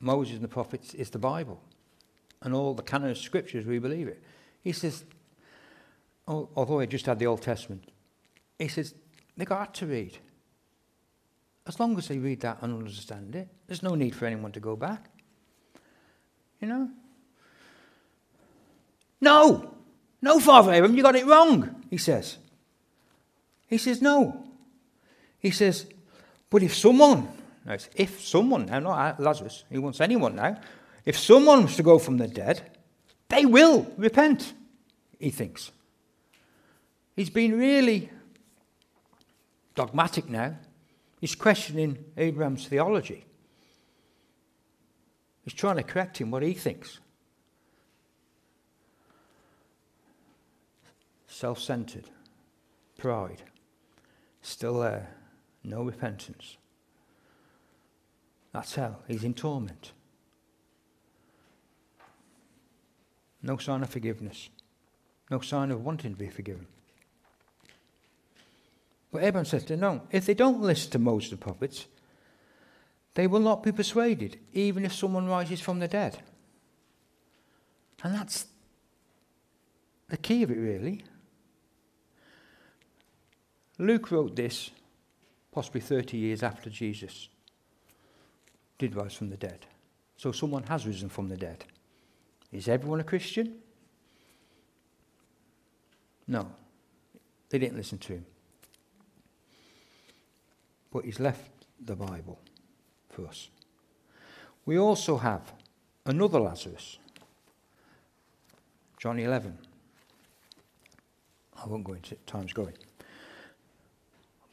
Moses 0.00 0.34
and 0.34 0.44
the 0.44 0.48
prophets 0.48 0.94
is 0.94 1.10
the 1.10 1.18
Bible 1.18 1.60
and 2.42 2.54
all 2.54 2.74
the 2.74 2.82
canon 2.82 3.10
of 3.10 3.18
scriptures, 3.18 3.66
we 3.66 3.78
believe 3.78 4.08
it. 4.08 4.22
He 4.62 4.72
says, 4.72 5.04
although 6.30 6.78
he 6.78 6.86
just 6.86 7.06
had 7.06 7.18
the 7.18 7.26
Old 7.26 7.42
Testament, 7.42 7.90
he 8.58 8.68
says, 8.68 8.94
they 9.36 9.44
got 9.44 9.74
to 9.74 9.86
read. 9.86 10.18
As 11.66 11.78
long 11.80 11.96
as 11.98 12.08
they 12.08 12.18
read 12.18 12.40
that 12.40 12.58
and 12.62 12.78
understand 12.78 13.34
it, 13.34 13.48
there's 13.66 13.82
no 13.82 13.94
need 13.94 14.14
for 14.14 14.26
anyone 14.26 14.52
to 14.52 14.60
go 14.60 14.76
back. 14.76 15.10
You 16.60 16.68
know? 16.68 16.90
No! 19.20 19.74
No, 20.22 20.38
Father 20.38 20.72
Abraham, 20.72 20.96
you 20.96 21.02
got 21.02 21.16
it 21.16 21.26
wrong, 21.26 21.84
he 21.88 21.96
says. 21.96 22.36
He 23.66 23.78
says, 23.78 24.02
no. 24.02 24.44
He 25.38 25.50
says, 25.50 25.86
but 26.50 26.62
if 26.62 26.74
someone, 26.74 27.28
now 27.64 27.76
if 27.94 28.20
someone, 28.20 28.66
now 28.66 28.80
not 28.80 29.20
Lazarus, 29.20 29.64
he 29.70 29.78
wants 29.78 30.00
anyone 30.00 30.36
now, 30.36 30.60
if 31.04 31.18
someone 31.18 31.62
was 31.62 31.76
to 31.76 31.82
go 31.82 31.98
from 31.98 32.18
the 32.18 32.28
dead, 32.28 32.76
they 33.28 33.46
will 33.46 33.90
repent, 33.96 34.52
he 35.18 35.30
thinks. 35.30 35.70
He's 37.16 37.30
been 37.30 37.58
really 37.58 38.10
dogmatic 39.74 40.28
now. 40.28 40.56
He's 41.20 41.34
questioning 41.34 42.04
Abraham's 42.16 42.66
theology. 42.66 43.24
He's 45.44 45.54
trying 45.54 45.76
to 45.76 45.82
correct 45.82 46.18
him 46.18 46.30
what 46.30 46.42
he 46.42 46.54
thinks. 46.54 46.98
Self 51.26 51.58
centered, 51.60 52.08
pride, 52.98 53.42
still 54.42 54.80
there, 54.80 55.08
no 55.64 55.82
repentance. 55.82 56.56
That's 58.52 58.74
hell. 58.74 59.02
He's 59.06 59.24
in 59.24 59.34
torment. 59.34 59.92
No 63.42 63.56
sign 63.56 63.82
of 63.82 63.90
forgiveness. 63.90 64.50
No 65.30 65.40
sign 65.40 65.70
of 65.70 65.84
wanting 65.84 66.12
to 66.12 66.18
be 66.18 66.28
forgiven. 66.28 66.66
But 69.12 69.24
Abraham 69.24 69.44
says 69.44 69.64
to 69.64 69.76
them, 69.76 69.80
no, 69.80 70.02
if 70.10 70.26
they 70.26 70.34
don't 70.34 70.60
listen 70.60 70.90
to 70.92 70.98
Moses 70.98 71.30
the 71.30 71.36
prophets, 71.36 71.86
they 73.14 73.26
will 73.26 73.40
not 73.40 73.62
be 73.62 73.72
persuaded, 73.72 74.38
even 74.52 74.84
if 74.84 74.94
someone 74.94 75.26
rises 75.26 75.60
from 75.60 75.80
the 75.80 75.88
dead. 75.88 76.22
And 78.02 78.14
that's 78.14 78.46
the 80.08 80.16
key 80.16 80.42
of 80.42 80.50
it, 80.50 80.58
really. 80.58 81.04
Luke 83.78 84.10
wrote 84.10 84.36
this 84.36 84.70
possibly 85.52 85.80
30 85.80 86.16
years 86.16 86.42
after 86.42 86.70
Jesus 86.70 87.28
did 88.78 88.94
rise 88.94 89.14
from 89.14 89.30
the 89.30 89.36
dead. 89.36 89.66
So 90.16 90.32
someone 90.32 90.64
has 90.64 90.86
risen 90.86 91.08
from 91.08 91.28
the 91.28 91.36
dead. 91.36 91.64
Is 92.52 92.68
everyone 92.68 93.00
a 93.00 93.04
Christian? 93.04 93.56
No. 96.26 96.50
They 97.48 97.58
didn't 97.58 97.76
listen 97.76 97.98
to 97.98 98.14
him. 98.14 98.26
But 100.90 101.04
he's 101.04 101.20
left 101.20 101.50
the 101.84 101.96
Bible 101.96 102.38
for 103.08 103.26
us. 103.26 103.48
We 104.66 104.78
also 104.78 105.16
have 105.16 105.52
another 106.06 106.40
Lazarus. 106.40 106.98
John 108.98 109.18
11. 109.18 109.56
I 111.62 111.66
won't 111.66 111.84
go 111.84 111.92
into 111.92 112.14
it, 112.14 112.26
time's 112.26 112.52
going. 112.52 112.74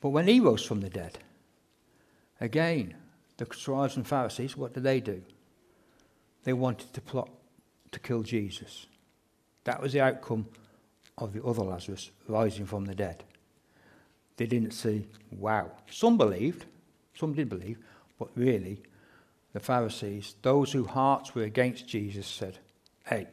But 0.02 0.10
when 0.10 0.28
he 0.28 0.40
rose 0.40 0.64
from 0.64 0.82
the 0.82 0.90
dead, 0.90 1.18
again, 2.40 2.96
the 3.38 3.48
scribes 3.52 3.96
and 3.96 4.08
Pharisees, 4.08 4.58
what 4.58 4.74
did 4.74 4.84
they 4.84 5.00
do? 5.00 5.22
They 6.44 6.54
wanted 6.54 6.94
to 6.94 7.02
plot 7.02 7.30
to 7.92 8.00
kill 8.00 8.24
Jesus. 8.24 8.86
That 9.64 9.82
was 9.82 9.94
the 9.94 10.02
outcome 10.02 10.48
of 11.18 11.34
the 11.34 11.44
other 11.44 11.64
Lazarus 11.64 12.12
rising 12.28 12.66
from 12.66 12.86
the 12.86 12.96
dead. 12.96 13.24
They 14.38 14.46
didn't 14.46 14.72
see, 14.72 15.08
wow. 15.32 15.72
Some 15.90 16.18
believed, 16.18 16.66
some 17.16 17.34
did 17.34 17.50
believe, 17.50 17.80
but 18.20 18.30
really, 18.36 18.82
the 19.54 19.60
Pharisees, 19.60 20.36
those 20.44 20.72
whose 20.72 20.88
hearts 20.88 21.34
were 21.34 21.44
against 21.44 21.88
Jesus, 21.88 22.28
said, 22.28 22.60
hey, 23.06 23.28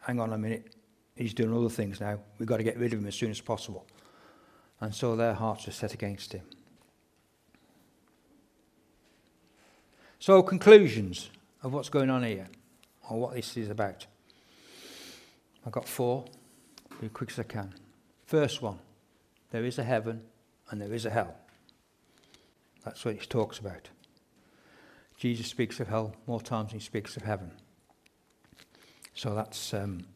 hang 0.00 0.20
on 0.20 0.32
a 0.32 0.38
minute. 0.38 0.74
He's 1.16 1.34
doing 1.34 1.56
other 1.56 1.68
things 1.68 2.00
now. 2.00 2.18
We've 2.38 2.48
got 2.48 2.58
to 2.58 2.62
get 2.62 2.78
rid 2.78 2.92
of 2.92 3.00
him 3.00 3.06
as 3.06 3.14
soon 3.14 3.30
as 3.30 3.40
possible. 3.40 3.84
And 4.80 4.94
so 4.94 5.16
their 5.16 5.34
hearts 5.34 5.66
were 5.66 5.72
set 5.72 5.94
against 5.94 6.32
him. 6.32 6.42
So, 10.18 10.42
conclusions 10.42 11.30
of 11.62 11.72
what's 11.72 11.88
going 11.88 12.10
on 12.10 12.22
here 12.22 12.46
or 13.10 13.20
what 13.20 13.34
this 13.34 13.56
is 13.56 13.68
about. 13.68 14.06
I've 15.66 15.72
got 15.72 15.88
four, 15.88 16.24
be 17.00 17.06
as 17.06 17.12
quick 17.12 17.30
as 17.30 17.38
I 17.38 17.42
can. 17.42 17.74
First 18.26 18.62
one 18.62 18.78
there 19.50 19.64
is 19.64 19.78
a 19.78 19.84
heaven 19.84 20.22
and 20.70 20.80
there 20.80 20.92
is 20.92 21.06
a 21.06 21.10
hell. 21.10 21.34
That's 22.84 23.04
what 23.04 23.14
he 23.14 23.26
talks 23.26 23.58
about. 23.58 23.88
Jesus 25.16 25.46
speaks 25.46 25.80
of 25.80 25.88
hell 25.88 26.14
more 26.26 26.40
times 26.40 26.70
than 26.70 26.80
he 26.80 26.84
speaks 26.84 27.16
of 27.16 27.22
heaven. 27.22 27.52
So 29.14 29.34
that's 29.34 29.72
um, 29.72 30.06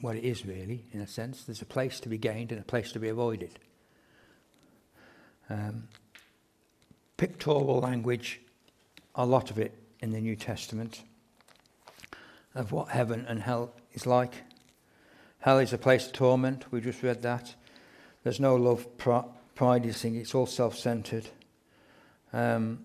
what 0.00 0.16
it 0.16 0.24
is, 0.24 0.46
really, 0.46 0.84
in 0.92 1.00
a 1.00 1.06
sense. 1.06 1.44
There's 1.44 1.62
a 1.62 1.66
place 1.66 2.00
to 2.00 2.08
be 2.08 2.18
gained 2.18 2.52
and 2.52 2.60
a 2.60 2.64
place 2.64 2.90
to 2.92 2.98
be 2.98 3.08
avoided. 3.08 3.58
Um, 5.48 5.88
pictorial 7.16 7.80
language, 7.80 8.40
a 9.14 9.26
lot 9.26 9.50
of 9.50 9.58
it 9.58 9.76
in 10.00 10.10
the 10.10 10.20
New 10.20 10.36
Testament 10.36 11.02
of 12.54 12.72
what 12.72 12.88
heaven 12.88 13.26
and 13.28 13.42
hell 13.42 13.72
is 13.92 14.06
like. 14.06 14.32
Hell 15.40 15.58
is 15.58 15.72
a 15.72 15.78
place 15.78 16.06
of 16.06 16.12
torment. 16.12 16.70
We 16.70 16.80
just 16.80 17.02
read 17.02 17.22
that. 17.22 17.54
There's 18.22 18.40
no 18.40 18.56
love, 18.56 18.86
pride 18.98 19.86
is 19.86 20.00
thing. 20.00 20.16
It's 20.16 20.34
all 20.34 20.46
self-centered. 20.46 21.26
Um, 22.32 22.84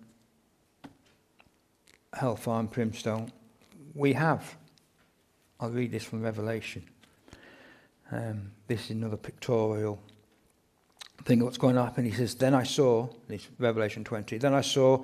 hellfire 2.13 2.59
and 2.61 2.71
brimstone. 2.71 3.31
We 3.93 4.13
have. 4.13 4.55
I'll 5.59 5.69
read 5.69 5.91
this 5.91 6.03
from 6.03 6.21
Revelation. 6.21 6.83
Um, 8.11 8.51
this 8.67 8.85
is 8.85 8.91
another 8.91 9.17
pictorial 9.17 9.99
thing 11.23 11.41
of 11.41 11.45
what's 11.45 11.57
going 11.57 11.75
to 11.75 11.83
happen. 11.83 12.05
He 12.05 12.11
says, 12.11 12.35
Then 12.35 12.53
I 12.53 12.63
saw, 12.63 13.09
this 13.27 13.47
Revelation 13.57 14.03
20, 14.03 14.37
then 14.37 14.53
I 14.53 14.61
saw 14.61 15.03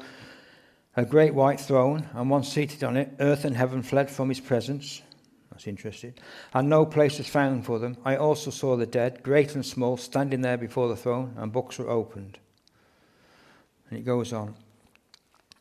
a 0.95 1.05
great 1.05 1.33
white 1.33 1.59
throne, 1.59 2.07
and 2.13 2.29
one 2.29 2.43
seated 2.43 2.83
on 2.83 2.97
it. 2.97 3.13
Earth 3.19 3.45
and 3.45 3.55
heaven 3.55 3.81
fled 3.81 4.09
from 4.09 4.29
his 4.29 4.39
presence. 4.39 5.01
That's 5.61 5.67
interesting. 5.67 6.15
And 6.55 6.69
no 6.69 6.87
place 6.87 7.19
was 7.19 7.27
found 7.27 7.67
for 7.67 7.77
them. 7.77 7.95
I 8.03 8.15
also 8.15 8.49
saw 8.49 8.75
the 8.75 8.87
dead, 8.87 9.21
great 9.21 9.53
and 9.53 9.63
small, 9.63 9.95
standing 9.95 10.41
there 10.41 10.57
before 10.57 10.87
the 10.87 10.95
throne, 10.95 11.35
and 11.37 11.53
books 11.53 11.77
were 11.77 11.87
opened. 11.87 12.39
And 13.87 13.99
it 13.99 14.01
goes 14.01 14.33
on. 14.33 14.55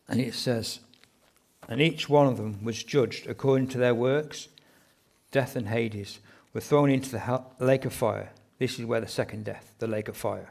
And 0.08 0.18
it 0.18 0.32
says, 0.32 0.80
And 1.68 1.82
each 1.82 2.08
one 2.08 2.26
of 2.26 2.38
them 2.38 2.64
was 2.64 2.82
judged 2.82 3.26
according 3.26 3.68
to 3.68 3.78
their 3.78 3.94
works. 3.94 4.48
Death 5.32 5.54
and 5.54 5.68
Hades 5.68 6.20
were 6.54 6.62
thrown 6.62 6.88
into 6.88 7.10
the 7.10 7.44
lake 7.58 7.84
of 7.84 7.92
fire. 7.92 8.30
This 8.58 8.78
is 8.78 8.86
where 8.86 9.02
the 9.02 9.06
second 9.06 9.44
death, 9.44 9.74
the 9.80 9.86
lake 9.86 10.08
of 10.08 10.16
fire. 10.16 10.50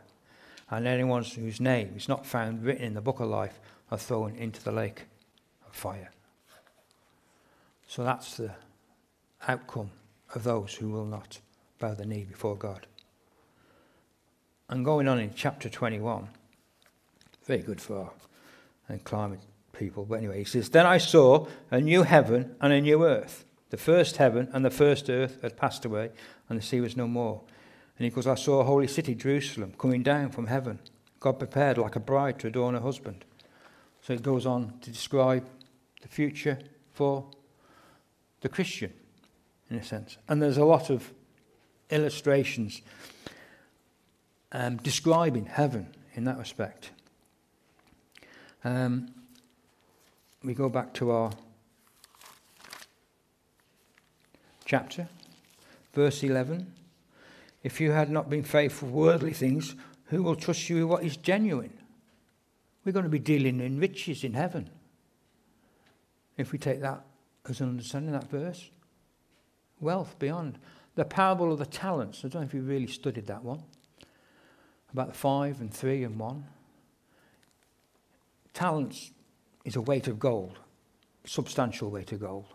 And 0.70 0.86
anyone 0.86 1.24
whose 1.24 1.60
name 1.60 1.96
is 1.98 2.08
not 2.08 2.24
found 2.24 2.64
written 2.64 2.84
in 2.84 2.94
the 2.94 3.02
book 3.02 3.20
of 3.20 3.28
life 3.28 3.60
are 3.90 3.98
thrown 3.98 4.36
into 4.36 4.64
the 4.64 4.72
lake 4.72 5.06
of 5.68 5.76
fire. 5.76 6.12
So 7.88 8.04
that's 8.04 8.38
the 8.38 8.52
outcome 9.48 9.92
of 10.36 10.44
those 10.44 10.76
who 10.76 10.90
will 10.90 11.06
not 11.06 11.40
bow 11.80 11.94
the 11.94 12.06
knee 12.06 12.26
before 12.26 12.56
God. 12.56 12.86
And 14.70 14.86
going 14.86 15.08
on 15.08 15.20
in 15.20 15.34
chapter 15.34 15.70
21, 15.70 16.28
very 17.46 17.62
good 17.62 17.82
for 17.82 17.98
our 17.98 18.12
uh, 18.96 18.98
climate 19.04 19.40
people. 19.74 20.06
But 20.06 20.16
anyway, 20.16 20.40
he 20.40 20.44
says, 20.44 20.70
Then 20.70 20.86
I 20.86 21.00
saw 21.00 21.48
a 21.72 21.82
new 21.82 22.04
heaven 22.04 22.56
and 22.62 22.72
a 22.72 22.82
new 22.82 23.04
earth. 23.06 23.46
The 23.72 23.78
first 23.78 24.18
heaven 24.18 24.50
and 24.52 24.64
the 24.64 24.70
first 24.70 25.10
earth 25.10 25.42
had 25.42 25.58
passed 25.58 25.86
away, 25.86 26.12
and 26.48 26.58
the 26.58 26.64
sea 26.64 26.82
was 26.82 26.98
no 26.98 27.08
more. 27.08 27.42
And 27.98 28.06
he 28.06 28.12
goes, 28.12 28.28
I 28.28 28.36
saw 28.36 28.60
a 28.60 28.66
holy 28.66 28.88
city, 28.88 29.16
Jerusalem, 29.16 29.74
coming 29.78 30.04
down 30.04 30.30
from 30.30 30.48
heaven, 30.48 30.80
God 31.20 31.40
prepared 31.40 31.78
like 31.78 31.96
a 31.96 32.00
bride 32.00 32.40
to 32.40 32.48
adorn 32.48 32.76
her 32.76 32.82
husband. 32.82 33.26
So 34.02 34.14
it 34.14 34.24
goes 34.24 34.46
on 34.46 34.74
to 34.82 34.92
describe 34.92 35.46
the 36.02 36.08
future 36.08 36.60
for 36.94 37.26
the 38.42 38.50
Christian, 38.50 38.94
in 39.70 39.78
a 39.78 39.84
sense. 39.84 40.18
And 40.28 40.42
there's 40.42 40.58
a 40.58 40.66
lot 40.66 40.90
of 40.90 41.12
illustrations 41.90 42.82
um, 44.52 44.78
describing 44.78 45.46
heaven 45.46 45.88
in 46.16 46.24
that 46.26 46.38
respect. 46.38 46.92
Um, 48.64 49.14
we 50.44 50.54
go 50.54 50.70
back 50.70 50.94
to 50.96 51.12
our 51.12 51.32
chapter, 54.66 55.08
verse 55.94 56.24
11. 56.24 56.74
If 57.64 57.82
you 57.82 57.92
had 57.92 58.10
not 58.10 58.30
been 58.30 58.44
faithful 58.44 58.88
with 58.88 58.96
worldly 58.96 59.34
things, 59.34 59.76
who 60.06 60.24
will 60.24 60.36
trust 60.36 60.70
you 60.70 60.78
with 60.78 60.86
what 60.86 61.04
is 61.04 61.18
genuine? 61.18 61.74
We're 62.84 62.94
going 62.94 63.04
to 63.04 63.10
be 63.10 63.20
dealing 63.20 63.60
in 63.60 63.80
riches 63.80 64.24
in 64.24 64.34
heaven. 64.34 64.70
If 66.38 66.52
we 66.52 66.58
take 66.58 66.82
that 66.82 67.04
as 67.48 67.62
an 67.62 67.70
understanding 67.70 68.14
that 68.14 68.30
verse. 68.30 68.70
Wealth 69.80 70.18
beyond. 70.20 70.58
The 70.96 71.06
parable 71.06 71.52
of 71.52 71.60
the 71.60 71.66
talents. 71.66 72.20
I 72.20 72.28
don't 72.28 72.42
know 72.42 72.48
if 72.48 72.54
you 72.54 72.62
really 72.62 72.88
studied 72.88 73.28
that 73.28 73.44
one. 73.44 73.64
About 74.92 75.08
the 75.08 75.14
five 75.14 75.62
and 75.62 75.74
three 75.74 76.04
and 76.04 76.20
one. 76.20 76.46
Talents 78.54 79.12
is 79.64 79.76
a 79.76 79.82
weight 79.82 80.08
of 80.08 80.20
gold, 80.20 80.60
substantial 81.26 81.90
weight 81.90 82.12
of 82.12 82.20
gold. 82.20 82.46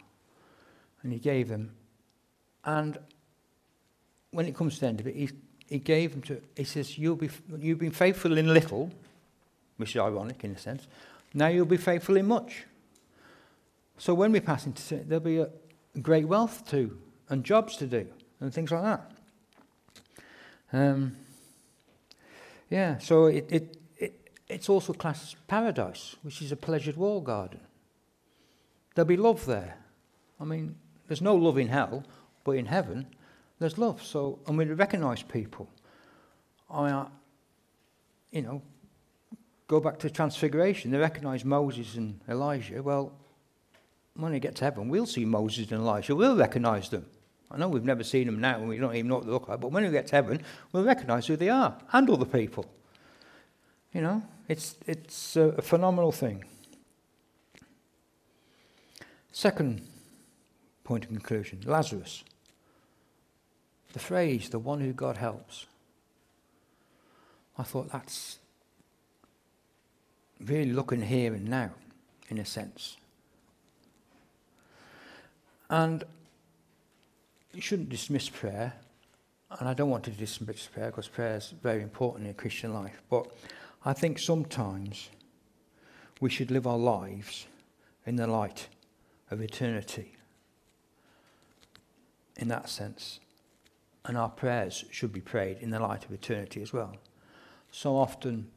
And 1.02 1.12
he 1.12 1.18
gave 1.18 1.48
them. 1.48 1.74
And 2.64 2.98
when 4.30 4.46
it 4.46 4.54
comes 4.54 4.74
to 4.74 4.80
the 4.80 4.86
end 4.88 5.00
of 5.00 5.06
it, 5.06 5.14
he, 5.14 5.30
he 5.68 5.78
gave 5.78 6.12
them 6.12 6.22
to, 6.22 6.42
he 6.56 6.64
says, 6.64 6.98
You'll 6.98 7.16
be, 7.16 7.30
You've 7.58 7.78
been 7.78 7.90
faithful 7.90 8.36
in 8.36 8.52
little, 8.52 8.90
which 9.76 9.90
is 9.90 10.00
ironic 10.00 10.42
in 10.44 10.52
a 10.52 10.58
sense. 10.58 10.86
Now 11.32 11.48
you'll 11.48 11.66
be 11.66 11.76
faithful 11.76 12.16
in 12.16 12.26
much. 12.26 12.64
So 13.98 14.14
when 14.14 14.32
we 14.32 14.40
pass 14.40 14.66
into 14.66 14.96
there'll 14.96 15.24
be 15.24 15.38
a 15.38 15.48
great 16.00 16.26
wealth 16.26 16.68
too, 16.68 16.98
and 17.28 17.44
jobs 17.44 17.76
to 17.76 17.86
do, 17.86 18.06
and 18.40 18.52
things 18.52 18.70
like 18.70 18.82
that. 18.82 19.10
Um, 20.72 21.16
yeah, 22.70 22.98
so 22.98 23.26
it, 23.26 23.46
it, 23.50 23.76
it, 23.96 24.30
it's 24.48 24.68
also 24.68 24.92
classed 24.92 25.34
as 25.34 25.40
paradise, 25.46 26.16
which 26.22 26.42
is 26.42 26.50
a 26.50 26.56
pleasured 26.56 26.96
wall 26.96 27.20
garden. 27.20 27.60
There'll 28.94 29.08
be 29.08 29.16
love 29.16 29.46
there. 29.46 29.76
I 30.40 30.44
mean, 30.44 30.76
there's 31.06 31.22
no 31.22 31.36
love 31.36 31.58
in 31.58 31.68
hell, 31.68 32.04
but 32.42 32.52
in 32.52 32.66
heaven, 32.66 33.06
there's 33.58 33.78
love. 33.78 34.02
So, 34.02 34.40
and 34.46 34.58
we 34.58 34.64
recognize 34.64 35.22
people. 35.22 35.70
I, 36.70 36.90
uh, 36.90 37.08
you 38.32 38.42
know, 38.42 38.62
go 39.68 39.80
back 39.80 39.98
to 40.00 40.10
Transfiguration. 40.10 40.90
They 40.90 40.98
recognize 40.98 41.44
Moses 41.44 41.94
and 41.94 42.20
Elijah. 42.28 42.82
Well, 42.82 43.12
when 44.14 44.32
we 44.32 44.40
get 44.40 44.56
to 44.56 44.64
heaven, 44.64 44.88
we'll 44.88 45.06
see 45.06 45.24
Moses 45.24 45.70
and 45.70 45.80
Elijah. 45.80 46.14
We'll 46.14 46.36
recognize 46.36 46.88
them. 46.88 47.06
I 47.55 47.59
know 47.59 47.68
we've 47.68 47.84
never 47.84 48.02
seen 48.02 48.26
them 48.26 48.40
now 48.40 48.57
and 48.57 48.68
we 48.68 48.78
don't 48.78 48.94
even 48.96 49.09
know 49.09 49.16
what 49.16 49.26
they 49.26 49.30
look 49.30 49.48
like, 49.48 49.61
but 49.61 49.70
when 49.70 49.84
we 49.84 49.90
get 49.90 50.09
to 50.09 50.16
heaven, 50.16 50.42
we'll 50.72 50.82
recognize 50.82 51.28
who 51.28 51.36
they 51.36 51.48
are 51.48 51.78
and 51.92 52.11
other 52.11 52.24
people. 52.24 52.66
You 53.92 54.00
know, 54.00 54.22
it's, 54.48 54.74
it's 54.88 55.36
a, 55.36 55.50
a 55.50 55.62
phenomenal 55.62 56.11
thing. 56.11 56.44
Second 59.30 59.82
point 60.82 61.05
of 61.05 61.11
conclusion 61.11 61.61
Lazarus. 61.64 62.24
The 63.92 64.00
phrase, 64.00 64.48
the 64.48 64.59
one 64.59 64.80
who 64.80 64.92
God 64.92 65.16
helps. 65.16 65.66
I 67.57 67.62
thought 67.62 67.92
that's 67.92 68.38
really 70.44 70.72
looking 70.72 71.02
here 71.02 71.32
and 71.32 71.46
now, 71.46 71.70
in 72.28 72.38
a 72.38 72.44
sense. 72.44 72.96
And 75.70 76.02
you 77.55 77.61
shouldn't 77.61 77.88
dismiss 77.88 78.28
prayer, 78.28 78.74
and 79.59 79.68
I 79.68 79.74
don't 79.74 79.90
want 79.90 80.05
to 80.05 80.11
dismiss 80.11 80.66
prayer 80.66 80.86
because 80.86 81.09
prayer 81.09 81.36
is 81.36 81.55
very 81.62 81.82
important 81.82 82.26
in 82.26 82.34
Christian 82.34 82.74
life. 82.74 83.02
But 83.09 83.26
I 83.84 83.92
think 83.92 84.18
sometimes 84.18 85.11
we 86.20 86.30
should 86.30 86.50
live 86.50 86.66
our 86.66 86.78
lives 86.78 87.46
in 88.07 88.16
the 88.16 88.26
light 88.26 88.68
of 89.30 89.40
eternity. 89.40 90.12
In 92.36 92.48
that 92.48 92.68
sense. 92.68 93.20
And 94.07 94.18
our 94.18 94.28
prayers 94.28 94.84
should 94.90 95.12
be 95.12 95.20
prayed 95.20 95.59
in 95.61 95.70
the 95.70 95.78
light 95.78 96.05
of 96.05 96.12
eternity 96.12 96.61
as 96.61 96.72
well. 96.72 96.96
So 97.70 97.96
often 97.96 98.50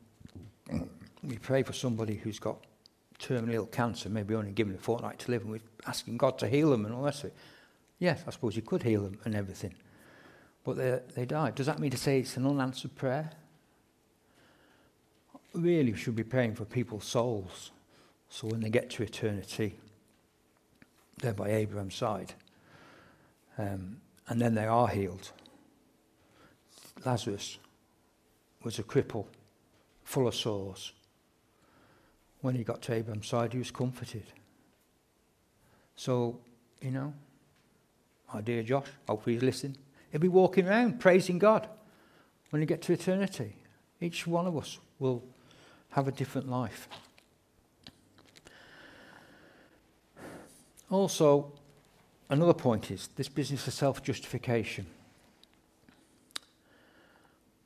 we 1.23 1.37
pray 1.37 1.63
for 1.63 1.73
somebody 1.73 2.15
who's 2.15 2.39
got 2.39 2.57
terminal 3.19 3.65
cancer, 3.65 4.09
maybe 4.09 4.35
only 4.35 4.51
given 4.51 4.75
a 4.75 4.77
fortnight 4.77 5.19
to 5.19 5.31
live, 5.31 5.43
and 5.43 5.51
we're 5.51 5.59
asking 5.85 6.17
God 6.17 6.37
to 6.39 6.47
heal 6.47 6.71
them 6.71 6.85
and 6.85 6.93
all 6.93 7.03
that 7.03 7.15
sort. 7.15 7.33
Yes, 7.99 8.23
I 8.27 8.31
suppose 8.31 8.55
you 8.55 8.61
could 8.61 8.83
heal 8.83 9.03
them 9.03 9.19
and 9.25 9.35
everything. 9.35 9.73
But 10.63 10.77
they, 10.77 10.99
they 11.15 11.25
died. 11.25 11.55
Does 11.55 11.65
that 11.65 11.79
mean 11.79 11.91
to 11.91 11.97
say 11.97 12.19
it's 12.19 12.37
an 12.37 12.45
unanswered 12.45 12.95
prayer? 12.95 13.31
Really, 15.53 15.91
we 15.93 15.97
should 15.97 16.15
be 16.15 16.23
praying 16.23 16.55
for 16.55 16.65
people's 16.65 17.05
souls. 17.05 17.71
So 18.29 18.47
when 18.47 18.59
they 18.59 18.69
get 18.69 18.89
to 18.91 19.03
eternity, 19.03 19.79
they're 21.17 21.33
by 21.33 21.49
Abraham's 21.49 21.95
side. 21.95 22.33
Um, 23.57 23.97
and 24.27 24.39
then 24.39 24.53
they 24.53 24.65
are 24.65 24.87
healed. 24.87 25.31
Lazarus 27.05 27.57
was 28.63 28.77
a 28.77 28.83
cripple, 28.83 29.25
full 30.03 30.27
of 30.27 30.35
sores 30.35 30.93
when 32.41 32.55
he 32.55 32.63
got 32.63 32.81
to 32.83 32.93
Abraham's 32.93 33.27
side, 33.27 33.53
he 33.53 33.59
was 33.59 33.71
comforted. 33.71 34.23
So, 35.95 36.39
you 36.81 36.91
know, 36.91 37.13
my 38.33 38.41
dear 38.41 38.63
Josh, 38.63 38.87
hopefully 39.07 39.35
he's 39.35 39.43
listening. 39.43 39.77
He'll 40.11 40.21
be 40.21 40.27
walking 40.27 40.67
around 40.67 40.99
praising 40.99 41.37
God 41.37 41.67
when 42.49 42.61
you 42.61 42.65
get 42.65 42.81
to 42.83 42.93
eternity. 42.93 43.55
Each 43.99 44.27
one 44.27 44.47
of 44.47 44.55
us 44.57 44.79
will 44.99 45.23
have 45.91 46.07
a 46.07 46.11
different 46.11 46.49
life. 46.49 46.87
Also, 50.89 51.51
another 52.29 52.53
point 52.53 52.91
is 52.91 53.09
this 53.15 53.27
business 53.27 53.67
of 53.67 53.73
self 53.73 54.01
justification. 54.03 54.85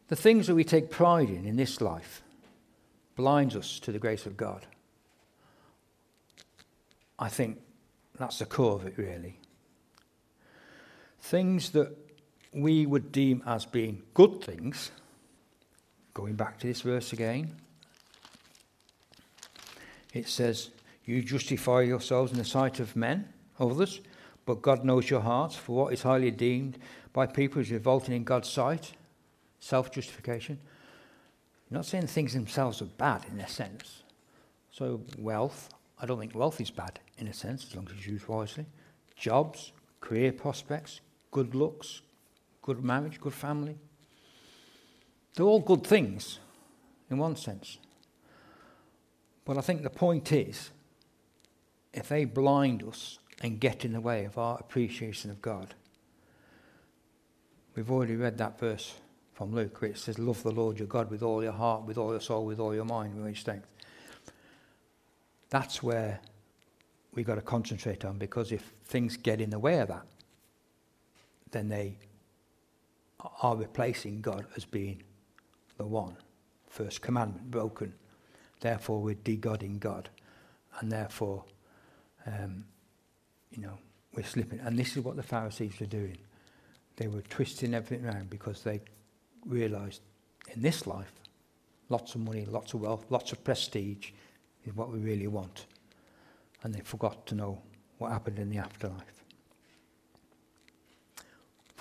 The 0.07 0.15
things 0.15 0.47
that 0.47 0.55
we 0.55 0.63
take 0.63 0.89
pride 0.89 1.29
in 1.29 1.45
in 1.45 1.55
this 1.55 1.79
life 1.79 2.21
blinds 3.15 3.55
us 3.55 3.79
to 3.79 3.91
the 3.91 3.99
grace 3.99 4.25
of 4.25 4.35
God. 4.35 4.65
I 7.17 7.29
think 7.29 7.61
that's 8.17 8.39
the 8.39 8.45
core 8.45 8.73
of 8.73 8.85
it, 8.85 8.97
really. 8.97 9.39
Things 11.21 11.69
that 11.71 11.95
we 12.53 12.85
would 12.85 13.11
deem 13.11 13.43
as 13.45 13.65
being 13.65 14.03
good 14.13 14.43
things, 14.43 14.91
going 16.13 16.35
back 16.35 16.59
to 16.59 16.67
this 16.67 16.81
verse 16.81 17.13
again, 17.13 17.55
it 20.13 20.27
says, 20.27 20.71
You 21.05 21.21
justify 21.21 21.81
yourselves 21.81 22.31
in 22.31 22.37
the 22.37 22.45
sight 22.45 22.79
of 22.79 22.95
men, 22.95 23.29
others, 23.59 24.01
but 24.45 24.61
God 24.61 24.83
knows 24.83 25.09
your 25.09 25.21
hearts, 25.21 25.55
for 25.55 25.75
what 25.75 25.93
is 25.93 26.01
highly 26.01 26.31
deemed 26.31 26.77
by 27.13 27.25
people 27.25 27.61
is 27.61 27.71
revolting 27.71 28.15
in 28.15 28.23
God's 28.23 28.49
sight, 28.49 28.93
self 29.59 29.91
justification. 29.91 30.59
Not 31.69 31.85
saying 31.85 32.07
things 32.07 32.33
themselves 32.33 32.81
are 32.81 32.85
bad 32.85 33.25
in 33.31 33.39
a 33.39 33.47
sense. 33.47 34.03
So, 34.71 35.01
wealth, 35.17 35.69
I 36.01 36.05
don't 36.05 36.19
think 36.19 36.35
wealth 36.35 36.59
is 36.59 36.71
bad 36.71 36.99
in 37.17 37.27
a 37.27 37.33
sense, 37.33 37.65
as 37.65 37.75
long 37.75 37.87
as 37.89 37.97
it's 37.97 38.07
used 38.07 38.27
wisely. 38.27 38.65
Jobs, 39.15 39.71
career 40.01 40.33
prospects, 40.33 40.99
good 41.31 41.55
looks, 41.55 42.01
good 42.61 42.83
marriage, 42.83 43.19
good 43.19 43.33
family. 43.33 43.77
They're 45.35 45.45
all 45.45 45.61
good 45.61 45.85
things 45.85 46.39
in 47.09 47.17
one 47.17 47.35
sense. 47.35 47.77
But 49.45 49.57
I 49.57 49.61
think 49.61 49.81
the 49.81 49.89
point 49.89 50.31
is 50.31 50.71
if 51.93 52.09
they 52.09 52.25
blind 52.25 52.83
us 52.83 53.19
and 53.41 53.59
get 53.59 53.83
in 53.85 53.93
the 53.93 54.01
way 54.01 54.25
of 54.25 54.37
our 54.37 54.57
appreciation 54.59 55.31
of 55.31 55.41
God, 55.41 55.73
we've 57.75 57.89
already 57.89 58.15
read 58.15 58.37
that 58.37 58.59
verse 58.59 58.93
from 59.33 59.53
Luke 59.53 59.81
where 59.81 59.91
it 59.91 59.97
says, 59.97 60.19
Love 60.19 60.43
the 60.43 60.51
Lord 60.51 60.77
your 60.77 60.87
God 60.87 61.09
with 61.09 61.23
all 61.23 61.41
your 61.41 61.53
heart, 61.53 61.83
with 61.83 61.97
all 61.97 62.11
your 62.11 62.21
soul, 62.21 62.45
with 62.45 62.59
all 62.59 62.75
your 62.75 62.85
mind, 62.85 63.13
with 63.15 63.23
all 63.23 63.29
your 63.29 63.35
strength. 63.35 63.67
That's 65.49 65.81
where 65.81 66.19
we've 67.13 67.25
got 67.25 67.35
to 67.35 67.41
concentrate 67.41 68.05
on 68.05 68.17
because 68.17 68.51
if 68.51 68.61
things 68.85 69.17
get 69.17 69.41
in 69.41 69.49
the 69.49 69.59
way 69.59 69.79
of 69.79 69.87
that, 69.89 70.05
then 71.51 71.69
they 71.69 71.97
are 73.41 73.55
replacing 73.55 74.21
God 74.21 74.45
as 74.55 74.65
being 74.65 75.03
the 75.77 75.85
one. 75.85 76.15
First 76.67 77.01
commandment 77.01 77.51
broken. 77.51 77.93
Therefore, 78.59 79.01
we're 79.01 79.15
de-godding 79.15 79.79
God. 79.79 80.09
And 80.79 80.91
therefore, 80.91 81.43
um, 82.25 82.65
you 83.51 83.61
know, 83.61 83.77
we're 84.15 84.23
slipping. 84.23 84.59
And 84.59 84.77
this 84.77 84.95
is 84.95 85.03
what 85.03 85.15
the 85.15 85.23
Pharisees 85.23 85.79
were 85.79 85.85
doing. 85.85 86.17
They 86.97 87.07
were 87.07 87.21
twisting 87.21 87.73
everything 87.73 88.05
around 88.05 88.29
because 88.29 88.63
they 88.63 88.81
realized 89.45 90.01
in 90.53 90.61
this 90.61 90.87
life, 90.87 91.11
lots 91.89 92.15
of 92.15 92.21
money, 92.21 92.45
lots 92.45 92.73
of 92.73 92.81
wealth, 92.81 93.05
lots 93.09 93.31
of 93.31 93.43
prestige 93.43 94.11
is 94.65 94.75
what 94.75 94.91
we 94.91 94.99
really 94.99 95.27
want. 95.27 95.65
And 96.63 96.73
they 96.73 96.81
forgot 96.81 97.25
to 97.27 97.35
know 97.35 97.61
what 97.97 98.11
happened 98.11 98.39
in 98.39 98.49
the 98.49 98.57
afterlife. 98.57 99.20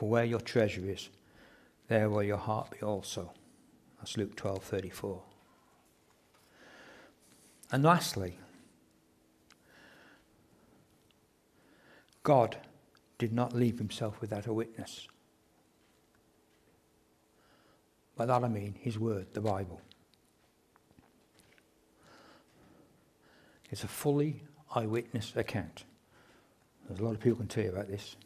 For 0.00 0.08
where 0.08 0.24
your 0.24 0.40
treasure 0.40 0.88
is, 0.88 1.10
there 1.88 2.08
will 2.08 2.22
your 2.22 2.38
heart 2.38 2.70
be 2.70 2.80
also. 2.80 3.34
That's 3.98 4.16
Luke 4.16 4.34
12:34. 4.34 5.22
And 7.70 7.82
lastly, 7.82 8.38
God 12.22 12.56
did 13.18 13.34
not 13.34 13.52
leave 13.52 13.76
himself 13.76 14.22
without 14.22 14.46
a 14.46 14.54
witness. 14.54 15.06
By 18.16 18.24
that 18.24 18.42
I 18.42 18.48
mean 18.48 18.76
his 18.80 18.98
word, 18.98 19.26
the 19.34 19.42
Bible. 19.42 19.82
It's 23.70 23.84
a 23.84 23.88
fully 23.88 24.44
eyewitness 24.74 25.36
account. 25.36 25.84
There's 26.88 27.00
a 27.00 27.04
lot 27.04 27.12
of 27.12 27.20
people 27.20 27.36
can 27.36 27.48
tell 27.48 27.64
you 27.64 27.70
about 27.72 27.88
this. 27.88 28.16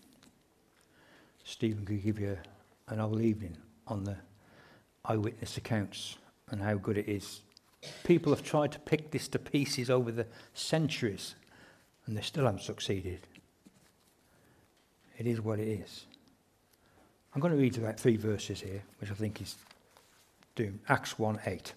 Stephen 1.44 1.84
could 1.84 2.02
give 2.02 2.18
you 2.18 2.36
an 2.88 2.98
whole 2.98 3.20
evening 3.20 3.56
on 3.86 4.04
the 4.04 4.16
eyewitness 5.04 5.56
accounts 5.56 6.16
and 6.50 6.60
how 6.60 6.74
good 6.74 6.98
it 6.98 7.08
is. 7.08 7.40
People 8.02 8.34
have 8.34 8.42
tried 8.42 8.72
to 8.72 8.78
pick 8.80 9.10
this 9.10 9.28
to 9.28 9.38
pieces 9.38 9.90
over 9.90 10.10
the 10.10 10.26
centuries 10.54 11.34
and 12.06 12.16
they 12.16 12.22
still 12.22 12.46
haven't 12.46 12.62
succeeded. 12.62 13.20
It 15.18 15.26
is 15.26 15.40
what 15.40 15.58
it 15.58 15.68
is. 15.68 16.06
I'm 17.34 17.40
going 17.40 17.52
to 17.52 17.60
read 17.60 17.76
about 17.76 17.98
three 18.00 18.16
verses 18.16 18.60
here, 18.60 18.82
which 19.00 19.10
I 19.10 19.14
think 19.14 19.42
is 19.42 19.56
doing. 20.54 20.80
Acts 20.88 21.18
1 21.18 21.40
8. 21.44 21.72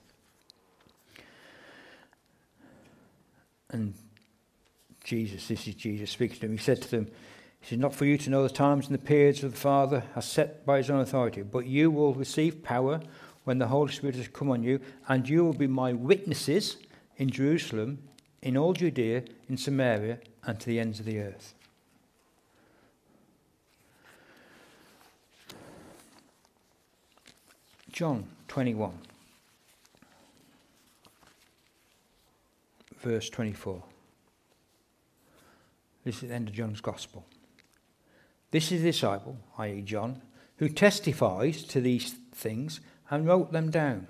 And 3.72 3.94
Jesus, 5.04 5.48
this 5.48 5.68
is 5.68 5.76
Jesus 5.76 6.12
speaking 6.12 6.36
to 6.36 6.42
them, 6.42 6.52
he 6.52 6.58
said 6.58 6.82
to 6.82 6.92
them, 6.92 7.08
It 7.68 7.74
is 7.74 7.80
not 7.80 7.94
for 7.94 8.06
you 8.06 8.18
to 8.20 8.30
know 8.30 8.44
the 8.44 8.50
times 8.50 8.86
and 8.86 8.94
the 8.94 9.04
periods 9.04 9.44
of 9.44 9.52
the 9.52 9.58
Father 9.58 10.06
has 10.16 10.26
set 10.26 10.66
by 10.66 10.78
his 10.78 10.90
own 10.90 11.02
authority, 11.02 11.42
but 11.42 11.66
you 11.66 11.92
will 11.92 12.14
receive 12.14 12.64
power 12.64 13.02
when 13.44 13.60
the 13.60 13.68
Holy 13.68 13.92
Spirit 13.92 14.16
has 14.16 14.30
come 14.30 14.50
on 14.50 14.64
you, 14.64 14.80
and 15.10 15.28
you 15.28 15.44
will 15.44 15.52
be 15.52 15.68
my 15.68 15.92
witnesses 15.92 16.78
in 17.18 17.30
Jerusalem, 17.30 18.00
in 18.42 18.56
all 18.56 18.72
Judea, 18.72 19.24
in 19.50 19.58
Samaria, 19.58 20.20
and 20.46 20.58
to 20.62 20.68
the 20.68 20.80
ends 20.80 21.02
of 21.02 21.06
the 21.06 21.20
earth. 21.20 21.56
John 27.92 28.28
21, 28.48 28.98
verse 33.02 33.30
24. 33.30 33.84
This 36.06 36.24
is 36.24 36.30
the 36.30 36.36
end 36.36 36.48
of 36.48 36.54
John's 36.54 36.80
Gospel. 36.80 37.26
This 38.52 38.72
is 38.72 38.82
the 38.82 38.92
disciple, 38.92 39.38
i.e., 39.58 39.82
John, 39.82 40.22
who 40.58 40.70
testifies 40.70 41.64
to 41.64 41.82
these 41.82 42.16
things 42.34 42.80
and 43.10 43.28
wrote 43.28 43.52
them 43.52 43.70
down. 43.70 44.08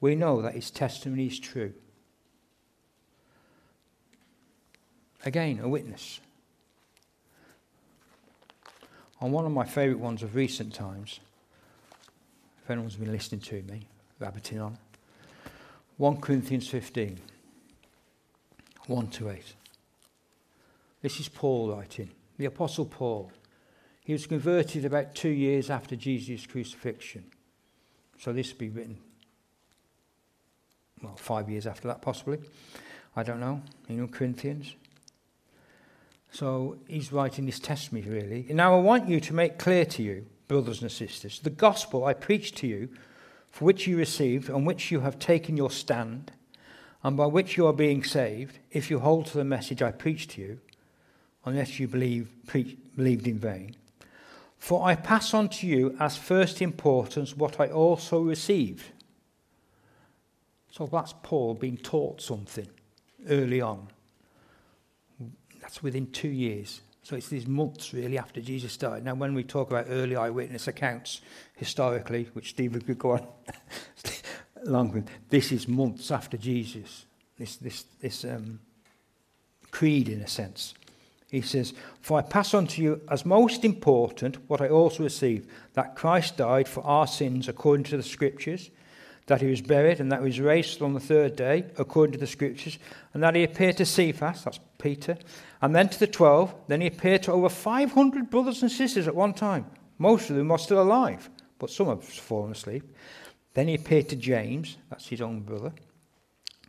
We 0.00 0.14
know 0.14 0.42
that 0.42 0.54
his 0.54 0.70
testimony 0.70 1.26
is 1.26 1.38
true. 1.38 1.72
Again, 5.24 5.60
a 5.62 5.68
witness. 5.68 6.20
On 9.20 9.32
one 9.32 9.44
of 9.44 9.52
my 9.52 9.66
favourite 9.66 10.00
ones 10.00 10.22
of 10.22 10.34
recent 10.34 10.72
times, 10.72 11.20
if 12.62 12.70
anyone's 12.70 12.96
been 12.96 13.12
listening 13.12 13.40
to 13.42 13.62
me, 13.62 13.86
rabbiting 14.18 14.60
on. 14.60 14.78
1 15.98 16.20
Corinthians 16.22 16.66
15, 16.68 17.18
1 18.86 19.06
to 19.08 19.28
8. 19.28 19.42
This 21.02 21.20
is 21.20 21.28
Paul 21.28 21.74
writing, 21.74 22.10
the 22.38 22.46
Apostle 22.46 22.86
Paul. 22.86 23.30
He 24.04 24.12
was 24.12 24.26
converted 24.26 24.84
about 24.84 25.14
two 25.14 25.28
years 25.28 25.70
after 25.70 25.96
Jesus' 25.96 26.46
crucifixion. 26.46 27.24
So 28.18 28.32
this 28.32 28.48
would 28.48 28.58
be 28.58 28.68
written, 28.68 28.98
well, 31.02 31.16
five 31.16 31.48
years 31.48 31.66
after 31.66 31.88
that, 31.88 32.02
possibly. 32.02 32.38
I 33.16 33.22
don't 33.22 33.40
know, 33.40 33.62
in 33.88 34.06
Corinthians. 34.08 34.74
So 36.32 36.78
he's 36.86 37.12
writing 37.12 37.46
this 37.46 37.58
testimony, 37.58 38.08
really. 38.08 38.46
Now 38.50 38.76
I 38.76 38.80
want 38.80 39.08
you 39.08 39.20
to 39.20 39.34
make 39.34 39.58
clear 39.58 39.84
to 39.84 40.02
you 40.02 40.26
brothers 40.50 40.82
and 40.82 40.90
sisters, 40.90 41.38
the 41.38 41.48
gospel 41.48 42.04
I 42.04 42.12
preached 42.12 42.56
to 42.56 42.66
you, 42.66 42.88
for 43.50 43.64
which 43.66 43.86
you 43.86 43.96
received, 43.96 44.50
on 44.50 44.64
which 44.64 44.90
you 44.90 44.98
have 44.98 45.16
taken 45.20 45.56
your 45.56 45.70
stand, 45.70 46.32
and 47.04 47.16
by 47.16 47.26
which 47.26 47.56
you 47.56 47.68
are 47.68 47.72
being 47.72 48.02
saved, 48.02 48.58
if 48.72 48.90
you 48.90 48.98
hold 48.98 49.26
to 49.26 49.36
the 49.36 49.44
message 49.44 49.80
I 49.80 49.92
preached 49.92 50.32
to 50.32 50.40
you, 50.40 50.60
unless 51.44 51.78
you 51.78 51.86
believe, 51.86 52.28
pre- 52.48 52.76
believed 52.96 53.28
in 53.28 53.38
vain. 53.38 53.76
For 54.60 54.86
I 54.86 54.94
pass 54.94 55.32
on 55.32 55.48
to 55.48 55.66
you 55.66 55.96
as 55.98 56.18
first 56.18 56.60
importance 56.60 57.34
what 57.34 57.58
I 57.58 57.68
also 57.68 58.20
received. 58.20 58.84
So 60.70 60.86
that's 60.86 61.14
Paul 61.22 61.54
being 61.54 61.78
taught 61.78 62.20
something 62.20 62.68
early 63.28 63.62
on. 63.62 63.88
That's 65.60 65.82
within 65.82 66.06
two 66.12 66.28
years. 66.28 66.82
So 67.02 67.16
it's 67.16 67.28
these 67.28 67.46
months 67.46 67.94
really 67.94 68.18
after 68.18 68.42
Jesus 68.42 68.76
died. 68.76 69.02
Now, 69.02 69.14
when 69.14 69.34
we 69.34 69.42
talk 69.42 69.70
about 69.70 69.86
early 69.88 70.14
eyewitness 70.14 70.68
accounts 70.68 71.22
historically, 71.56 72.28
which 72.34 72.50
Stephen 72.50 72.82
could 72.82 72.98
go 72.98 73.12
on 73.12 73.26
along 74.66 74.92
with, 74.92 75.08
this 75.30 75.52
is 75.52 75.66
months 75.66 76.10
after 76.10 76.36
Jesus. 76.36 77.06
This, 77.38 77.56
this, 77.56 77.84
this 78.00 78.24
um, 78.24 78.60
creed, 79.70 80.10
in 80.10 80.20
a 80.20 80.28
sense. 80.28 80.74
He 81.30 81.42
says, 81.42 81.72
For 82.00 82.18
I 82.18 82.22
pass 82.22 82.54
on 82.54 82.66
to 82.68 82.82
you 82.82 83.00
as 83.08 83.24
most 83.24 83.64
important 83.64 84.38
what 84.48 84.60
I 84.60 84.68
also 84.68 85.04
received 85.04 85.48
that 85.74 85.94
Christ 85.94 86.36
died 86.36 86.66
for 86.66 86.84
our 86.84 87.06
sins 87.06 87.48
according 87.48 87.84
to 87.84 87.96
the 87.96 88.02
Scriptures, 88.02 88.70
that 89.26 89.40
he 89.40 89.46
was 89.46 89.60
buried, 89.60 90.00
and 90.00 90.10
that 90.10 90.20
he 90.20 90.26
was 90.26 90.40
raised 90.40 90.82
on 90.82 90.92
the 90.92 90.98
third 91.00 91.36
day 91.36 91.66
according 91.78 92.12
to 92.14 92.18
the 92.18 92.26
Scriptures, 92.26 92.78
and 93.14 93.22
that 93.22 93.36
he 93.36 93.44
appeared 93.44 93.76
to 93.76 93.86
Cephas, 93.86 94.42
that's 94.42 94.58
Peter, 94.78 95.16
and 95.62 95.74
then 95.74 95.88
to 95.88 96.00
the 96.00 96.06
twelve. 96.08 96.52
Then 96.66 96.80
he 96.80 96.88
appeared 96.88 97.22
to 97.24 97.32
over 97.32 97.48
500 97.48 98.28
brothers 98.28 98.62
and 98.62 98.72
sisters 98.72 99.06
at 99.06 99.14
one 99.14 99.34
time. 99.34 99.66
Most 99.98 100.30
of 100.30 100.36
them 100.36 100.50
are 100.50 100.58
still 100.58 100.82
alive, 100.82 101.30
but 101.60 101.70
some 101.70 101.86
have 101.86 102.02
fallen 102.02 102.52
asleep. 102.52 102.82
Then 103.54 103.68
he 103.68 103.74
appeared 103.74 104.08
to 104.08 104.16
James, 104.16 104.78
that's 104.88 105.06
his 105.06 105.20
own 105.20 105.40
brother, 105.40 105.72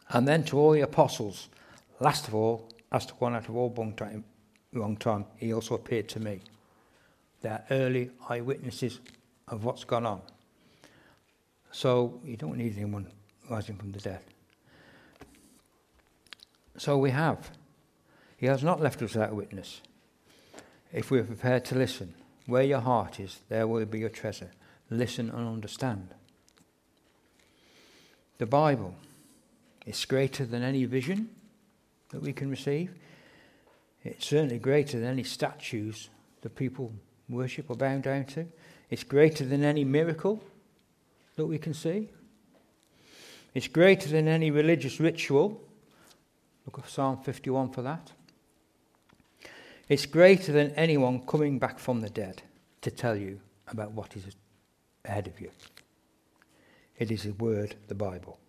and 0.09 0.27
then 0.27 0.43
to 0.45 0.59
all 0.59 0.71
the 0.71 0.81
apostles. 0.81 1.49
Last 1.99 2.27
of 2.27 2.35
all, 2.35 2.69
as 2.91 3.05
to 3.07 3.13
one 3.15 3.35
out 3.35 3.47
of 3.47 3.55
all 3.55 3.73
time, 3.95 4.23
long 4.73 4.97
time 4.97 5.25
he 5.37 5.53
also 5.53 5.75
appeared 5.75 6.07
to 6.09 6.19
me. 6.19 6.41
They're 7.41 7.65
early 7.71 8.11
eyewitnesses 8.29 8.99
of 9.47 9.63
what's 9.63 9.83
gone 9.83 10.05
on. 10.05 10.21
So 11.71 12.19
you 12.23 12.37
don't 12.37 12.57
need 12.57 12.75
anyone 12.75 13.07
rising 13.49 13.75
from 13.75 13.91
the 13.91 13.99
dead. 13.99 14.21
So 16.77 16.97
we 16.97 17.11
have 17.11 17.51
he 18.41 18.47
has 18.47 18.63
not 18.63 18.81
left 18.81 19.03
us 19.03 19.13
without 19.13 19.35
witness. 19.35 19.81
If 20.91 21.11
we 21.11 21.19
are 21.19 21.23
prepared 21.23 21.63
to 21.65 21.75
listen, 21.75 22.15
where 22.47 22.63
your 22.63 22.79
heart 22.79 23.19
is, 23.19 23.39
there 23.49 23.67
will 23.67 23.85
be 23.85 23.99
your 23.99 24.09
treasure. 24.09 24.49
Listen 24.89 25.29
and 25.29 25.47
understand. 25.47 26.07
The 28.39 28.47
Bible 28.47 28.95
is 29.85 30.03
greater 30.05 30.43
than 30.43 30.63
any 30.63 30.85
vision, 30.85 31.29
that 32.09 32.23
we 32.23 32.33
can 32.33 32.49
receive. 32.49 32.95
It's 34.03 34.27
certainly 34.27 34.57
greater 34.57 34.99
than 34.99 35.09
any 35.09 35.23
statues 35.23 36.09
that 36.41 36.55
people 36.55 36.91
worship 37.29 37.69
or 37.69 37.75
bow 37.75 37.99
down 37.99 38.25
to. 38.25 38.47
It's 38.89 39.03
greater 39.03 39.45
than 39.45 39.63
any 39.63 39.83
miracle 39.83 40.43
that 41.35 41.45
we 41.45 41.57
can 41.57 41.73
see. 41.73 42.09
It's 43.53 43.67
greater 43.67 44.09
than 44.09 44.27
any 44.27 44.49
religious 44.49 44.99
ritual. 44.99 45.61
Look 46.65 46.79
at 46.79 46.89
Psalm 46.89 47.21
51 47.21 47.71
for 47.71 47.81
that. 47.81 48.11
It's 49.89 50.05
greater 50.05 50.51
than 50.51 50.71
anyone 50.71 51.25
coming 51.25 51.59
back 51.59 51.77
from 51.77 52.01
the 52.01 52.09
dead 52.09 52.43
to 52.81 52.91
tell 52.91 53.15
you 53.15 53.39
about 53.67 53.91
what 53.91 54.15
is 54.15 54.23
ahead 55.05 55.27
of 55.27 55.39
you. 55.39 55.51
It 56.97 57.11
is 57.11 57.23
the 57.23 57.33
word, 57.33 57.75
the 57.87 57.95
Bible. 57.95 58.39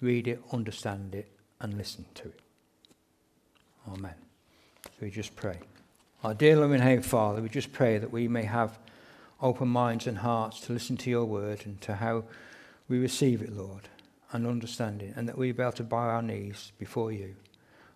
Read 0.00 0.28
it, 0.28 0.42
understand 0.52 1.14
it, 1.14 1.30
and 1.60 1.78
listen 1.78 2.04
to 2.14 2.28
it. 2.28 2.40
Amen. 3.90 4.14
So 4.84 4.90
we 5.00 5.10
just 5.10 5.34
pray. 5.36 5.58
Our 6.22 6.34
dear 6.34 6.56
loving 6.56 6.80
Heavenly 6.80 7.02
Father, 7.02 7.42
we 7.42 7.48
just 7.48 7.72
pray 7.72 7.98
that 7.98 8.12
we 8.12 8.28
may 8.28 8.44
have 8.44 8.78
open 9.40 9.68
minds 9.68 10.06
and 10.06 10.18
hearts 10.18 10.60
to 10.60 10.72
listen 10.72 10.96
to 10.98 11.10
your 11.10 11.24
word 11.24 11.62
and 11.64 11.80
to 11.80 11.96
how 11.96 12.24
we 12.88 12.98
receive 12.98 13.42
it, 13.42 13.52
Lord, 13.52 13.88
and 14.30 14.46
understand 14.46 15.02
it, 15.02 15.14
and 15.16 15.28
that 15.28 15.36
we 15.36 15.50
be 15.50 15.62
able 15.62 15.72
to 15.72 15.82
bow 15.82 15.96
our 15.96 16.22
knees 16.22 16.70
before 16.78 17.10
you. 17.10 17.34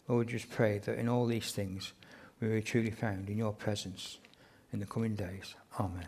Lord, 0.08 0.26
we 0.26 0.32
just 0.32 0.50
pray 0.50 0.78
that 0.78 0.98
in 0.98 1.08
all 1.08 1.26
these 1.26 1.52
things 1.52 1.92
we 2.40 2.48
will 2.48 2.56
be 2.56 2.62
truly 2.62 2.90
found 2.90 3.28
in 3.28 3.38
your 3.38 3.52
presence 3.52 4.18
in 4.72 4.80
the 4.80 4.86
coming 4.86 5.14
days. 5.14 5.54
Amen. 5.78 6.06